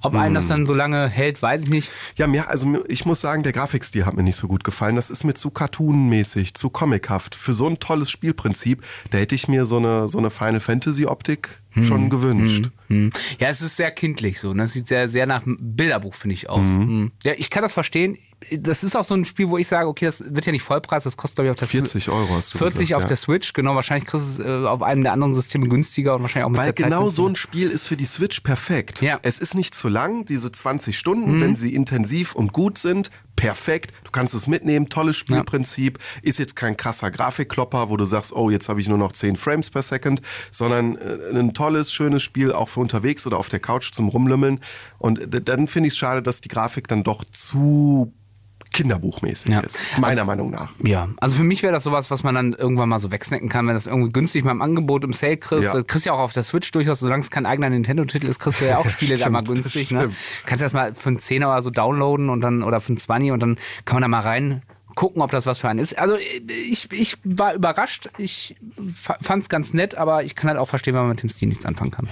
Ob 0.01 0.13
einen 0.15 0.27
Hm. 0.27 0.33
das 0.35 0.47
dann 0.47 0.65
so 0.67 0.73
lange 0.73 1.09
hält, 1.09 1.41
weiß 1.41 1.63
ich 1.63 1.69
nicht. 1.69 1.89
Ja, 2.15 2.27
mir, 2.27 2.47
also 2.49 2.67
ich 2.87 3.05
muss 3.05 3.21
sagen, 3.21 3.41
der 3.43 3.53
Grafikstil 3.53 4.05
hat 4.05 4.13
mir 4.15 4.21
nicht 4.23 4.35
so 4.35 4.47
gut 4.47 4.63
gefallen. 4.63 4.95
Das 4.95 5.09
ist 5.09 5.23
mir 5.23 5.33
zu 5.33 5.49
cartoonmäßig, 5.49 6.53
zu 6.53 6.69
comichaft. 6.69 7.33
Für 7.33 7.53
so 7.53 7.67
ein 7.67 7.79
tolles 7.79 8.11
Spielprinzip, 8.11 8.83
da 9.09 9.17
hätte 9.17 9.33
ich 9.35 9.47
mir 9.47 9.65
so 9.65 9.77
eine, 9.77 10.07
so 10.07 10.19
eine 10.19 10.29
Final 10.29 10.59
Fantasy 10.59 11.05
Optik 11.75 11.85
schon 11.85 12.09
gewünscht. 12.09 12.69
Hm. 12.87 13.11
Ja, 13.39 13.49
es 13.49 13.61
ist 13.61 13.75
sehr 13.75 13.91
kindlich 13.91 14.39
so. 14.39 14.53
Ne? 14.53 14.63
Es 14.63 14.73
sieht 14.73 14.87
sehr, 14.87 15.09
sehr 15.09 15.25
nach 15.25 15.43
Bilderbuch, 15.45 16.13
finde 16.13 16.35
ich, 16.35 16.49
aus. 16.49 16.69
Mhm. 16.69 16.81
Hm. 16.81 17.11
Ja, 17.23 17.33
ich 17.35 17.49
kann 17.49 17.63
das 17.63 17.73
verstehen. 17.73 18.17
Das 18.51 18.83
ist 18.83 18.95
auch 18.95 19.03
so 19.03 19.15
ein 19.15 19.25
Spiel, 19.25 19.49
wo 19.49 19.57
ich 19.57 19.67
sage, 19.67 19.87
okay, 19.87 20.05
das 20.05 20.23
wird 20.27 20.45
ja 20.45 20.51
nicht 20.51 20.61
Vollpreis, 20.61 21.03
das 21.03 21.17
kostet, 21.17 21.37
glaube 21.37 21.47
ich, 21.47 21.51
auf 21.51 21.57
der 21.57 21.67
40 21.67 22.09
Euro 22.09 22.35
hast 22.35 22.53
du 22.53 22.59
40 22.59 22.79
gesagt, 22.79 22.95
auf 22.95 23.01
ja. 23.03 23.07
der 23.07 23.17
Switch, 23.17 23.53
genau. 23.53 23.75
Wahrscheinlich 23.75 24.07
kriegst 24.07 24.39
du 24.39 24.43
es 24.43 24.47
äh, 24.47 24.67
auf 24.67 24.83
einem 24.83 25.03
der 25.03 25.13
anderen 25.13 25.33
Systeme 25.33 25.67
günstiger 25.67 26.15
und 26.15 26.21
wahrscheinlich 26.21 26.45
auch 26.45 26.49
mit 26.49 26.59
Weil 26.59 26.67
der 26.67 26.75
Zeit 26.75 26.85
genau 26.85 27.09
so 27.09 27.25
günstiger. 27.25 27.29
ein 27.29 27.35
Spiel 27.35 27.71
ist 27.71 27.87
für 27.87 27.97
die 27.97 28.05
Switch 28.05 28.41
perfekt. 28.41 29.01
Ja. 29.01 29.15
Mhm. 29.15 29.21
Es 29.23 29.39
ist 29.39 29.55
nicht 29.55 29.73
zu 29.73 29.89
lang, 29.89 30.25
diese 30.25 30.51
20 30.51 30.97
Stunden, 30.97 31.41
wenn 31.41 31.55
sie 31.55 31.73
intensiv 31.73 32.35
und 32.35 32.53
gut 32.53 32.77
sind, 32.77 33.09
perfekt. 33.35 33.93
Du 34.03 34.11
kannst 34.11 34.33
es 34.33 34.47
mitnehmen, 34.47 34.89
tolles 34.89 35.17
Spielprinzip. 35.17 35.99
Ist 36.21 36.39
jetzt 36.39 36.55
kein 36.55 36.77
krasser 36.77 37.11
Grafikklopper, 37.11 37.89
wo 37.89 37.97
du 37.97 38.05
sagst, 38.05 38.33
oh, 38.33 38.49
jetzt 38.49 38.69
habe 38.69 38.81
ich 38.81 38.87
nur 38.87 38.97
noch 38.97 39.11
10 39.11 39.35
Frames 39.35 39.69
per 39.69 39.81
Second, 39.81 40.21
sondern 40.51 40.97
äh, 40.97 41.37
ein 41.37 41.53
tolles, 41.53 41.93
schönes 41.93 42.23
Spiel 42.23 42.51
auch 42.51 42.69
für 42.69 42.79
unterwegs 42.79 43.25
oder 43.27 43.37
auf 43.37 43.49
der 43.49 43.59
Couch 43.59 43.91
zum 43.91 44.09
Rumlümmeln. 44.09 44.59
Und 44.97 45.27
dann 45.47 45.67
finde 45.67 45.87
ich 45.87 45.93
es 45.93 45.97
schade, 45.97 46.21
dass 46.21 46.41
die 46.41 46.49
Grafik 46.49 46.87
dann 46.87 47.03
doch 47.03 47.23
zu 47.25 48.13
kinderbuchmäßig 48.75 49.51
Ja. 49.51 49.61
ist. 49.61 49.79
Meiner 49.99 50.25
Meinung 50.25 50.51
nach. 50.51 50.71
Ja, 50.83 51.07
also 51.17 51.37
für 51.37 51.43
mich 51.43 51.63
wäre 51.63 51.71
das 51.71 51.83
sowas, 51.83 52.11
was 52.11 52.23
man 52.23 52.35
dann 52.35 52.53
irgendwann 52.53 52.89
mal 52.89 52.99
so 52.99 53.09
wegsnacken 53.09 53.47
kann, 53.47 53.65
wenn 53.67 53.73
das 53.73 53.87
irgendwie 53.87 54.11
günstig 54.11 54.43
mal 54.43 54.51
im 54.51 54.61
Angebot 54.61 55.03
im 55.05 55.13
Sale 55.13 55.37
kriegst. 55.37 55.63
Ja. 55.63 55.73
Du 55.73 55.83
kriegst 55.85 56.05
ja 56.05 56.11
auch 56.13 56.19
auf 56.19 56.33
der 56.33 56.43
Switch 56.43 56.69
durchaus, 56.71 56.99
solange 56.99 57.23
es 57.23 57.31
kein 57.31 57.45
eigener 57.45 57.69
Nintendo-Titel 57.69 58.27
ist, 58.27 58.39
kriegst 58.39 58.59
du 58.59 58.65
ja 58.65 58.77
auch 58.77 58.89
Spiele 58.89 59.15
da 59.15 59.29
mal 59.29 59.43
günstig. 59.43 59.91
Ne? 59.91 60.11
Kannst 60.45 60.61
du 60.61 60.65
das 60.65 60.73
mal 60.73 60.93
für 60.93 61.07
einen 61.09 61.19
Zehner 61.19 61.47
oder 61.49 61.61
so 61.61 61.69
downloaden 61.69 62.29
und 62.29 62.41
dann 62.41 62.63
oder 62.63 62.81
für 62.81 62.89
einen 62.89 62.97
20 62.97 63.31
und 63.31 63.39
dann 63.39 63.55
kann 63.85 63.95
man 63.95 64.01
da 64.01 64.07
mal 64.09 64.19
rein 64.19 64.61
gucken, 64.95 65.21
ob 65.21 65.31
das 65.31 65.45
was 65.45 65.59
für 65.59 65.69
einen 65.69 65.79
ist. 65.79 65.97
Also 65.97 66.15
ich, 66.15 66.89
ich 66.91 67.17
war 67.23 67.53
überrascht. 67.53 68.09
Ich 68.17 68.55
fand 68.95 69.43
es 69.43 69.49
ganz 69.49 69.73
nett, 69.73 69.95
aber 69.95 70.23
ich 70.23 70.35
kann 70.35 70.49
halt 70.49 70.57
auch 70.59 70.67
verstehen, 70.67 70.93
wenn 70.93 71.01
man 71.01 71.09
mit 71.11 71.21
dem 71.23 71.29
Stil 71.29 71.49
nichts 71.49 71.65
anfangen 71.65 71.91
kann. 71.91 72.07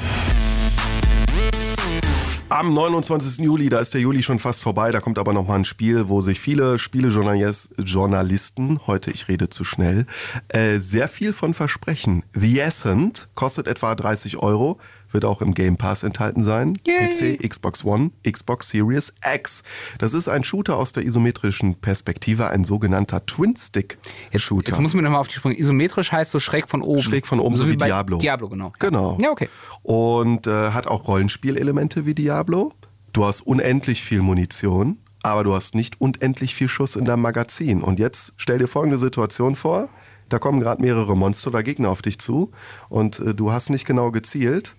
Am 2.53 2.71
29. 2.75 3.43
Juli, 3.43 3.69
da 3.69 3.79
ist 3.79 3.95
der 3.95 4.01
Juli 4.01 4.21
schon 4.21 4.37
fast 4.37 4.61
vorbei, 4.61 4.91
da 4.91 4.99
kommt 4.99 5.17
aber 5.17 5.33
noch 5.33 5.47
mal 5.47 5.55
ein 5.55 5.65
Spiel, 5.65 6.07
wo 6.07 6.21
sich 6.21 6.39
viele 6.39 6.77
Spielejournalisten, 6.77 8.79
heute 8.85 9.09
ich 9.09 9.27
rede 9.27 9.49
zu 9.49 9.63
schnell, 9.63 10.05
äh, 10.49 10.77
sehr 10.77 11.09
viel 11.09 11.33
von 11.33 11.55
versprechen. 11.55 12.21
The 12.35 12.61
Ascent 12.61 13.27
kostet 13.33 13.67
etwa 13.67 13.95
30 13.95 14.37
Euro, 14.37 14.77
wird 15.13 15.26
auch 15.26 15.41
im 15.41 15.54
Game 15.54 15.78
Pass 15.78 16.04
enthalten 16.04 16.41
sein. 16.41 16.78
Yay. 16.86 17.38
PC, 17.38 17.47
Xbox 17.47 17.84
One, 17.86 18.12
Xbox 18.30 18.69
Series 18.69 19.13
X. 19.36 19.63
Das 19.99 20.13
ist 20.13 20.28
ein 20.28 20.43
Shooter 20.43 20.78
aus 20.78 20.93
der 20.93 21.04
isometrischen 21.04 21.76
Perspektive, 21.76 22.49
ein 22.49 22.63
sogenannter 22.63 23.26
Twin-Stick-Shooter. 23.26 24.71
Jetzt 24.71 24.82
muss 24.82 24.93
man 24.93 25.04
nochmal 25.04 25.19
auf 25.19 25.28
die 25.28 25.36
Sprünge. 25.36 25.60
Isometrisch 25.60 26.12
heißt 26.12 26.32
so 26.32 26.39
schräg 26.39 26.69
von 26.69 26.82
oben. 26.82 27.02
Schräg 27.02 27.28
von 27.28 27.39
oben, 27.39 27.58
so 27.58 27.67
wie 27.67 27.76
bei 27.76 27.88
Diablo. 27.88 28.17
Diablo, 28.17 28.49
genau. 28.49 28.73
Genau. 28.80 29.17
Ja, 29.21 29.32
okay. 29.32 29.49
Und 29.82 30.47
äh, 30.47 30.71
hat 30.71 30.88
auch 30.88 31.08
Rollenspielelemente 31.08 32.06
wie 32.06 32.15
Diablo. 32.15 32.73
Du 33.13 33.26
hast 33.26 33.41
unendlich 33.41 34.02
viel 34.02 34.21
Munition, 34.21 34.97
aber 35.21 35.43
du 35.43 35.54
hast 35.54 35.76
nicht 35.76 36.02
unendlich 36.02 36.56
viel 36.56 36.67
Schuss 36.67 36.95
in 36.95 37.06
deinem 37.06 37.21
Magazin. 37.21 37.82
Und 37.82 37.99
jetzt 37.99 38.34
stell 38.38 38.58
dir 38.58 38.67
folgende 38.67 38.97
Situation 38.97 39.56
vor. 39.56 39.89
Da 40.30 40.39
kommen 40.39 40.60
gerade 40.60 40.82
mehrere 40.82 41.15
Monster 41.15 41.49
oder 41.49 41.62
Gegner 41.62 41.89
auf 41.89 42.02
dich 42.02 42.17
zu 42.17 42.52
und 42.89 43.19
äh, 43.19 43.36
du 43.36 43.52
hast 43.52 43.69
nicht 43.69 43.86
genau 43.86 44.10
gezielt. 44.10 44.76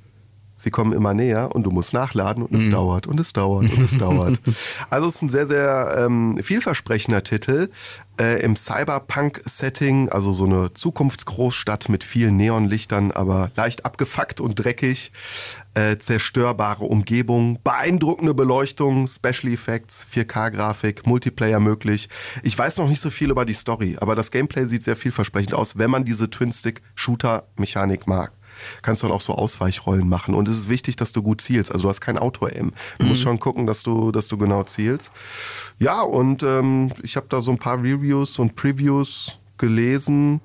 Sie 0.56 0.70
kommen 0.70 0.92
immer 0.92 1.14
näher 1.14 1.54
und 1.54 1.64
du 1.64 1.70
musst 1.70 1.92
nachladen 1.94 2.42
und 2.44 2.52
Mhm. 2.52 2.58
es 2.58 2.68
dauert 2.68 3.06
und 3.06 3.18
es 3.20 3.32
dauert 3.32 3.70
und 3.70 3.78
es 3.84 3.98
dauert. 3.98 4.40
Also 4.90 5.08
es 5.08 5.16
ist 5.16 5.22
ein 5.22 5.28
sehr, 5.28 5.46
sehr 5.48 5.96
ähm, 5.98 6.38
vielversprechender 6.42 7.24
Titel 7.24 7.68
äh, 8.20 8.40
im 8.42 8.54
Cyberpunk-Setting, 8.54 10.08
also 10.10 10.32
so 10.32 10.44
eine 10.44 10.72
Zukunftsgroßstadt 10.72 11.88
mit 11.88 12.04
vielen 12.04 12.36
Neonlichtern, 12.36 13.10
aber 13.10 13.50
leicht 13.56 13.84
abgefuckt 13.84 14.40
und 14.40 14.54
dreckig, 14.54 15.10
äh, 15.74 15.96
zerstörbare 15.98 16.84
Umgebung, 16.84 17.58
beeindruckende 17.64 18.34
Beleuchtung, 18.34 19.08
Special 19.08 19.52
Effects, 19.52 20.06
4K-Grafik, 20.12 21.06
Multiplayer 21.06 21.58
möglich. 21.58 22.08
Ich 22.44 22.56
weiß 22.56 22.78
noch 22.78 22.88
nicht 22.88 23.00
so 23.00 23.10
viel 23.10 23.30
über 23.30 23.44
die 23.44 23.54
Story, 23.54 23.96
aber 24.00 24.14
das 24.14 24.30
Gameplay 24.30 24.66
sieht 24.66 24.84
sehr 24.84 24.96
vielversprechend 24.96 25.54
aus, 25.54 25.76
wenn 25.78 25.90
man 25.90 26.04
diese 26.04 26.30
Twin-Stick-Shooter-Mechanik 26.30 28.06
mag 28.06 28.32
kannst 28.82 29.02
du 29.02 29.06
dann 29.06 29.16
auch 29.16 29.20
so 29.20 29.34
Ausweichrollen 29.34 30.08
machen. 30.08 30.34
Und 30.34 30.48
es 30.48 30.56
ist 30.56 30.68
wichtig, 30.68 30.96
dass 30.96 31.12
du 31.12 31.22
gut 31.22 31.40
zielst. 31.40 31.72
Also 31.72 31.84
du 31.84 31.88
hast 31.88 32.00
kein 32.00 32.18
Auto-Aim. 32.18 32.72
Du 32.98 33.06
musst 33.06 33.22
schon 33.22 33.38
gucken, 33.38 33.66
dass 33.66 33.82
du, 33.82 34.12
dass 34.12 34.28
du 34.28 34.38
genau 34.38 34.62
zielst. 34.64 35.10
Ja, 35.78 36.02
und 36.02 36.42
ähm, 36.42 36.92
ich 37.02 37.16
habe 37.16 37.26
da 37.28 37.40
so 37.40 37.50
ein 37.50 37.58
paar 37.58 37.82
Reviews 37.82 38.38
und 38.38 38.56
Previews 38.56 39.38
gelesen, 39.58 40.40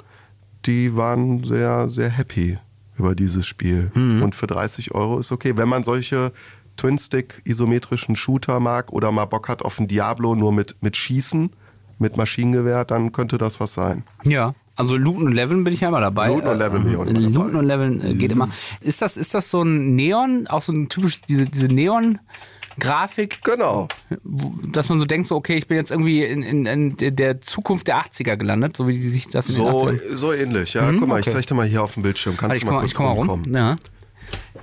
die 0.66 0.96
waren 0.96 1.44
sehr, 1.44 1.90
sehr 1.90 2.10
happy 2.10 2.58
über 2.98 3.16
dieses 3.16 3.48
Spiel. 3.48 3.92
Und 4.22 4.36
für 4.36 4.48
30 4.48 4.94
Euro 4.94 5.20
ist 5.20 5.32
okay. 5.32 5.54
Wenn 5.56 5.70
man 5.70 5.84
solche 5.84 6.32
Twin-Stick 6.76 7.42
isometrischen 7.46 8.16
Shooter 8.16 8.60
mag 8.60 8.92
oder 8.92 9.12
mal 9.12 9.26
Bock 9.26 9.50
hat 9.50 9.62
auf 9.62 9.80
ein 9.80 9.88
Diablo 9.88 10.36
nur 10.36 10.52
mit, 10.52 10.78
mit 10.82 10.96
Schießen, 10.98 11.52
mit 11.98 12.18
Maschinengewehr, 12.18 12.86
dann 12.86 13.12
könnte 13.12 13.38
das 13.38 13.60
was 13.60 13.74
sein. 13.74 14.04
Ja, 14.24 14.54
also 14.80 14.98
Looten 14.98 15.28
und 15.28 15.34
Leveln 15.34 15.64
bin 15.64 15.74
ich 15.74 15.82
ja 15.82 15.90
immer 15.90 16.02
dabei. 16.02 16.30
Looten 16.30 16.48
und 16.48 16.58
Leveln 16.58 16.84
bin 16.84 16.92
ich 16.94 16.98
auch 16.98 17.06
immer 17.06 17.20
Äh, 17.20 17.22
dabei. 17.24 17.34
Looten 17.36 17.56
und 17.58 17.66
Leveln 17.66 18.02
äh, 18.06 18.14
geht 18.16 18.32
immer. 18.32 18.50
Ist 18.82 19.02
das, 19.02 19.18
ist 19.18 19.34
das 19.34 19.50
so 19.50 19.62
ein 19.62 19.96
Neon, 19.96 20.48
auch 20.48 20.62
so 20.62 20.72
ein 20.72 20.90
typisch, 20.90 21.22
diese, 21.28 21.46
diese 21.46 21.68
Neon-Grafik, 21.68 23.42
Genau. 23.44 23.88
wo- 24.24 24.54
dass 24.72 24.90
man 24.90 25.00
so 25.00 25.06
denkt, 25.06 25.28
so, 25.28 25.36
okay, 25.36 25.58
ich 25.58 25.68
bin 25.68 25.78
jetzt 25.78 25.92
irgendwie 25.92 26.24
in, 26.24 26.42
in, 26.44 26.66
in 26.66 27.16
der 27.16 27.42
Zukunft 27.42 27.88
der 27.88 27.98
80er 28.02 28.38
gelandet, 28.38 28.78
so 28.78 28.88
wie 28.88 28.98
die 29.00 29.10
sich 29.10 29.30
das 29.30 29.50
in 29.50 29.56
den 29.56 29.64
So, 29.74 29.88
80ern... 29.88 30.00
so 30.16 30.34
ähnlich, 30.34 30.74
ja. 30.74 30.92
Guck 30.92 31.08
mal, 31.08 31.20
ich 31.20 31.28
okay. 31.28 31.36
zeig 31.36 31.48
dir 31.48 31.56
mal 31.56 31.68
hier 31.68 31.84
auf 31.84 31.94
dem 31.96 32.04
Bildschirm. 32.04 32.38
Kannst 32.38 32.56
ich 32.58 32.62
du 32.64 32.68
mal 32.68 32.72
komme 32.72 32.82
kurz 32.82 32.92
ich 32.92 32.98
komm 32.98 33.06
mal 33.06 33.12
rum. 33.14 33.44
Ja. 33.54 33.76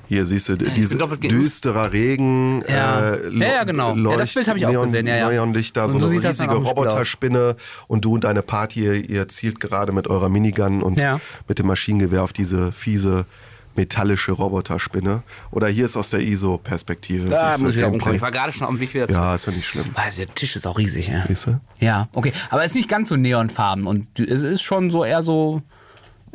Hier 0.08 0.24
siehst 0.24 0.48
du 0.48 0.56
diese 0.56 0.96
doppelt 0.96 1.20
geimpft. 1.20 1.36
düsterer 1.36 1.92
Regen. 1.92 2.62
Ja. 2.68 3.10
Äh, 3.14 3.30
Ja, 3.36 3.46
ja, 3.54 3.64
genau. 3.64 3.96
Ja, 3.96 4.16
das 4.16 4.32
Bild 4.34 4.46
habe 4.46 4.58
ich 4.58 4.66
auch 4.66 4.70
Neon, 4.70 4.84
gesehen, 4.84 5.06
ja, 5.08 5.16
ja. 5.16 5.28
Neonlichter, 5.30 5.86
Und 5.86 6.00
so 6.00 6.06
eine 6.06 6.22
riesige 6.22 6.52
auch. 6.52 6.64
Roboterspinne 6.64 7.56
und 7.88 8.04
du 8.04 8.14
und 8.14 8.22
deine 8.24 8.42
Party, 8.42 8.84
ihr, 8.84 9.10
ihr 9.10 9.28
zielt 9.28 9.58
gerade 9.58 9.90
mit 9.92 10.06
eurer 10.06 10.28
Minigun 10.28 10.82
und 10.82 11.00
mit 11.48 11.58
dem 11.58 11.66
Maschinengewehr 11.66 12.22
auf 12.22 12.32
diese 12.32 12.70
fiese 12.72 13.26
metallische 13.74 14.32
Roboterspinne. 14.32 15.22
Oder 15.50 15.66
hier 15.68 15.84
ist 15.84 15.96
aus 15.96 16.08
der 16.10 16.20
ISO-Perspektive. 16.20 17.28
Da 17.28 17.58
muss 17.58 17.72
ich 17.72 17.76
wieder 17.76 17.88
umkommen. 17.92 18.14
Ich 18.14 18.22
war 18.22 18.30
gerade 18.30 18.52
schon 18.52 18.66
auf 18.66 18.72
dem 18.74 18.80
Weg 18.80 18.94
wieder 18.94 19.06
zurück. 19.08 19.20
Ja, 19.20 19.34
ist 19.34 19.46
ja 19.46 19.52
nicht 19.52 19.66
schlimm. 19.66 19.84
Ah, 19.94 20.04
Der 20.16 20.34
Tisch 20.34 20.56
ist 20.56 20.66
auch 20.66 20.78
riesig, 20.78 21.08
ja. 21.08 21.24
Siehst 21.26 21.46
du? 21.46 21.60
Ja, 21.78 22.08
okay. 22.14 22.32
Aber 22.48 22.64
es 22.64 22.70
ist 22.70 22.76
nicht 22.76 22.88
ganz 22.88 23.08
so 23.10 23.16
neonfarben 23.16 23.86
und 23.86 24.18
es 24.18 24.42
ist 24.42 24.62
schon 24.62 24.90
so 24.90 25.04
eher 25.04 25.22
so. 25.22 25.62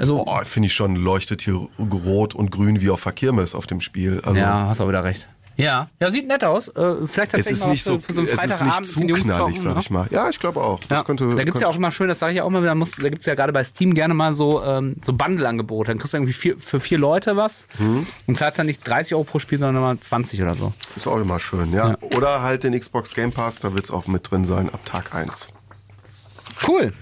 Also, 0.01 0.25
Oh, 0.27 0.39
finde 0.43 0.67
ich 0.67 0.73
schon, 0.73 0.95
leuchtet 0.95 1.41
hier 1.41 1.67
rot 1.79 2.35
und 2.35 2.51
grün 2.51 2.81
wie 2.81 2.89
auf 2.89 3.03
der 3.03 3.11
Kirmes 3.13 3.55
auf 3.55 3.67
dem 3.67 3.81
Spiel. 3.81 4.21
Also, 4.23 4.39
ja, 4.39 4.67
hast 4.67 4.81
auch 4.81 4.87
wieder 4.87 5.03
recht. 5.03 5.27
Ja, 5.57 5.89
ja, 5.99 6.09
sieht 6.09 6.27
nett 6.27 6.43
aus. 6.43 6.69
Äh, 6.69 7.05
vielleicht 7.05 7.33
Es 7.35 7.45
tatsächlich 7.45 7.51
ist 7.51 7.59
mal 7.63 7.69
nicht 7.71 7.83
für, 7.83 7.89
so, 7.91 7.99
für 7.99 8.13
so 8.13 8.21
einen 8.21 8.29
es 8.29 8.33
ist 8.33 8.61
nicht 8.61 8.75
für 8.77 8.83
zu 8.83 9.21
knallig, 9.21 9.61
sag 9.61 9.73
ne? 9.75 9.79
ich 9.81 9.89
mal. 9.91 10.07
Ja, 10.09 10.27
ich 10.29 10.39
glaube 10.39 10.59
auch. 10.61 10.79
Das 10.79 10.89
Ja, 10.99 11.03
könnte, 11.03 11.29
da 11.35 11.43
gibt 11.43 11.55
es 11.55 11.61
ja 11.61 11.67
auch 11.67 11.75
immer 11.75 11.91
schön, 11.91 12.07
das 12.07 12.17
sage 12.19 12.33
ich 12.33 12.41
auch 12.41 12.47
immer 12.47 12.63
wieder, 12.63 12.73
muss, 12.73 12.91
da 12.91 13.09
gibt 13.09 13.19
es 13.19 13.25
ja 13.27 13.35
gerade 13.35 13.53
bei 13.53 13.63
Steam 13.63 13.93
gerne 13.93 14.13
mal 14.15 14.33
so, 14.33 14.63
ähm, 14.63 14.95
so 15.05 15.13
Bundle-Angebote. 15.13 15.91
Dann 15.91 15.99
kriegst 15.99 16.13
du 16.13 16.17
irgendwie 16.17 16.33
vier, 16.33 16.55
für 16.57 16.79
vier 16.79 16.97
Leute 16.97 17.35
was 17.35 17.65
Mhm. 17.77 18.07
und 18.27 18.37
zahlst 18.37 18.57
dann 18.57 18.65
nicht 18.65 18.87
30 18.87 19.13
Euro 19.13 19.23
pro 19.25 19.37
Spiel, 19.39 19.59
sondern 19.59 19.83
mal 19.83 19.97
20 19.99 20.41
oder 20.41 20.55
so. 20.55 20.73
Ist 20.95 21.05
auch 21.05 21.17
immer 21.19 21.39
schön, 21.39 21.71
ja. 21.73 21.89
Ja. 21.89 21.97
Oder 22.15 22.41
halt 22.41 22.63
den 22.63 22.79
Xbox 22.79 23.13
Game 23.13 23.31
Pass, 23.31 23.59
da 23.59 23.73
wird 23.75 23.85
es 23.85 23.91
auch 23.91 24.07
mit 24.07 24.31
drin 24.31 24.45
sein 24.45 24.69
ab 24.73 24.79
Tag 24.85 25.13
1. 25.13 25.49
Cool. 26.67 26.93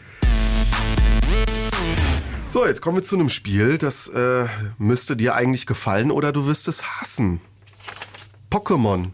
So, 2.49 2.65
jetzt 2.65 2.81
kommen 2.81 2.97
wir 2.97 3.03
zu 3.03 3.15
einem 3.15 3.29
Spiel, 3.29 3.77
das 3.77 4.07
äh, 4.07 4.45
müsste 4.79 5.15
dir 5.15 5.35
eigentlich 5.35 5.67
gefallen 5.67 6.09
oder 6.09 6.31
du 6.31 6.47
wirst 6.47 6.67
es 6.67 6.83
hassen. 6.83 7.39
Pokémon. 8.49 9.11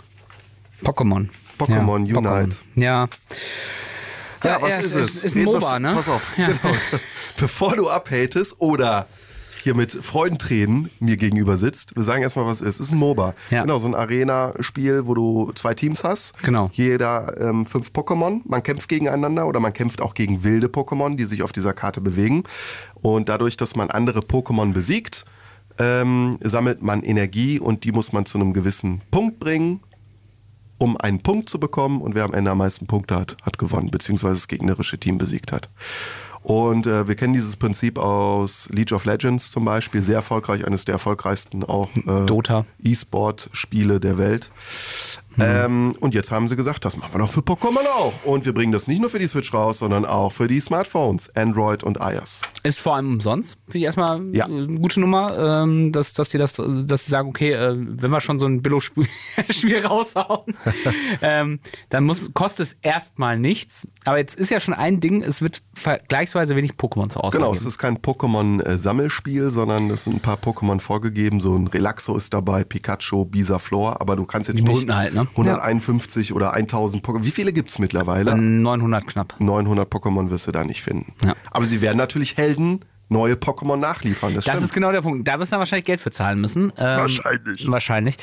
Pokémon. 0.84 1.28
Pokémon 1.60 2.06
ja, 2.06 2.16
Unite. 2.18 2.58
Ja. 2.76 3.10
Ja, 4.44 4.62
was 4.62 4.72
ja, 4.72 4.78
ist 4.80 4.86
es 4.86 4.96
es? 4.96 5.24
ist- 5.26 5.36
ein 5.36 5.44
MOBA, 5.44 5.80
ne? 5.80 5.94
Pass 5.94 6.08
auf, 6.08 6.38
Ja. 6.38 6.48
genau. 6.48 6.76
Bevor 7.38 7.76
du 7.76 7.90
abhatest 7.90 8.56
oder 8.60 9.08
hier 9.64 9.74
mit 9.74 9.92
Freudentränen 9.92 10.92
mir 11.00 11.18
gegenüber 11.18 11.58
sitzt, 11.58 11.96
wir 11.96 12.04
sagen 12.04 12.22
erstmal, 12.22 12.46
was 12.46 12.62
es 12.62 12.68
ist. 12.68 12.76
Es 12.76 12.86
ist 12.88 12.92
ein 12.92 13.00
MOBA. 13.00 13.34
Ja. 13.50 13.62
Genau, 13.64 13.80
so 13.80 13.88
ein 13.88 13.96
Arena-Spiel, 13.96 15.08
wo 15.08 15.16
du 15.16 15.52
zwei 15.56 15.74
Teams 15.74 16.04
hast. 16.04 16.38
Genau. 16.44 16.70
Jeder 16.74 17.36
ähm, 17.42 17.66
fünf 17.66 17.90
Pokémon. 17.90 18.42
Man 18.46 18.62
kämpft 18.62 18.88
gegeneinander 18.88 19.48
oder 19.48 19.60
man 19.60 19.74
kämpft 19.74 20.02
auch 20.02 20.14
gegen 20.14 20.44
wilde 20.44 20.68
Pokémon, 20.68 21.16
die 21.16 21.24
sich 21.24 21.42
auf 21.42 21.52
dieser 21.52 21.74
Karte 21.74 22.00
bewegen. 22.00 22.44
Und 23.06 23.30
dadurch, 23.30 23.56
dass 23.56 23.76
man 23.76 23.92
andere 23.92 24.22
Pokémon 24.22 24.74
besiegt, 24.74 25.26
ähm, 25.78 26.40
sammelt 26.42 26.82
man 26.82 27.04
Energie 27.04 27.60
und 27.60 27.84
die 27.84 27.92
muss 27.92 28.14
man 28.14 28.26
zu 28.26 28.40
einem 28.40 28.52
gewissen 28.52 29.02
Punkt 29.12 29.38
bringen 29.40 29.82
um 30.78 30.98
einen 30.98 31.22
Punkt 31.22 31.50
zu 31.50 31.58
bekommen 31.58 32.02
und 32.02 32.16
wer 32.16 32.26
am 32.26 32.34
Ende 32.34 32.52
am 32.52 32.58
meisten 32.58 32.86
Punkte 32.86 33.16
hat, 33.16 33.38
hat 33.44 33.58
gewonnen, 33.58 33.92
beziehungsweise 33.92 34.36
das 34.36 34.50
gegnerische 34.50 34.98
Team 34.98 35.18
besiegt 35.18 35.54
hat. 35.54 35.70
Und 36.44 36.86
äh, 36.86 37.08
wir 37.08 37.16
kennen 37.16 37.34
dieses 37.34 37.56
Prinzip 37.56 37.98
aus 37.98 38.70
League 38.72 38.92
of 38.92 39.06
Legends 39.06 39.50
zum 39.50 39.66
Beispiel, 39.66 40.04
sehr 40.04 40.18
erfolgreich, 40.18 40.68
eines 40.68 40.86
der 40.86 40.94
erfolgreichsten 40.94 41.64
auch 41.64 41.90
äh. 41.96 42.26
E-Sport-Spiele 42.84 44.00
der 44.00 44.20
Welt. 44.20 44.52
Ähm, 45.40 45.96
und 46.00 46.14
jetzt 46.14 46.32
haben 46.32 46.48
sie 46.48 46.56
gesagt, 46.56 46.86
das 46.86 46.98
machen 46.98 47.14
wir 47.14 47.20
doch 47.20 47.30
für 47.30 47.42
Pokémon 47.42 47.86
auch. 47.98 48.14
Und 48.24 48.46
wir 48.46 48.54
bringen 48.54 48.72
das 48.72 48.88
nicht 48.88 49.02
nur 49.02 49.10
für 49.10 49.20
die 49.20 49.28
Switch 49.28 49.54
raus, 49.54 49.80
sondern 49.80 50.06
auch 50.06 50.32
für 50.32 50.48
die 50.48 50.60
Smartphones, 50.60 51.36
Android 51.36 51.84
und 51.84 51.98
iOS. 52.00 52.42
Ist 52.64 52.80
vor 52.80 52.96
allem 52.96 53.14
umsonst, 53.14 53.58
finde 53.66 53.78
ich 53.80 53.84
erstmal 53.84 54.22
Ja. 54.34 54.46
eine 54.46 54.68
gute 54.68 55.00
Nummer, 55.00 55.64
ähm, 55.64 55.92
dass, 55.92 56.14
dass 56.14 56.30
sie 56.32 56.38
das, 56.38 56.54
dass 56.56 57.06
sie 57.06 57.12
sagen, 57.12 57.30
okay, 57.30 57.52
äh, 57.54 57.76
wenn 57.78 58.12
wir 58.12 58.22
schon 58.22 58.40
so 58.40 58.46
ein 58.46 58.62
Billo-Spiel 58.62 59.08
Spiel 59.50 59.80
raushauen, 59.86 60.56
ähm, 61.22 61.60
dann 61.90 62.04
muss, 62.06 62.30
kostet 62.34 62.68
es 62.68 62.78
erstmal 62.82 63.38
nichts. 63.38 63.88
Aber 64.06 64.18
jetzt 64.18 64.36
ist 64.36 64.50
ja 64.52 64.60
schon 64.60 64.74
ein 64.74 65.00
Ding, 65.00 65.22
es 65.22 65.42
wird 65.42 65.62
vergleichsweise 65.74 66.56
wenig 66.56 66.74
Pokémon 66.74 67.10
zur 67.10 67.24
Auswahl 67.24 67.40
Genau, 67.42 67.54
es 67.54 67.66
ist 67.66 67.78
kein 67.78 67.98
Pokémon-Sammelspiel, 67.98 69.52
sondern 69.52 69.90
es 69.90 70.06
sind 70.06 70.14
ein 70.16 70.20
paar 70.20 70.38
Pokémon 70.38 70.80
vorgegeben. 70.80 71.40
So 71.40 71.56
ein 71.56 71.68
Relaxo 71.68 72.16
ist 72.16 72.34
dabei, 72.34 72.64
Pikachu, 72.64 73.26
Bisaflor, 73.26 74.02
aber 74.02 74.16
du 74.16 74.26
kannst 74.26 74.48
jetzt 74.50 74.60
Die 74.60 74.64
nicht 74.64 74.90
halt, 74.92 75.14
ne? 75.14 75.25
151 75.32 76.34
oder 76.34 76.54
1000 76.54 77.06
Pokémon. 77.06 77.24
Wie 77.24 77.32
viele 77.32 77.54
gibt 77.54 77.70
es 77.70 77.80
mittlerweile? 77.80 78.38
900 78.38 79.08
knapp. 79.08 79.36
900 79.40 79.92
Pokémon 79.92 80.30
wirst 80.30 80.48
du 80.48 80.52
da 80.52 80.64
nicht 80.64 80.82
finden. 80.82 81.14
Ja. 81.24 81.36
Aber 81.52 81.66
sie 81.66 81.82
werden 81.82 81.98
natürlich 81.98 82.38
Helden 82.38 82.82
neue 83.10 83.36
Pokémon 83.36 83.78
nachliefern. 83.78 84.34
Das, 84.34 84.46
Das 84.46 84.62
ist 84.62 84.74
genau 84.74 84.92
der 84.92 85.02
Punkt. 85.02 85.28
Da 85.28 85.40
wirst 85.40 85.52
du 85.52 85.56
dann 85.56 85.60
wahrscheinlich 85.60 85.86
Geld 85.86 86.02
für 86.02 86.12
zahlen 86.12 86.42
müssen. 86.42 86.72
Ähm, 86.78 86.86
Wahrscheinlich. 87.00 87.70
Wahrscheinlich. 87.70 88.18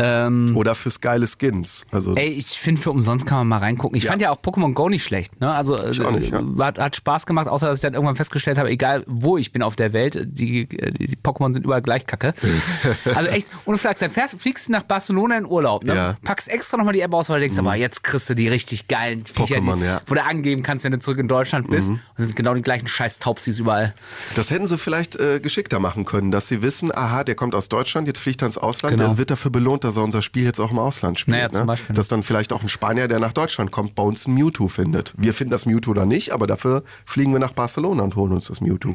Ähm, 0.00 0.56
Oder 0.56 0.76
fürs 0.76 1.00
geile 1.00 1.26
Skins. 1.26 1.84
Also 1.90 2.14
Ey, 2.14 2.28
ich 2.28 2.46
finde, 2.46 2.80
für 2.80 2.90
umsonst 2.92 3.26
kann 3.26 3.38
man 3.38 3.48
mal 3.48 3.58
reingucken. 3.58 3.96
Ich 3.98 4.04
Ja. 4.04 4.10
fand 4.10 4.22
ja 4.22 4.30
auch 4.30 4.40
Pokémon 4.40 4.72
Go 4.72 4.88
nicht 4.88 5.02
schlecht. 5.02 5.40
Ne? 5.40 5.52
Also 5.52 5.74
nicht, 5.76 6.30
ja. 6.32 6.40
äh, 6.40 6.62
hat, 6.62 6.78
hat 6.78 6.94
Spaß 6.96 7.26
gemacht, 7.26 7.48
außer 7.48 7.66
dass 7.66 7.78
ich 7.78 7.82
dann 7.82 7.94
irgendwann 7.94 8.14
festgestellt 8.14 8.58
habe, 8.58 8.68
egal 8.70 9.02
wo 9.08 9.36
ich 9.38 9.50
bin 9.52 9.60
auf 9.62 9.74
der 9.74 9.92
Welt, 9.92 10.14
die, 10.24 10.68
die, 10.68 11.06
die 11.06 11.16
Pokémon 11.16 11.52
sind 11.52 11.64
überall 11.64 11.82
gleich 11.82 12.06
kacke. 12.06 12.32
also 13.14 13.28
echt, 13.28 13.48
ohne 13.64 13.76
Flachs, 13.78 13.98
dann 14.00 14.10
fährst, 14.10 14.40
fliegst 14.40 14.68
du 14.68 14.72
nach 14.72 14.82
Barcelona 14.84 15.36
in 15.38 15.46
Urlaub, 15.46 15.82
ne? 15.84 15.94
Ja. 15.96 16.12
Mhm. 16.12 16.24
packst 16.24 16.48
extra 16.48 16.76
nochmal 16.76 16.94
die 16.94 17.00
App 17.00 17.12
aus, 17.12 17.28
weil 17.28 17.36
du 17.40 17.40
denkst, 17.46 17.58
aber 17.58 17.74
jetzt 17.74 18.04
kriegst 18.04 18.30
du 18.30 18.34
die 18.34 18.46
richtig 18.48 18.86
geilen 18.86 19.24
Viecher, 19.24 19.56
Pokémon, 19.56 19.76
die, 19.80 20.10
wo 20.10 20.14
du 20.14 20.22
angeben 20.22 20.62
kannst, 20.62 20.84
wenn 20.84 20.92
du 20.92 21.00
zurück 21.00 21.18
in 21.18 21.26
Deutschland 21.28 21.68
bist. 21.70 21.90
Mhm. 21.90 22.00
Und 22.16 22.24
sind 22.24 22.36
genau 22.36 22.54
die 22.54 22.62
gleichen 22.62 22.86
scheiß 22.86 23.18
Taubsis 23.18 23.58
überall. 23.58 23.94
Das 24.36 24.50
hätten 24.50 24.66
sie 24.68 24.78
vielleicht 24.78 25.16
äh, 25.16 25.40
geschickter 25.40 25.80
machen 25.80 26.04
können, 26.04 26.30
dass 26.30 26.46
sie 26.48 26.62
wissen, 26.62 26.94
aha, 26.94 27.24
der 27.24 27.34
kommt 27.34 27.54
aus 27.54 27.68
Deutschland, 27.68 28.06
jetzt 28.06 28.18
fliegt 28.20 28.42
er 28.42 28.46
ins 28.46 28.58
Ausland, 28.58 28.94
Genau. 28.96 29.08
der 29.10 29.18
wird 29.18 29.30
dafür 29.30 29.50
belohnt, 29.50 29.84
dass 29.88 29.96
er 29.96 30.04
unser 30.04 30.22
Spiel 30.22 30.44
jetzt 30.44 30.60
auch 30.60 30.70
im 30.70 30.78
Ausland 30.78 31.18
spielt. 31.18 31.36
Naja, 31.36 31.50
zum 31.50 31.62
ne? 31.62 31.66
Beispiel. 31.66 31.96
Dass 31.96 32.08
dann 32.08 32.22
vielleicht 32.22 32.52
auch 32.52 32.62
ein 32.62 32.68
Spanier, 32.68 33.08
der 33.08 33.18
nach 33.18 33.32
Deutschland 33.32 33.72
kommt, 33.72 33.94
bei 33.94 34.02
uns 34.02 34.26
ein 34.26 34.34
Mewtwo 34.34 34.68
findet. 34.68 35.12
Wir 35.16 35.34
finden 35.34 35.50
das 35.50 35.66
Mewtwo 35.66 35.94
da 35.94 36.04
nicht, 36.04 36.32
aber 36.32 36.46
dafür 36.46 36.82
fliegen 37.04 37.32
wir 37.32 37.40
nach 37.40 37.52
Barcelona 37.52 38.02
und 38.04 38.16
holen 38.16 38.32
uns 38.32 38.46
das 38.46 38.60
Mewtwo. 38.60 38.94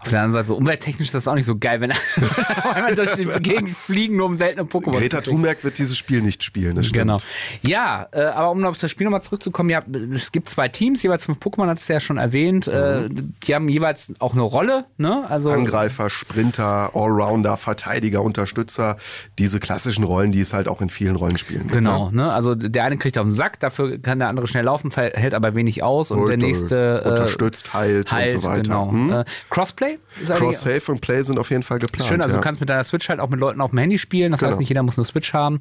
Auf 0.00 0.10
der 0.10 0.20
anderen 0.20 0.32
Seite, 0.32 0.46
so 0.48 0.56
umwelttechnisch 0.56 1.08
ist 1.08 1.14
das 1.14 1.26
auch 1.28 1.34
nicht 1.34 1.44
so 1.44 1.56
geil, 1.58 1.80
wenn 1.80 1.92
einmal 2.74 2.94
durch 2.94 3.12
die 3.16 3.24
Gegend 3.24 3.70
fliegen, 3.70 4.16
nur 4.16 4.26
um 4.26 4.36
seltene 4.36 4.64
Pokémon 4.64 4.92
Greta. 4.98 5.20
Thunberg 5.20 5.64
wird 5.64 5.78
dieses 5.78 5.96
Spiel 5.98 6.22
nicht 6.22 6.44
spielen, 6.44 6.76
das 6.76 6.86
stimmt. 6.86 7.02
Genau. 7.02 7.18
Ja, 7.62 8.06
äh, 8.12 8.22
aber 8.26 8.50
um 8.50 8.64
auf 8.64 8.78
das 8.78 8.90
Spiel 8.90 9.04
nochmal 9.04 9.22
zurückzukommen, 9.22 9.70
ja, 9.70 9.82
es 10.14 10.32
gibt 10.32 10.48
zwei 10.48 10.68
Teams, 10.68 11.02
jeweils 11.02 11.24
fünf 11.24 11.38
Pokémon, 11.38 11.68
hat 11.68 11.78
es 11.78 11.88
ja 11.88 12.00
schon 12.00 12.16
erwähnt. 12.18 12.68
Äh, 12.68 13.08
die 13.10 13.54
haben 13.54 13.68
jeweils 13.68 14.12
auch 14.20 14.32
eine 14.32 14.42
Rolle, 14.42 14.84
ne? 14.96 15.28
Also 15.28 15.50
Angreifer, 15.50 16.10
Sprinter, 16.10 16.94
Allrounder, 16.94 17.56
Verteidiger, 17.56 18.22
Unterstützer, 18.22 18.96
diese 19.38 19.58
klassischen 19.60 20.04
Rollen, 20.04 20.32
die 20.32 20.40
es 20.40 20.52
halt 20.52 20.68
auch 20.68 20.80
in 20.80 20.90
vielen 20.90 21.16
Rollenspielen 21.16 21.62
gibt. 21.62 21.72
Genau, 21.74 22.10
Ne? 22.10 22.22
ne? 22.22 22.32
Also 22.32 22.54
der 22.54 22.84
eine 22.84 22.96
kriegt 22.96 23.18
auf 23.18 23.24
den 23.24 23.32
Sack, 23.32 23.58
dafür 23.60 23.98
kann 23.98 24.18
der 24.18 24.28
andere 24.28 24.46
schnell 24.48 24.64
laufen, 24.64 24.90
hält 24.92 25.34
aber 25.34 25.54
wenig 25.54 25.82
aus 25.82 26.10
und 26.10 26.18
der 26.18 26.26
Holt, 26.28 26.40
nächste 26.42 27.02
äh, 27.04 27.08
unterstützt, 27.08 27.74
heilt, 27.74 28.12
heilt, 28.12 28.34
und 28.36 28.40
so 28.42 28.48
weiter. 28.48 28.62
Genau. 28.62 28.90
Hm? 28.90 29.12
Äh, 29.12 29.24
Crossplay 29.96 30.22
ist 30.22 30.34
Cross-Save 30.38 30.92
und 30.92 31.00
Play 31.00 31.22
sind 31.22 31.38
auf 31.38 31.50
jeden 31.50 31.62
Fall 31.62 31.78
geplant. 31.78 32.08
schön, 32.08 32.20
also 32.20 32.34
ja. 32.34 32.40
du 32.40 32.44
kannst 32.44 32.60
mit 32.60 32.68
deiner 32.68 32.84
Switch 32.84 33.08
halt 33.08 33.20
auch 33.20 33.28
mit 33.30 33.40
Leuten 33.40 33.60
auf 33.60 33.70
dem 33.70 33.78
Handy 33.78 33.98
spielen, 33.98 34.32
das 34.32 34.40
Genau. 34.40 34.50
heißt 34.50 34.60
nicht 34.60 34.68
jeder 34.68 34.82
muss 34.82 34.98
eine 34.98 35.04
Switch 35.04 35.32
haben. 35.34 35.60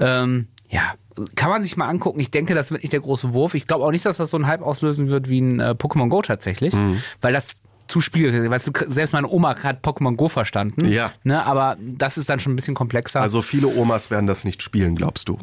Ähm, 0.00 0.48
ja, 0.70 0.94
kann 1.34 1.50
man 1.50 1.62
sich 1.62 1.76
mal 1.76 1.88
angucken. 1.88 2.20
Ich 2.20 2.30
denke, 2.30 2.54
das 2.54 2.70
wird 2.70 2.82
nicht 2.82 2.92
der 2.92 3.00
große 3.00 3.32
Wurf. 3.32 3.54
Ich 3.54 3.66
glaube 3.66 3.84
auch 3.84 3.90
nicht, 3.90 4.04
dass 4.06 4.18
das 4.18 4.30
so 4.30 4.36
einen 4.36 4.46
Hype 4.46 4.62
auslösen 4.62 5.08
wird 5.08 5.28
wie 5.28 5.40
ein 5.40 5.60
äh, 5.60 5.70
Pokémon 5.78 6.08
Go 6.08 6.22
tatsächlich, 6.22 6.74
Mhm. 6.74 7.02
weil 7.22 7.32
das 7.32 7.48
zu 7.88 8.02
spielerisch 8.02 8.50
Weißt 8.50 8.66
du, 8.66 8.72
selbst 8.88 9.12
meine 9.12 9.28
Oma 9.28 9.56
hat 9.62 9.82
Pokémon 9.82 10.14
Go 10.16 10.28
verstanden. 10.28 10.84
Ja. 10.88 11.10
Ne, 11.24 11.42
aber 11.44 11.78
das 11.80 12.18
ist 12.18 12.28
dann 12.28 12.38
schon 12.38 12.52
ein 12.52 12.56
bisschen 12.56 12.74
komplexer. 12.74 13.22
Also 13.22 13.40
viele 13.40 13.66
Omas 13.68 14.10
werden 14.10 14.26
das 14.26 14.44
nicht 14.44 14.62
spielen, 14.62 14.94
glaubst 14.94 15.28
du? 15.30 15.38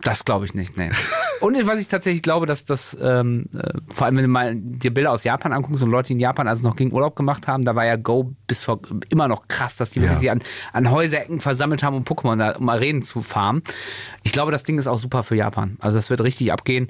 Das 0.00 0.24
glaube 0.24 0.46
ich 0.46 0.54
nicht, 0.54 0.76
nee. 0.78 0.88
Und 1.40 1.66
was 1.66 1.80
ich 1.80 1.88
tatsächlich 1.88 2.22
glaube, 2.22 2.46
dass 2.46 2.64
das, 2.64 2.96
ähm, 3.00 3.46
äh, 3.54 3.72
vor 3.88 4.06
allem 4.06 4.16
wenn 4.16 4.24
du 4.24 4.28
mal 4.28 4.54
dir 4.56 4.92
Bilder 4.92 5.12
aus 5.12 5.24
Japan 5.24 5.52
anguckst 5.52 5.82
und 5.82 5.90
Leute, 5.90 6.12
in 6.12 6.20
Japan 6.20 6.48
also 6.48 6.66
noch 6.66 6.76
gegen 6.76 6.92
Urlaub 6.92 7.16
gemacht 7.16 7.46
haben, 7.48 7.64
da 7.64 7.74
war 7.74 7.84
ja 7.84 7.96
Go 7.96 8.34
bis 8.46 8.64
vor 8.64 8.80
immer 9.08 9.28
noch 9.28 9.48
krass, 9.48 9.76
dass 9.76 9.90
die 9.90 10.00
Ja. 10.00 10.04
wirklich 10.04 10.18
sich 10.20 10.30
an, 10.30 10.42
an 10.72 10.90
Häuserecken 10.90 11.40
versammelt 11.40 11.82
haben, 11.82 11.96
um 11.96 12.04
Pokémon, 12.04 12.36
da, 12.36 12.52
um 12.56 12.68
Arenen 12.68 13.02
zu 13.02 13.22
farmen. 13.22 13.62
Ich 14.22 14.32
glaube, 14.32 14.52
das 14.52 14.62
Ding 14.62 14.78
ist 14.78 14.86
auch 14.86 14.98
super 14.98 15.22
für 15.22 15.36
Japan. 15.36 15.76
Also 15.80 15.96
das 15.98 16.10
wird 16.10 16.20
richtig 16.22 16.52
abgehen. 16.52 16.88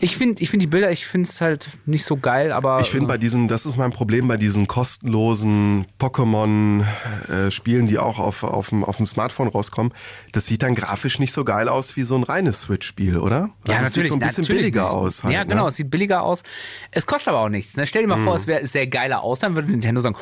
Ich 0.00 0.16
finde 0.16 0.42
ich 0.42 0.50
find 0.50 0.62
die 0.62 0.66
Bilder, 0.66 0.90
ich 0.90 1.06
finde 1.06 1.28
es 1.28 1.40
halt 1.40 1.68
nicht 1.86 2.04
so 2.04 2.16
geil, 2.16 2.52
aber 2.52 2.80
Ich 2.80 2.90
finde 2.90 3.06
bei 3.08 3.18
diesen, 3.18 3.48
das 3.48 3.66
ist 3.66 3.76
mein 3.76 3.90
Problem 3.92 4.28
bei 4.28 4.36
diesen 4.36 4.66
kostenlosen 4.66 5.86
Pokémon-Spielen, 5.98 7.86
die 7.86 7.98
auch 7.98 8.18
auf, 8.18 8.42
auf, 8.44 8.70
dem, 8.70 8.84
auf 8.84 8.96
dem 8.96 9.06
Smartphone 9.06 9.48
rauskommen, 9.48 9.92
das 10.32 10.46
sieht 10.46 10.62
dann 10.62 10.74
grafisch 10.74 11.18
nicht 11.18 11.32
so 11.32 11.44
geil 11.44 11.68
aus 11.68 11.96
wie 11.96 12.02
so 12.02 12.16
ein 12.16 12.22
reines 12.22 12.62
Switch-Spiel, 12.62 13.18
oder? 13.18 13.50
Ja, 13.68 13.81
also 13.84 13.88
es 13.88 13.94
sieht 13.94 14.08
so 14.08 14.14
ein 14.14 14.18
bisschen 14.20 14.42
natürlich 14.42 14.60
billiger 14.62 14.82
nicht. 14.84 14.90
aus. 14.92 15.24
Halt, 15.24 15.34
ja, 15.34 15.44
genau, 15.44 15.62
Ne? 15.64 15.68
es 15.68 15.76
sieht 15.76 15.90
billiger 15.90 16.22
aus. 16.22 16.42
Es 16.90 17.06
kostet 17.06 17.28
aber 17.28 17.40
auch 17.40 17.48
nichts. 17.48 17.76
Ne? 17.76 17.86
Stell 17.86 18.02
dir 18.02 18.08
mal 18.08 18.18
Mhm. 18.18 18.24
vor, 18.24 18.34
es 18.36 18.46
wäre 18.46 18.66
sehr 18.66 18.86
geiler 18.86 19.22
aus, 19.22 19.40
dann 19.40 19.54
würde 19.54 19.70
Nintendo 19.70 20.00
sagen, 20.00 20.16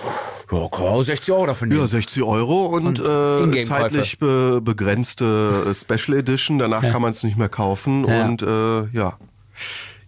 ja, 0.53 0.69
klar, 0.69 1.03
60 1.05 1.33
Euro 1.35 1.47
dafür 1.47 1.69
nehmen. 1.69 1.81
Ja, 1.81 1.87
60 1.87 2.23
Euro 2.23 2.67
und, 2.67 3.01
Und 3.01 3.55
äh, 3.55 3.65
zeitlich 3.65 4.19
be 4.19 4.61
begrenzte 4.63 5.67
äh, 5.71 5.75
Special 5.75 6.19
Edition. 6.19 6.59
Danach 6.59 6.83
kann 6.93 7.03
man 7.03 7.11
es 7.13 7.23
nicht 7.23 7.37
mehr 7.37 7.49
kaufen. 7.49 8.07
Ja. 8.07 8.25
Und 8.25 8.43
äh, 8.43 8.87
ja. 8.93 9.17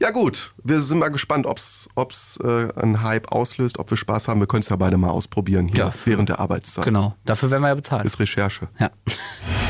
Ja 0.00 0.10
gut, 0.10 0.52
wir 0.64 0.80
sind 0.80 0.98
mal 0.98 1.10
gespannt, 1.10 1.46
ob 1.46 1.58
es 1.58 2.38
äh, 2.42 2.68
einen 2.74 3.02
Hype 3.04 3.30
auslöst, 3.30 3.78
ob 3.78 3.88
wir 3.88 3.96
Spaß 3.96 4.26
haben. 4.26 4.40
Wir 4.40 4.48
können 4.48 4.62
es 4.62 4.68
ja 4.68 4.74
beide 4.74 4.96
mal 4.96 5.10
ausprobieren 5.10 5.68
hier 5.68 5.84
Ja. 5.84 5.92
während 6.06 6.28
der 6.28 6.40
Arbeitszeit. 6.40 6.84
Genau, 6.84 7.14
dafür 7.24 7.52
werden 7.52 7.62
wir 7.62 7.68
ja 7.68 7.74
bezahlt. 7.76 8.04
Ist 8.04 8.18
Recherche. 8.18 8.68
ja. 8.80 8.90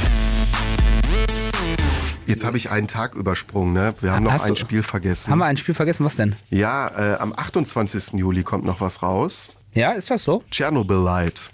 Jetzt 2.33 2.45
habe 2.45 2.57
ich 2.57 2.71
einen 2.71 2.89
Tag 2.89 3.15
übersprungen. 3.15 3.73
Ne? 3.73 3.95
Wir 4.01 4.13
haben 4.13 4.25
noch 4.25 4.33
Hast 4.33 4.43
ein 4.43 4.55
du- 4.55 4.57
Spiel 4.61 4.83
vergessen. 4.83 5.31
Haben 5.31 5.39
wir 5.39 5.47
ein 5.47 5.57
Spiel 5.57 5.75
vergessen? 5.75 6.05
Was 6.05 6.17
denn? 6.17 6.35
ja, 6.51 6.89
äh, 6.89 7.19
am 7.19 7.33
28. 7.33 8.15
Juli 8.19 8.43
kommt 8.43 8.65
noch 8.65 8.81
was 8.81 9.03
raus. 9.03 9.51
Ja, 9.75 9.93
ist 9.93 10.11
das 10.11 10.25
so? 10.25 10.43
Chernobyl 10.51 10.99
Light. 10.99 11.51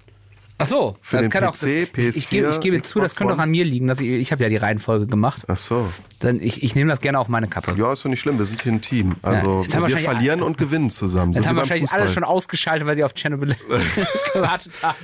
Ach 0.61 0.67
so, 0.67 0.97
Für 1.01 1.19
das 1.19 1.27
den 1.27 1.31
kann 1.31 1.45
auch, 1.45 1.53
PC, 1.53 1.61
das, 1.95 2.17
ich, 2.17 2.27
PS4, 2.27 2.31
gebe, 2.31 2.49
ich 2.51 2.61
gebe 2.61 2.83
zu, 2.83 2.99
das 2.99 3.15
könnte 3.15 3.33
auch 3.35 3.39
an 3.39 3.49
mir 3.49 3.65
liegen. 3.65 3.87
Dass 3.87 4.01
ich 4.01 4.09
ich 4.09 4.33
habe 4.33 4.43
ja 4.43 4.49
die 4.49 4.57
Reihenfolge 4.57 5.07
gemacht. 5.07 5.45
Ach 5.47 5.57
so. 5.57 5.89
Dann 6.19 6.41
ich, 6.41 6.65
ich 6.65 6.75
nehme 6.75 6.91
das 6.91 7.01
gerne 7.01 7.21
auf 7.21 7.29
meine 7.29 7.47
Kappe. 7.47 7.75
Ja, 7.79 7.93
ist 7.93 8.05
doch 8.05 8.11
nicht 8.11 8.19
schlimm. 8.19 8.39
Wir 8.41 8.45
sind 8.45 8.61
hier 8.63 8.73
ein 8.73 8.81
Team. 8.81 9.15
Also 9.23 9.65
haben 9.73 9.87
wir 9.87 9.99
verlieren 9.99 10.43
und 10.43 10.59
gewinnen 10.59 10.91
zusammen. 10.91 11.33
Jetzt 11.33 11.45
so 11.45 11.49
haben 11.49 11.57
wahrscheinlich 11.57 11.83
Fußball. 11.89 12.01
alle 12.01 12.11
schon 12.11 12.25
ausgeschaltet, 12.25 12.89
weil 12.89 12.97
sie 12.97 13.05
auf 13.05 13.15
Chernobyl 13.15 13.55
gewartet 14.33 14.83
haben. 14.83 14.99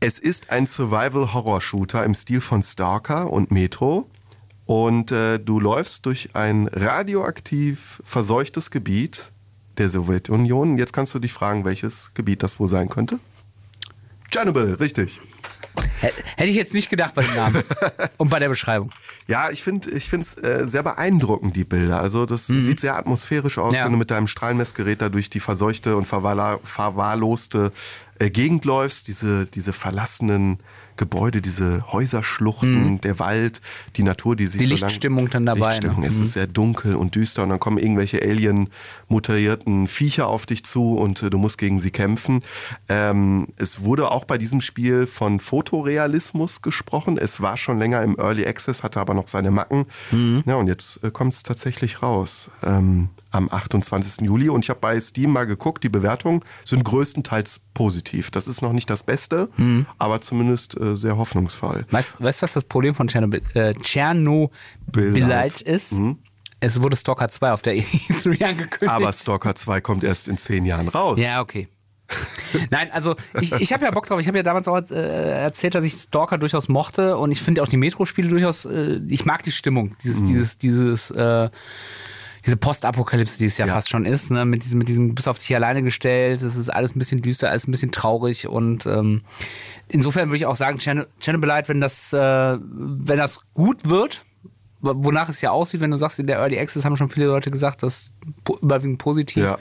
Es 0.00 0.18
ist 0.18 0.50
ein 0.50 0.66
Survival-Horror-Shooter 0.66 2.04
im 2.04 2.14
Stil 2.14 2.42
von 2.42 2.62
Stalker 2.62 3.30
und 3.32 3.50
Metro. 3.50 4.10
Und 4.68 5.12
äh, 5.12 5.38
du 5.38 5.60
läufst 5.60 6.04
durch 6.04 6.34
ein 6.36 6.68
radioaktiv 6.70 8.02
verseuchtes 8.04 8.70
Gebiet 8.70 9.32
der 9.78 9.88
Sowjetunion. 9.88 10.76
Jetzt 10.76 10.92
kannst 10.92 11.14
du 11.14 11.18
dich 11.20 11.32
fragen, 11.32 11.64
welches 11.64 12.10
Gebiet 12.12 12.42
das 12.42 12.60
wohl 12.60 12.68
sein 12.68 12.90
könnte. 12.90 13.18
Chernobyl, 14.30 14.74
richtig. 14.74 15.22
Hätte 16.00 16.50
ich 16.50 16.56
jetzt 16.56 16.74
nicht 16.74 16.90
gedacht 16.90 17.14
bei 17.14 17.22
dem 17.22 17.34
Namen 17.34 17.62
und 18.18 18.28
bei 18.28 18.38
der 18.40 18.50
Beschreibung. 18.50 18.90
Ja, 19.26 19.48
ich 19.50 19.62
finde 19.62 19.88
ich 19.90 20.12
es 20.12 20.34
äh, 20.36 20.64
sehr 20.66 20.82
beeindruckend, 20.82 21.56
die 21.56 21.64
Bilder. 21.64 22.00
Also 22.00 22.26
das 22.26 22.46
sieht 22.46 22.78
sehr 22.78 22.98
atmosphärisch 22.98 23.56
aus, 23.56 23.72
Mhm. 23.72 23.76
Ja. 23.78 23.84
wenn 23.86 23.92
du 23.92 23.98
mit 23.98 24.10
deinem 24.10 24.26
Strahlmessgerät 24.26 25.00
da 25.00 25.08
durch 25.08 25.30
die 25.30 25.40
verseuchte 25.40 25.96
und 25.96 26.04
verwahrloste 26.04 27.72
äh, 28.18 28.28
Gegend 28.28 28.66
läufst. 28.66 29.08
Diese, 29.08 29.46
diese 29.46 29.72
verlassenen 29.72 30.58
Gebäude, 30.98 31.40
diese 31.40 31.90
Häuserschluchten, 31.92 33.00
der 33.00 33.18
Wald, 33.18 33.62
die 33.96 34.02
Natur, 34.02 34.36
die 34.36 34.46
sich 34.46 34.60
Mhm. 34.60 34.64
Die 34.68 34.76
so 34.76 34.84
Lichtstimmung 34.86 35.30
dann 35.30 35.46
dabei, 35.46 35.66
Lichtstimmung. 35.70 36.00
ne? 36.00 36.06
Es 36.06 36.20
ist 36.20 36.34
sehr 36.34 36.46
dunkel 36.46 36.94
und 36.96 37.14
düster 37.14 37.42
und 37.44 37.48
dann 37.48 37.58
kommen 37.60 37.78
irgendwelche 37.78 38.20
Alien-mutarierten 39.08 39.88
Viecher 39.88 40.26
auf 40.26 40.46
dich 40.46 40.64
zu 40.64 40.96
und 40.96 41.22
äh, 41.22 41.30
du 41.30 41.38
musst 41.38 41.58
gegen 41.58 41.80
sie 41.80 41.90
kämpfen. 41.90 42.42
Ähm, 42.88 43.48
es 43.56 43.82
wurde 43.82 44.10
auch 44.10 44.24
bei 44.24 44.38
diesem 44.38 44.60
Spiel 44.60 45.06
von 45.06 45.40
Fotorealismus 45.40 46.62
gesprochen. 46.62 47.18
Es 47.18 47.40
war 47.40 47.56
schon 47.56 47.78
länger 47.78 48.02
im 48.02 48.16
Early 48.18 48.46
Access, 48.46 48.82
hatte 48.82 49.00
aber 49.00 49.14
noch 49.14 49.28
seine 49.28 49.50
Macken. 49.50 49.86
Mhm. 50.10 50.42
Ja, 50.46 50.56
und 50.56 50.66
jetzt 50.68 51.02
äh, 51.04 51.10
kommt 51.10 51.34
es 51.34 51.42
tatsächlich 51.42 52.02
raus 52.02 52.50
ähm, 52.62 53.08
am 53.30 53.48
28. 53.50 54.24
Juli. 54.26 54.48
Und 54.48 54.64
ich 54.64 54.70
habe 54.70 54.80
bei 54.80 54.98
Steam 55.00 55.32
mal 55.32 55.46
geguckt, 55.46 55.84
die 55.84 55.88
Bewertungen 55.88 56.40
sind 56.64 56.84
größtenteils 56.84 57.60
positiv. 57.74 58.30
Das 58.30 58.48
ist 58.48 58.62
noch 58.62 58.72
nicht 58.72 58.88
das 58.90 59.02
Beste, 59.02 59.48
Mhm. 59.56 59.86
aber 59.98 60.20
zumindest 60.20 60.78
äh, 60.80 60.96
sehr 60.96 61.16
hoffnungsvoll. 61.18 61.86
Weißt 61.90 62.16
du, 62.18 62.24
was 62.24 62.40
das 62.40 62.64
Problem 62.64 62.94
von 62.94 63.08
Tschernobyl, 63.08 63.42
äh, 63.54 63.74
ist? 65.62 65.92
Mhm. 65.92 66.18
Es 66.60 66.80
wurde 66.82 66.96
Stalker 66.96 67.28
2 67.28 67.52
auf 67.52 67.62
der 67.62 67.74
E3 67.82 68.44
angekündigt. 68.44 68.88
Aber 68.88 69.12
Stalker 69.12 69.54
2 69.54 69.80
kommt 69.80 70.02
erst 70.04 70.26
in 70.28 70.38
zehn 70.38 70.64
Jahren 70.64 70.88
raus. 70.88 71.18
Ja, 71.20 71.40
okay. 71.40 71.68
Nein, 72.70 72.90
also 72.90 73.16
ich, 73.38 73.52
ich 73.52 73.72
habe 73.74 73.84
ja 73.84 73.90
Bock 73.90 74.06
drauf. 74.06 74.18
Ich 74.18 74.26
habe 74.28 74.38
ja 74.38 74.42
damals 74.42 74.66
auch 74.66 74.78
äh, 74.90 75.42
erzählt, 75.42 75.74
dass 75.74 75.84
ich 75.84 75.92
Stalker 75.92 76.38
durchaus 76.38 76.68
mochte 76.68 77.18
und 77.18 77.30
ich 77.32 77.42
finde 77.42 77.62
auch 77.62 77.68
die 77.68 77.76
Metro-Spiele 77.76 78.28
durchaus, 78.28 78.64
äh, 78.64 78.98
ich 79.08 79.26
mag 79.26 79.42
die 79.42 79.52
Stimmung, 79.52 79.88
Mhm. 79.90 79.96
dieses, 80.02 80.24
dieses, 80.24 80.58
dieses, 80.58 81.10
äh, 81.10 81.50
diese 82.48 82.56
Postapokalypse, 82.56 83.38
die 83.38 83.44
es 83.46 83.58
ja, 83.58 83.66
Ja. 83.66 83.74
fast 83.74 83.90
schon 83.90 84.06
ist, 84.06 84.30
ne? 84.30 84.44
mit 84.46 84.64
diesem, 84.64 84.78
mit 84.78 84.88
diesem, 84.88 85.14
bist 85.14 85.28
auf 85.28 85.38
dich 85.38 85.54
alleine 85.54 85.82
gestellt, 85.82 86.40
es 86.40 86.56
ist 86.56 86.70
alles 86.70 86.96
ein 86.96 86.98
bisschen 86.98 87.20
düster, 87.22 87.50
alles 87.50 87.68
ein 87.68 87.70
bisschen 87.70 87.92
traurig 87.92 88.48
und 88.48 88.86
ähm, 88.86 89.22
insofern 89.88 90.28
würde 90.30 90.38
ich 90.38 90.46
auch 90.46 90.56
sagen, 90.56 90.78
Chernobylite, 90.78 91.68
wenn 91.68 91.80
das, 91.80 92.12
äh, 92.12 92.18
wenn 92.60 93.18
das 93.18 93.40
gut 93.52 93.88
wird, 93.88 94.24
wonach 94.80 95.28
es 95.28 95.40
ja 95.42 95.50
aussieht, 95.50 95.80
wenn 95.80 95.90
du 95.90 95.96
sagst, 95.96 96.18
in 96.18 96.26
der 96.26 96.38
Early 96.38 96.58
Access 96.58 96.84
haben 96.84 96.96
schon 96.96 97.08
viele 97.10 97.26
Leute 97.26 97.50
gesagt, 97.50 97.82
das 97.82 98.12
po 98.44 98.56
überwiegend 98.62 98.98
positiv. 98.98 99.44
Ja. 99.44 99.58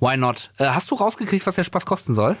Why 0.00 0.16
not? 0.16 0.50
Äh, 0.58 0.66
hast 0.66 0.90
du 0.90 0.94
rausgekriegt, 0.96 1.46
was 1.46 1.56
der 1.56 1.64
Spaß 1.64 1.86
kosten 1.86 2.14
soll? 2.14 2.36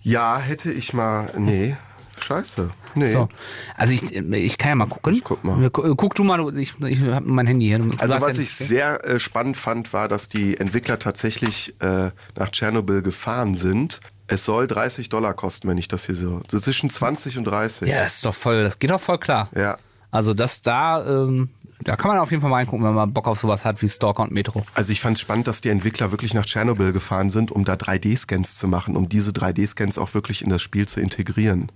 Ja, 0.00 0.38
hätte 0.38 0.72
ich 0.72 0.92
mal. 0.92 1.30
Nee. 1.38 1.76
Scheiße. 2.22 2.70
Nee. 2.94 3.12
So. 3.12 3.28
Also 3.76 3.92
ich, 3.92 4.14
ich 4.14 4.58
kann 4.58 4.68
ja 4.70 4.74
mal 4.74 4.86
gucken. 4.88 5.14
Ich 5.14 5.24
guck 5.24 5.42
mal. 5.44 5.68
Gu- 5.70 5.94
Guck 5.94 6.14
du 6.14 6.24
mal, 6.24 6.56
ich, 6.58 6.74
ich 6.80 7.00
habe 7.02 7.26
mein 7.28 7.46
Handy 7.46 7.66
hier. 7.66 7.78
Du 7.78 7.90
Also 7.98 8.14
was 8.20 8.32
ich 8.32 8.38
nicht- 8.38 8.56
sehr 8.56 9.04
äh, 9.04 9.20
spannend 9.20 9.56
fand, 9.56 9.92
war, 9.92 10.08
dass 10.08 10.28
die 10.28 10.56
Entwickler 10.58 10.98
tatsächlich 10.98 11.74
äh, 11.80 12.10
nach 12.36 12.50
Tschernobyl 12.50 13.02
gefahren 13.02 13.54
sind 13.54 14.00
Es 14.28 14.44
soll 14.44 14.66
30 14.66 15.08
Dollar 15.08 15.34
kosten, 15.34 15.68
wenn 15.68 15.78
ich 15.78 15.88
das 15.88 16.06
hier 16.06 16.14
so. 16.14 16.40
Das 16.48 16.54
ist 16.54 16.64
zwischen 16.64 16.90
20 16.90 17.38
und 17.38 17.44
30. 17.44 17.88
Ja, 17.88 18.02
das 18.02 18.16
ist 18.16 18.24
doch 18.26 18.34
voll, 18.34 18.62
das 18.62 18.78
geht 18.78 18.90
doch 18.90 19.00
voll 19.00 19.18
klar. 19.18 19.48
Ja. 19.54 19.76
Also 20.10 20.32
das 20.34 20.62
da, 20.62 21.04
ähm, 21.06 21.48
da 21.84 21.96
kann 21.96 22.10
man 22.10 22.18
auf 22.20 22.30
jeden 22.30 22.40
Fall 22.42 22.50
mal 22.50 22.56
reingucken, 22.58 22.86
wenn 22.86 22.94
man 22.94 23.12
Bock 23.12 23.26
auf 23.26 23.40
sowas 23.40 23.64
hat 23.64 23.82
wie 23.82 23.88
Stalker 23.88 24.22
und 24.22 24.32
Metro. 24.32 24.64
Also 24.74 24.92
ich 24.92 25.00
fand 25.00 25.16
es 25.16 25.20
spannend, 25.22 25.48
dass 25.48 25.60
die 25.62 25.70
Entwickler 25.70 26.10
wirklich 26.12 26.32
nach 26.34 26.46
Tschernobyl 26.46 26.92
gefahren 26.92 27.28
sind, 27.30 27.50
um 27.50 27.64
da 27.64 27.74
3D-Scans 27.74 28.54
zu 28.54 28.68
machen, 28.68 28.94
um 28.96 29.08
diese 29.08 29.32
3D-Scans 29.32 29.98
auch 29.98 30.14
wirklich 30.14 30.42
in 30.42 30.50
das 30.50 30.62
Spiel 30.62 30.86
zu 30.86 31.00
integrieren. 31.00 31.72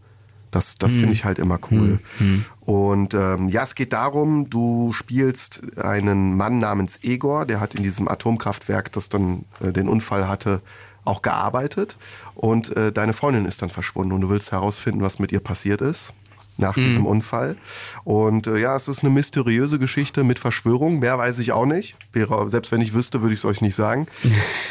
Das, 0.50 0.76
das 0.76 0.92
finde 0.92 1.12
ich 1.12 1.24
halt 1.24 1.38
immer 1.38 1.58
cool. 1.70 1.98
Und 2.60 3.14
ähm, 3.14 3.48
ja, 3.48 3.62
es 3.62 3.74
geht 3.74 3.92
darum, 3.92 4.48
du 4.48 4.92
spielst 4.92 5.78
einen 5.78 6.36
Mann 6.36 6.58
namens 6.58 7.02
Egor, 7.02 7.46
der 7.46 7.60
hat 7.60 7.74
in 7.74 7.82
diesem 7.82 8.08
Atomkraftwerk, 8.08 8.90
das 8.92 9.08
dann 9.08 9.44
äh, 9.60 9.72
den 9.72 9.88
Unfall 9.88 10.28
hatte, 10.28 10.62
auch 11.04 11.22
gearbeitet. 11.22 11.96
Und 12.34 12.76
äh, 12.76 12.92
deine 12.92 13.12
Freundin 13.12 13.44
ist 13.44 13.62
dann 13.62 13.70
verschwunden 13.70 14.12
und 14.12 14.20
du 14.20 14.30
willst 14.30 14.52
herausfinden, 14.52 15.02
was 15.02 15.18
mit 15.18 15.32
ihr 15.32 15.40
passiert 15.40 15.80
ist 15.80 16.12
nach 16.58 16.74
diesem 16.74 17.06
Unfall. 17.06 17.56
Und 18.04 18.46
äh, 18.46 18.58
ja, 18.58 18.76
es 18.76 18.88
ist 18.88 19.02
eine 19.02 19.10
mysteriöse 19.10 19.78
Geschichte 19.78 20.24
mit 20.24 20.38
Verschwörung. 20.38 20.98
Mehr 20.98 21.18
weiß 21.18 21.38
ich 21.38 21.52
auch 21.52 21.66
nicht. 21.66 21.96
Wäre, 22.12 22.48
selbst 22.48 22.72
wenn 22.72 22.80
ich 22.80 22.94
wüsste, 22.94 23.20
würde 23.20 23.34
ich 23.34 23.40
es 23.40 23.44
euch 23.44 23.60
nicht 23.60 23.74
sagen. 23.74 24.06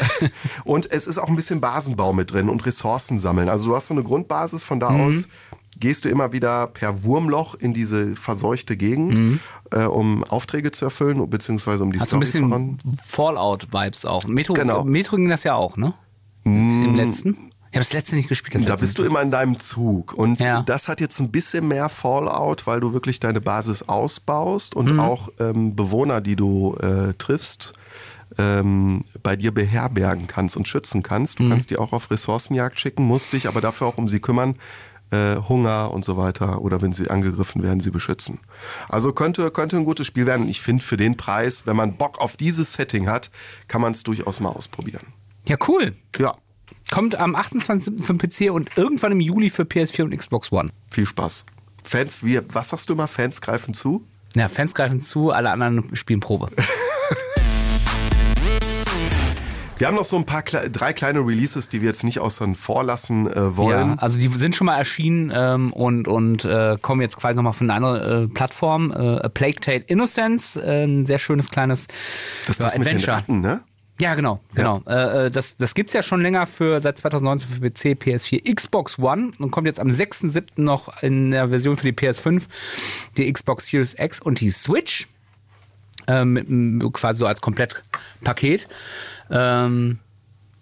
und 0.63 0.91
es 0.91 1.07
ist 1.07 1.17
auch 1.17 1.27
ein 1.27 1.35
bisschen 1.35 1.61
Basenbau 1.61 2.13
mit 2.13 2.33
drin 2.33 2.49
und 2.49 2.65
Ressourcen 2.65 3.19
sammeln. 3.19 3.49
Also 3.49 3.69
du 3.69 3.75
hast 3.75 3.87
so 3.87 3.93
eine 3.93 4.03
Grundbasis, 4.03 4.63
von 4.63 4.79
da 4.79 4.89
aus 4.89 5.27
gehst 5.79 6.05
du 6.05 6.09
immer 6.09 6.31
wieder 6.33 6.67
per 6.67 7.03
Wurmloch 7.03 7.55
in 7.55 7.73
diese 7.73 8.15
verseuchte 8.15 8.77
Gegend, 8.77 9.39
äh, 9.71 9.83
um 9.83 10.23
Aufträge 10.23 10.71
zu 10.71 10.85
erfüllen, 10.85 11.29
beziehungsweise 11.29 11.83
um 11.83 11.91
die 11.91 11.99
ein 11.99 12.05
Story 12.05 12.25
voran. 12.25 12.77
bisschen 12.77 12.97
Fallout-Vibes 13.05 14.05
auch. 14.05 14.25
Metro, 14.25 14.53
Genau. 14.53 14.83
Metro 14.83 15.17
ging 15.17 15.29
das 15.29 15.43
ja 15.43 15.55
auch, 15.55 15.77
ne? 15.77 15.93
Im 16.43 16.95
letzten. 16.95 17.51
Ich 17.71 17.77
habe 17.77 17.83
das 17.87 17.91
letzte 17.93 18.15
nicht 18.15 18.29
gespielt. 18.29 18.55
Das 18.55 18.65
Da 18.65 18.75
bist 18.77 18.97
du 18.99 19.03
immer 19.03 19.21
in 19.21 19.31
deinem 19.31 19.57
Zug. 19.59 20.13
Und 20.13 20.39
Ja. 20.39 20.61
das 20.61 20.87
hat 20.87 21.01
jetzt 21.01 21.19
ein 21.19 21.29
bisschen 21.29 21.67
mehr 21.67 21.89
Fallout, 21.89 22.67
weil 22.67 22.79
du 22.79 22.93
wirklich 22.93 23.19
deine 23.19 23.41
Basis 23.41 23.83
ausbaust 23.89 24.75
und 24.75 24.97
auch 24.99 25.27
ähm, 25.39 25.75
Bewohner, 25.75 26.21
die 26.21 26.37
du 26.37 26.75
äh, 26.77 27.13
triffst, 27.17 27.73
ähm, 28.37 29.03
bei 29.23 29.35
dir 29.35 29.53
beherbergen 29.53 30.27
kannst 30.27 30.55
und 30.55 30.67
schützen 30.69 31.03
kannst. 31.03 31.39
Du 31.39 31.49
kannst 31.49 31.69
die 31.69 31.77
auch 31.77 31.91
auf 31.91 32.09
Ressourcenjagd 32.11 32.79
schicken, 32.79 33.03
musst 33.05 33.33
dich 33.33 33.47
aber 33.47 33.59
dafür 33.59 33.87
auch 33.87 33.97
um 33.97 34.07
sie 34.07 34.19
kümmern. 34.19 34.55
Äh, 35.11 35.37
Hunger 35.47 35.91
und 35.93 36.03
so 36.03 36.17
weiter 36.17 36.61
oder 36.61 36.81
wenn 36.81 36.91
sie 36.91 37.09
angegriffen 37.11 37.61
werden, 37.61 37.79
sie 37.79 37.91
beschützen. 37.91 38.39
Also 38.89 39.13
könnte, 39.13 39.51
könnte 39.51 39.77
ein 39.77 39.85
gutes 39.85 40.07
Spiel 40.07 40.25
werden. 40.25 40.49
Ich 40.49 40.61
finde 40.61 40.83
für 40.83 40.97
den 40.97 41.15
Preis, 41.15 41.67
wenn 41.67 41.75
man 41.75 41.95
Bock 41.95 42.19
auf 42.19 42.37
dieses 42.37 42.73
Setting 42.73 43.07
hat, 43.07 43.29
kann 43.67 43.81
man 43.81 43.91
es 43.93 44.01
durchaus 44.03 44.39
mal 44.39 44.49
ausprobieren. 44.49 45.05
Ja, 45.45 45.57
cool. 45.67 45.95
Ja, 46.17 46.35
Kommt 46.91 47.15
am 47.15 47.35
28. 47.35 48.03
für 48.05 48.13
den 48.13 48.17
PC 48.19 48.51
und 48.53 48.77
irgendwann 48.77 49.11
im 49.11 49.19
Juli 49.19 49.49
für 49.49 49.63
PS4 49.63 50.03
und 50.03 50.15
Xbox 50.15 50.51
One. 50.51 50.69
viel 50.89 51.05
Spaß. 51.05 51.45
Fans, 51.83 52.23
wie, 52.23 52.39
was 52.49 52.69
sagst 52.69 52.89
du 52.89 52.93
immer? 52.93 53.07
Fans 53.07 53.41
greifen 53.41 53.73
zu? 53.73 54.05
Ja, 54.35 54.49
Fans 54.49 54.73
greifen 54.73 55.01
zu, 55.01 55.31
alle 55.31 55.51
anderen 55.51 55.95
spielen 55.95 56.19
Probe. 56.19 56.49
Wir 59.77 59.87
haben 59.87 59.95
noch 59.95 60.05
so 60.05 60.15
ein 60.15 60.25
paar 60.25 60.41
drei 60.41 60.93
kleine 60.93 61.19
Releases, 61.19 61.67
die 61.67 61.81
wir 61.81 61.89
jetzt 61.89 62.03
nicht 62.03 62.19
außen 62.19 62.55
vor 62.55 62.83
lassen 62.83 63.27
äh, 63.27 63.57
wollen. 63.57 63.89
Ja, 63.89 63.95
also 63.97 64.17
die 64.17 64.27
sind 64.29 64.55
schon 64.55 64.65
mal 64.65 64.77
erschienen 64.77 65.31
ähm, 65.35 65.73
und, 65.73 66.07
und 66.07 66.45
äh, 66.45 66.77
kommen 66.81 67.01
jetzt 67.01 67.17
quasi 67.17 67.35
nochmal 67.35 67.53
von 67.53 67.69
einer 67.69 67.85
anderen 67.85 68.25
äh, 68.25 68.27
Plattform. 68.27 68.91
Äh, 68.91 68.95
A 68.95 69.29
Plague 69.29 69.59
Tale 69.59 69.83
Innocence, 69.87 70.55
äh, 70.55 70.85
ein 70.85 71.05
sehr 71.05 71.19
schönes 71.19 71.49
kleines 71.49 71.87
das 72.47 72.57
ist 72.57 72.59
ja, 72.59 72.65
das 72.65 72.77
mit 72.77 72.87
den 72.87 72.95
Adventure. 72.97 73.17
Ratten, 73.17 73.41
ne? 73.41 73.61
Ja, 73.99 74.15
genau, 74.15 74.41
genau. 74.53 74.81
Äh, 74.87 75.27
äh, 75.27 75.31
das 75.31 75.55
das 75.55 75.73
gibt 75.73 75.89
es 75.89 75.93
ja 75.93 76.03
schon 76.03 76.21
länger 76.21 76.47
für 76.47 76.81
seit 76.81 76.97
2019 76.97 77.47
für 77.49 77.61
PC, 77.61 78.01
PS4, 78.01 78.53
Xbox 78.53 78.99
One 78.99 79.31
und 79.39 79.51
kommt 79.51 79.67
jetzt 79.67 79.79
am 79.79 79.87
6.7. 79.87 80.61
noch 80.61 81.01
in 81.01 81.31
der 81.31 81.49
Version 81.49 81.77
für 81.77 81.91
die 81.91 81.93
PS5, 81.93 82.43
die 83.17 83.31
Xbox 83.31 83.67
Series 83.67 83.95
X 83.97 84.21
und 84.21 84.41
die 84.41 84.51
Switch. 84.51 85.07
Ähm, 86.07 86.91
quasi 86.93 87.19
so 87.19 87.25
als 87.25 87.41
Komplettpaket. 87.41 88.67
Ähm, 89.29 89.99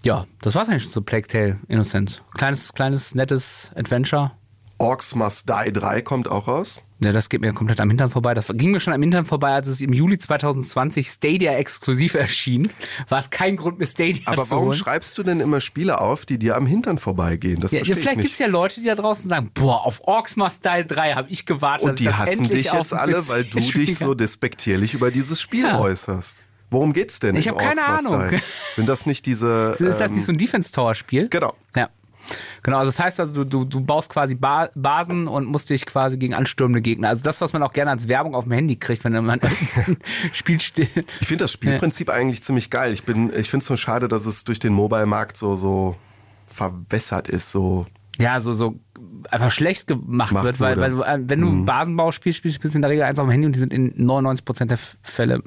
ja, 0.03 0.25
das 0.41 0.55
war's 0.55 0.67
eigentlich 0.69 0.83
schon 0.83 0.91
zu 0.91 1.01
Plague 1.01 1.27
Tale 1.27 1.59
Innocence. 1.67 2.21
Kleines, 2.35 2.73
kleines, 2.73 3.15
nettes 3.15 3.71
Adventure. 3.75 4.31
Orcs 4.79 5.15
Must 5.15 5.47
Die 5.49 5.71
3 5.71 6.01
kommt 6.01 6.27
auch 6.29 6.47
raus. 6.47 6.81
Ja, 6.99 7.11
das 7.11 7.29
geht 7.29 7.41
mir 7.41 7.53
komplett 7.53 7.79
am 7.79 7.89
Hintern 7.89 8.09
vorbei. 8.09 8.33
Das 8.33 8.47
ging 8.53 8.71
mir 8.71 8.79
schon 8.79 8.93
am 8.93 9.01
Hintern 9.01 9.23
vorbei, 9.25 9.51
als 9.53 9.67
es 9.67 9.81
im 9.81 9.93
Juli 9.93 10.17
2020 10.17 11.07
Stadia 11.09 11.53
exklusiv 11.53 12.13
erschien. 12.15 12.69
War 13.07 13.19
es 13.19 13.29
kein 13.29 13.55
Grund, 13.55 13.77
mir 13.79 13.85
Stadia 13.85 14.21
Aber 14.25 14.43
zu 14.43 14.51
warum 14.51 14.65
holen. 14.69 14.77
schreibst 14.77 15.17
du 15.17 15.23
denn 15.23 15.39
immer 15.39 15.61
Spiele 15.61 16.01
auf, 16.01 16.25
die 16.25 16.37
dir 16.39 16.55
am 16.57 16.65
Hintern 16.65 16.97
vorbeigehen? 16.97 17.59
Das 17.61 17.71
Ja, 17.71 17.79
verstehe 17.79 17.97
vielleicht 17.97 18.17
ich 18.17 18.21
gibt 18.23 18.33
es 18.33 18.39
ja 18.39 18.47
Leute, 18.47 18.81
die 18.81 18.87
da 18.87 18.95
draußen 18.95 19.29
sagen, 19.29 19.51
boah, 19.53 19.85
auf 19.85 20.01
Orcs 20.05 20.35
Must 20.35 20.65
Die 20.65 20.85
3 20.87 21.13
habe 21.13 21.29
ich 21.29 21.45
gewartet. 21.45 21.87
Und 21.89 21.99
die 21.99 22.09
hassen 22.09 22.49
dich 22.49 22.71
jetzt 22.73 22.93
alle, 22.93 23.27
weil 23.29 23.43
du 23.45 23.59
dich 23.59 23.97
so 23.97 24.13
despektierlich 24.15 24.93
über 24.93 25.11
dieses 25.11 25.39
Spiel 25.41 25.65
Ja. 25.65 25.79
äußerst. 25.79 26.41
Worum 26.73 26.91
geht's 26.91 27.19
denn? 27.19 27.35
Ich 27.35 27.47
in 27.47 27.53
hab 27.53 27.61
keine 27.61 27.85
Ahnung. 27.85 28.39
Sind 28.71 28.89
das 28.89 29.05
nicht 29.05 29.25
diese. 29.25 29.71
Ist 29.79 29.81
das 29.81 30.01
ähm, 30.01 30.15
nicht 30.15 30.25
so 30.25 30.31
ein 30.31 30.37
Defense-Tower-Spiel? 30.37 31.29
Genau. 31.29 31.53
Ja. 31.75 31.89
Genau, 32.63 32.77
also 32.77 32.89
das 32.89 32.99
heißt 32.99 33.19
also, 33.19 33.33
du, 33.33 33.43
du, 33.43 33.65
du 33.65 33.81
baust 33.81 34.09
quasi 34.09 34.33
ba 34.33 34.69
Basen 34.75 35.27
und 35.27 35.45
musst 35.45 35.69
dich 35.69 35.85
quasi 35.85 36.17
gegen 36.17 36.33
anstürmende 36.33 36.81
Gegner. 36.81 37.09
Also 37.09 37.21
das, 37.23 37.41
was 37.41 37.51
man 37.53 37.61
auch 37.63 37.73
gerne 37.73 37.91
als 37.91 38.07
Werbung 38.07 38.33
auf 38.33 38.45
dem 38.45 38.53
Handy 38.53 38.77
kriegt, 38.77 39.03
wenn 39.03 39.13
man 39.25 39.39
Spiel 40.31 40.59
steht. 40.59 41.05
Ich 41.19 41.27
finde 41.27 41.43
das 41.43 41.51
Spielprinzip 41.51 42.09
eigentlich 42.09 42.41
ziemlich 42.41 42.69
geil. 42.69 42.93
Ich, 42.93 43.03
bin- 43.03 43.31
ich 43.35 43.49
finde 43.49 43.63
es 43.63 43.69
nur 43.69 43.77
schade, 43.77 44.07
dass 44.07 44.25
es 44.25 44.45
durch 44.45 44.59
den 44.59 44.73
Mobile-Markt 44.73 45.35
so, 45.35 45.55
so 45.57 45.95
verwässert 46.47 47.27
ist. 47.27 47.51
So. 47.51 47.85
Ja, 48.17 48.39
so, 48.39 48.53
so 48.53 48.79
einfach 49.29 49.51
schlecht 49.51 49.87
gemacht 49.87 50.33
wird, 50.33 50.59
weil, 50.59 50.79
weil 50.79 50.91
du, 50.91 51.01
äh, 51.01 51.19
wenn 51.21 51.41
du 51.41 51.65
Basenbau 51.65 52.11
spielst, 52.11 52.37
spielst 52.39 52.63
du 52.63 52.69
in 52.69 52.81
der 52.81 52.91
Regel 52.91 53.03
eins 53.03 53.19
auf 53.19 53.25
dem 53.25 53.31
Handy 53.31 53.47
und 53.47 53.55
die 53.55 53.59
sind 53.59 53.73
in 53.73 53.93
99% 54.07 54.65
der 54.65 54.79
Fälle 55.01 55.43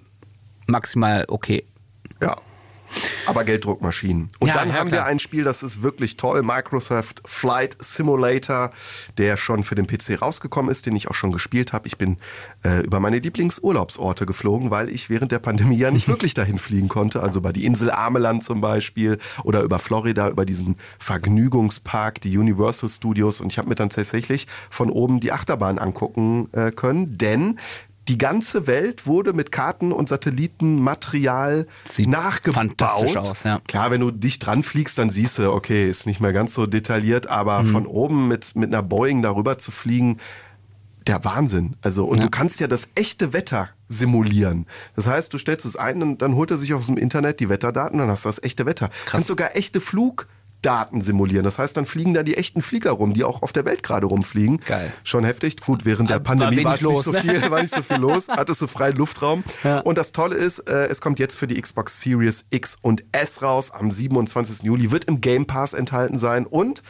maximal 0.67 1.25
okay. 1.29 1.64
Ja. 2.21 2.37
Aber 3.27 3.45
Gelddruckmaschinen. 3.45 4.29
Und 4.39 4.49
Ja, 4.49 4.55
dann 4.55 4.69
ja, 4.69 4.77
haben 4.77 4.89
klar. 4.89 5.03
wir 5.03 5.07
ein 5.07 5.19
Spiel, 5.19 5.45
das 5.45 5.62
ist 5.62 5.83
wirklich 5.83 6.17
toll. 6.17 6.43
Microsoft 6.43 7.23
Flight 7.27 7.77
Simulator, 7.81 8.71
der 9.19 9.37
schon 9.37 9.64
für 9.64 9.75
den 9.75 9.87
PC 9.87 10.23
rausgekommen 10.23 10.71
ist, 10.71 10.87
den 10.87 10.97
ich 10.97 11.09
auch 11.09 11.14
schon 11.14 11.33
gespielt 11.33 11.73
habe. 11.73 11.87
Ich 11.87 11.99
bin 11.99 12.19
äh, 12.64 12.81
über 12.85 13.01
meine 13.01 13.19
Lieblingsurlaubsorte 13.19 14.27
geflogen, 14.27 14.71
weil 14.71 14.89
ich 14.89 15.11
während 15.11 15.33
der 15.33 15.41
Pandemie 15.41 15.77
ja 15.77 15.91
nicht 15.91 16.09
wirklich 16.09 16.35
dahin 16.35 16.59
fliegen 16.59 16.89
konnte. 16.89 17.23
Also 17.23 17.41
über 17.41 17.53
die 17.53 17.64
Insel 17.64 17.91
Ameland 17.91 18.45
zum 18.45 18.61
Beispiel 18.61 19.19
oder 19.43 19.62
über 19.62 19.79
Florida, 19.79 20.29
über 20.29 20.45
diesen 20.45 20.77
Vergnügungspark, 20.99 22.21
die 22.21 22.39
Universal 22.39 22.89
Studios. 22.89 23.41
Und 23.41 23.53
ich 23.53 23.59
habe 23.59 23.69
mir 23.69 23.75
dann 23.75 23.91
tatsächlich 23.91 24.47
von 24.71 24.91
oben 24.91 25.21
die 25.21 25.33
Achterbahn 25.33 25.79
angucken 25.79 26.49
äh, 26.53 26.71
können, 26.71 27.07
denn 27.11 27.59
die 28.09 28.18
ganze 28.18 28.66
Welt 28.66 29.07
wurde 29.07 29.32
mit 29.32 29.50
Karten 29.52 29.92
und 29.92 30.09
Satellitenmaterial 30.09 31.66
Sieht 31.84 32.09
nachgebaut. 32.09 32.54
fantastisch 32.54 33.16
aus, 33.16 33.42
ja. 33.44 33.61
Klar, 33.66 33.90
wenn 33.90 34.00
du 34.00 34.11
dicht 34.11 34.44
dran 34.46 34.62
fliegst, 34.62 34.98
dann 34.98 35.11
siehst 35.11 35.38
du, 35.38 35.52
okay, 35.52 35.88
ist 35.88 36.07
nicht 36.07 36.20
mehr 36.20 36.32
ganz 36.32 36.54
so 36.54 36.66
detailliert, 36.66 37.26
aber 37.26 37.62
Mhm. 37.62 37.72
von 37.72 37.86
oben 37.86 38.28
mit, 38.28 38.54
mit 38.57 38.72
einer 38.72 38.82
Boeing 38.82 39.22
darüber 39.22 39.59
zu 39.59 39.70
fliegen, 39.70 40.18
der 41.07 41.24
Wahnsinn. 41.24 41.76
Also, 41.82 42.04
und 42.04 42.18
Ja. 42.18 42.24
du 42.24 42.30
kannst 42.30 42.59
ja 42.61 42.66
das 42.66 42.88
echte 42.96 43.32
Wetter 43.32 43.70
simulieren. 43.88 44.66
Das 44.96 45.07
heißt, 45.07 45.32
du 45.32 45.38
stellst 45.38 45.64
es 45.64 45.76
ein 45.76 46.02
und 46.02 46.20
dann 46.20 46.34
holt 46.34 46.50
er 46.50 46.59
sich 46.59 46.74
aus 46.74 46.86
dem 46.86 46.96
Internet 46.96 47.38
die 47.38 47.48
Wetterdaten, 47.48 47.98
dann 47.98 48.09
hast 48.11 48.24
du 48.24 48.28
das 48.28 48.42
echte 48.42 48.66
Wetter. 48.66 48.88
Du 48.88 49.11
kannst 49.12 49.28
sogar 49.28 49.54
echte 49.57 49.80
Flugdaten 50.67 51.01
simulieren. 51.01 51.45
Das 51.45 51.59
heißt, 51.59 51.77
dann 51.77 51.87
fliegen 51.87 52.12
da 52.12 52.25
die 52.25 52.37
echten 52.37 52.61
Flieger 52.61 52.91
rum, 52.91 53.14
die 53.14 53.23
auch 53.23 53.43
auf 53.43 53.53
der 53.53 53.64
Welt 53.64 53.85
gerade 53.85 54.07
rumfliegen. 54.07 54.61
Geil. 54.67 54.93
Schon 55.05 55.25
heftig. 55.25 55.61
Gut, 55.61 55.85
während 55.85 56.11
der 56.11 56.19
Pandemie 56.19 56.64
war 56.64 56.75
es 56.75 56.81
nicht 56.81 56.91
los, 56.91 57.05
so 57.05 57.12
ne? 57.12 57.21
viel, 57.21 57.51
war 57.51 57.62
nicht 57.62 57.73
so 57.73 57.83
viel 57.83 57.99
los, 57.99 58.27
hattest 58.31 58.61
du 58.62 58.67
freien 58.67 58.97
Luftraum. 58.97 59.45
Ja. 59.62 59.79
Und 59.81 59.97
das 59.97 60.11
Tolle 60.11 60.35
ist, 60.35 60.69
äh, 60.69 60.87
es 60.87 61.01
kommt 61.01 61.21
jetzt 61.21 61.37
für 61.37 61.47
die 61.47 61.61
Xbox 61.61 62.01
Series 62.01 62.47
X 62.51 62.77
und 62.83 63.05
S 63.12 63.43
raus. 63.43 63.71
Am 63.71 63.93
27. 63.93 64.64
Juli 64.64 64.91
wird 64.91 65.05
im 65.05 65.21
Game 65.21 65.47
Pass 65.47 65.73
enthalten 65.73 66.19
sein. 66.19 66.47
Und 66.47 66.83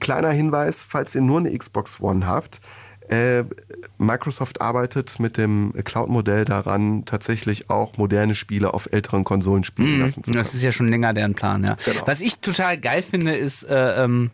kleiner 0.00 0.30
Hinweis, 0.30 0.84
falls 0.86 1.14
ihr 1.14 1.22
nur 1.22 1.38
eine 1.38 1.56
Xbox 1.56 2.00
One 2.00 2.26
habt, 2.26 2.60
äh, 3.08 3.44
Microsoft 3.98 4.60
arbeitet 4.60 5.18
mit 5.18 5.36
dem 5.36 5.72
Cloud-Modell 5.84 6.44
daran, 6.44 7.04
tatsächlich 7.04 7.70
auch 7.70 7.96
moderne 7.96 8.34
Spiele 8.34 8.74
auf 8.74 8.88
älteren 8.92 9.24
Konsolen 9.24 9.64
spielen 9.64 10.00
lassen 10.00 10.24
zu 10.24 10.30
können. 10.30 10.42
Das 10.42 10.54
ist 10.54 10.62
ja 10.62 10.72
schon 10.72 10.88
länger 10.88 11.14
deren 11.14 11.34
Plan, 11.34 11.64
ja. 11.64 11.76
Genau. 11.84 12.06
Was 12.06 12.20
ich 12.20 12.38
total 12.38 12.78
geil 12.78 13.02
finde, 13.02 13.34
ist, 13.34 13.64
äh, 13.64 14.04
ähm, 14.04 14.30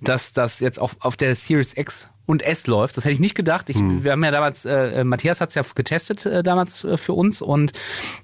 dass 0.00 0.32
das 0.32 0.60
jetzt 0.60 0.80
auch 0.80 0.94
auf 1.00 1.16
der 1.16 1.34
Series 1.34 1.76
X 1.76 2.10
und 2.26 2.42
S 2.42 2.66
läuft. 2.66 2.96
Das 2.96 3.04
hätte 3.04 3.12
ich 3.14 3.20
nicht 3.20 3.34
gedacht. 3.34 3.68
Ich, 3.70 3.76
Wir 3.78 4.12
haben 4.12 4.24
ja 4.24 4.30
damals, 4.30 4.64
äh, 4.64 5.04
Matthias 5.04 5.40
hat 5.40 5.50
es 5.50 5.54
ja 5.56 5.62
getestet 5.74 6.24
äh, 6.26 6.42
damals 6.42 6.84
äh, 6.84 6.96
für 6.96 7.12
uns 7.12 7.42
und 7.42 7.72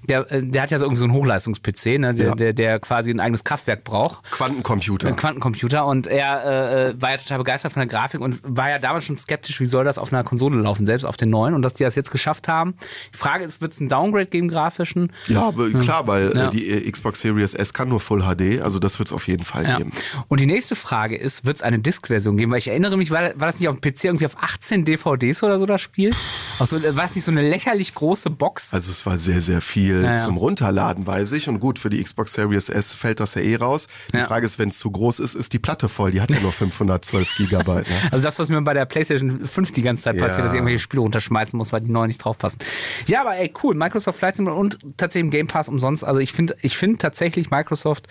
der, 0.07 0.31
äh, 0.31 0.41
der 0.43 0.63
hat 0.63 0.71
ja 0.71 0.79
so 0.79 0.85
irgendwie 0.85 0.99
so 0.99 1.05
einen 1.05 1.13
Hochleistungs-PC, 1.13 1.99
ne, 1.99 2.13
der, 2.15 2.25
Ja. 2.29 2.35
der, 2.35 2.53
der 2.53 2.79
quasi 2.79 3.11
ein 3.11 3.19
eigenes 3.19 3.43
Kraftwerk 3.43 3.83
braucht. 3.83 4.23
Quantencomputer. 4.31 5.07
Ein 5.07 5.15
Quantencomputer 5.15 5.85
und 5.85 6.07
er 6.07 6.89
äh, 6.89 7.01
war 7.01 7.11
ja 7.11 7.17
total 7.17 7.37
begeistert 7.39 7.73
von 7.73 7.79
der 7.81 7.87
Grafik 7.87 8.21
und 8.21 8.39
war 8.43 8.69
ja 8.69 8.79
damals 8.79 9.05
schon 9.05 9.17
skeptisch, 9.17 9.59
wie 9.59 9.65
soll 9.65 9.83
das 9.83 9.97
auf 9.97 10.11
einer 10.11 10.23
Konsole 10.23 10.57
laufen, 10.59 10.85
selbst 10.85 11.03
auf 11.05 11.17
den 11.17 11.29
neuen 11.29 11.53
und 11.53 11.61
dass 11.61 11.73
die 11.75 11.83
das 11.83 11.95
jetzt 11.95 12.11
geschafft 12.11 12.47
haben. 12.47 12.75
Die 13.13 13.17
Frage 13.17 13.43
ist, 13.43 13.61
wird 13.61 13.73
es 13.73 13.79
einen 13.79 13.89
Downgrade 13.89 14.25
geben, 14.27 14.47
grafischen? 14.47 15.11
Ja, 15.27 15.43
aber 15.43 15.69
klar, 15.69 16.07
weil 16.07 16.35
Ja. 16.35 16.47
äh, 16.47 16.49
die 16.49 16.69
äh, 16.69 16.89
Xbox 16.91 17.21
Series 17.21 17.53
S 17.53 17.73
kann 17.73 17.89
nur 17.89 17.99
Full 17.99 18.21
HD, 18.23 18.61
also 18.61 18.79
das 18.79 18.97
wird 18.99 19.09
es 19.09 19.13
auf 19.13 19.27
jeden 19.27 19.43
Fall 19.43 19.67
Ja. 19.67 19.77
geben. 19.77 19.91
Und 20.27 20.39
die 20.39 20.45
nächste 20.47 20.75
Frage 20.75 21.17
ist, 21.17 21.45
wird 21.45 21.57
es 21.57 21.61
eine 21.61 21.79
Disk-Version 21.79 22.37
geben? 22.37 22.51
Weil 22.51 22.57
ich 22.59 22.67
erinnere 22.67 22.97
mich, 22.97 23.11
war, 23.11 23.21
war 23.39 23.47
das 23.47 23.59
nicht 23.59 23.67
auf 23.69 23.79
dem 23.79 23.81
PC 23.81 23.90
irgendwie 24.03 24.25
auf 24.25 24.37
18 24.37 24.85
DVDs 24.85 25.43
oder 25.43 25.59
so 25.59 25.65
das 25.65 25.81
Spiel? 25.81 26.11
Auch 26.59 26.65
so, 26.65 26.81
war 26.95 27.05
es 27.05 27.15
nicht 27.15 27.25
so 27.25 27.31
eine 27.31 27.47
lächerlich 27.47 27.93
große 27.93 28.29
Box? 28.29 28.73
Also 28.73 28.91
es 28.91 29.05
war 29.05 29.17
sehr, 29.17 29.41
sehr 29.41 29.61
viel 29.61 30.03
Ja, 30.03 30.15
ja. 30.15 30.23
zum 30.23 30.37
Runterladen, 30.37 31.05
weiß 31.07 31.31
ich. 31.33 31.47
Und 31.49 31.59
gut, 31.59 31.79
für 31.79 31.89
die 31.89 32.01
Xbox 32.03 32.33
Series 32.33 32.69
S 32.69 32.93
fällt 32.93 33.19
das 33.19 33.35
ja 33.35 33.41
eh 33.41 33.55
raus. 33.55 33.87
Die 34.13 34.17
Ja. 34.17 34.25
Frage 34.25 34.45
ist, 34.45 34.59
wenn 34.59 34.69
es 34.69 34.79
zu 34.79 34.91
groß 34.91 35.19
ist, 35.19 35.35
ist 35.35 35.53
die 35.53 35.59
Platte 35.59 35.89
voll. 35.89 36.11
Die 36.11 36.21
hat 36.21 36.29
ja 36.31 36.39
nur 36.39 36.51
512 36.51 37.35
Gigabyte. 37.37 37.89
Ne? 37.89 37.95
Also 38.11 38.23
das, 38.25 38.39
was 38.39 38.49
mir 38.49 38.61
bei 38.61 38.73
der 38.73 38.85
PlayStation 38.85 39.47
5 39.47 39.71
die 39.71 39.81
ganze 39.81 40.03
Zeit 40.03 40.17
passiert, 40.17 40.39
dass 40.45 40.51
ich 40.53 40.57
irgendwelche 40.57 40.79
Spiele 40.79 41.01
runterschmeißen 41.01 41.57
muss, 41.57 41.71
weil 41.73 41.81
die 41.81 41.91
neuen 41.91 42.07
nicht 42.07 42.19
draufpassen. 42.23 42.59
Ja, 43.07 43.21
aber 43.21 43.35
ey, 43.37 43.51
cool. 43.63 43.75
Microsoft 43.75 44.19
Flight 44.19 44.35
Simulator 44.35 44.59
und 44.61 44.77
tatsächlich 44.97 45.25
im 45.25 45.31
Game 45.31 45.47
Pass 45.47 45.67
umsonst. 45.69 46.03
Also 46.03 46.19
ich 46.19 46.33
finde 46.33 46.55
ich 46.61 46.77
finde 46.77 46.97
tatsächlich 46.97 47.51
Microsoft, 47.51 48.07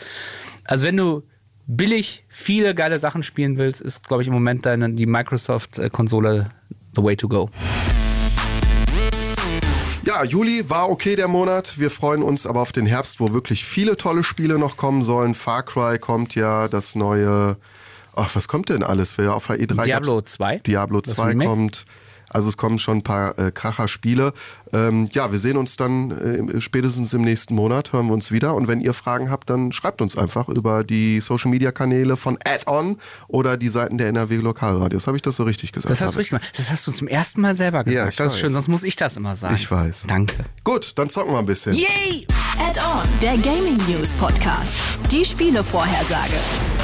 also 0.64 0.84
wenn 0.84 0.96
du 0.96 1.22
billig 1.76 2.24
viele 2.28 2.74
geile 2.74 2.98
Sachen 2.98 3.22
spielen 3.22 3.56
willst, 3.56 3.80
ist, 3.80 4.06
glaube 4.08 4.22
ich, 4.22 4.28
im 4.28 4.34
Moment 4.34 4.66
deine, 4.66 4.90
die 4.92 5.06
Microsoft-Konsole 5.06 6.50
the 6.96 7.02
way 7.02 7.16
to 7.16 7.28
go. 7.28 7.48
Ja, 10.04 10.24
Juli 10.24 10.68
war 10.68 10.90
okay 10.90 11.14
der 11.14 11.28
Monat. 11.28 11.78
Wir 11.78 11.90
freuen 11.90 12.22
uns 12.22 12.46
aber 12.46 12.60
auf 12.60 12.72
den 12.72 12.86
Herbst, 12.86 13.20
wo 13.20 13.32
wirklich 13.32 13.64
viele 13.64 13.96
tolle 13.96 14.24
Spiele 14.24 14.58
noch 14.58 14.76
kommen 14.76 15.04
sollen. 15.04 15.34
Far 15.34 15.62
Cry 15.62 15.98
kommt 15.98 16.34
ja, 16.34 16.66
das 16.68 16.94
neue. 16.94 17.56
Ach, 18.16 18.34
was 18.34 18.48
kommt 18.48 18.70
denn 18.70 18.82
alles? 18.82 19.18
Auf 19.20 19.46
der 19.46 19.60
E3 19.60 19.84
Diablo 19.84 20.16
gab's- 20.16 20.32
2? 20.32 20.58
Diablo 20.58 21.00
Das 21.00 21.14
2 21.14 21.24
Remake? 21.28 21.48
kommt. 21.50 21.84
Also 22.30 22.48
es 22.48 22.56
kommen 22.56 22.78
schon 22.78 22.98
ein 22.98 23.02
paar 23.02 23.38
äh, 23.38 23.50
Kracher-Spiele. 23.50 24.32
Ähm, 24.72 25.08
ja, 25.12 25.32
wir 25.32 25.38
sehen 25.38 25.56
uns 25.56 25.76
dann 25.76 26.10
äh, 26.56 26.60
spätestens 26.60 27.12
im 27.12 27.22
nächsten 27.22 27.54
Monat, 27.54 27.92
hören 27.92 28.06
wir 28.06 28.14
uns 28.14 28.30
wieder. 28.30 28.54
Und 28.54 28.68
wenn 28.68 28.80
ihr 28.80 28.94
Fragen 28.94 29.30
habt, 29.30 29.50
dann 29.50 29.72
schreibt 29.72 30.00
uns 30.00 30.16
einfach 30.16 30.48
über 30.48 30.84
die 30.84 31.20
Social-Media-Kanäle 31.20 32.16
von 32.16 32.38
Add-On 32.44 32.96
oder 33.28 33.56
die 33.56 33.68
Seiten 33.68 33.98
der 33.98 34.08
NRW 34.08 34.36
Lokalradios. 34.36 35.06
Habe 35.06 35.16
ich 35.16 35.22
das 35.22 35.36
so 35.36 35.42
richtig 35.44 35.72
gesagt? 35.72 35.90
Das 35.90 36.00
hast 36.00 36.14
du 36.14 36.18
richtig 36.18 36.40
gemacht. 36.40 36.58
Das 36.58 36.70
hast 36.70 36.86
du 36.86 36.92
zum 36.92 37.08
ersten 37.08 37.40
Mal 37.40 37.54
selber 37.54 37.84
gesagt. 37.84 38.10
ich 38.12 38.16
das 38.16 38.26
ist 38.26 38.32
weiß. 38.34 38.40
schön, 38.40 38.52
sonst 38.52 38.68
muss 38.68 38.82
ich 38.84 38.96
das 38.96 39.16
immer 39.16 39.36
sagen. 39.36 39.54
Ich 39.54 39.70
weiß. 39.70 40.04
Danke. 40.06 40.44
Gut, 40.64 40.92
dann 40.96 41.10
zocken 41.10 41.32
wir 41.32 41.38
ein 41.38 41.46
bisschen. 41.46 41.74
Yay! 41.74 42.26
Add-on, 42.58 43.08
der 43.22 43.36
Gaming 43.38 43.78
News 43.88 44.10
Podcast. 44.14 44.72
Die 45.10 45.24
Spielevorhersage. 45.24 46.79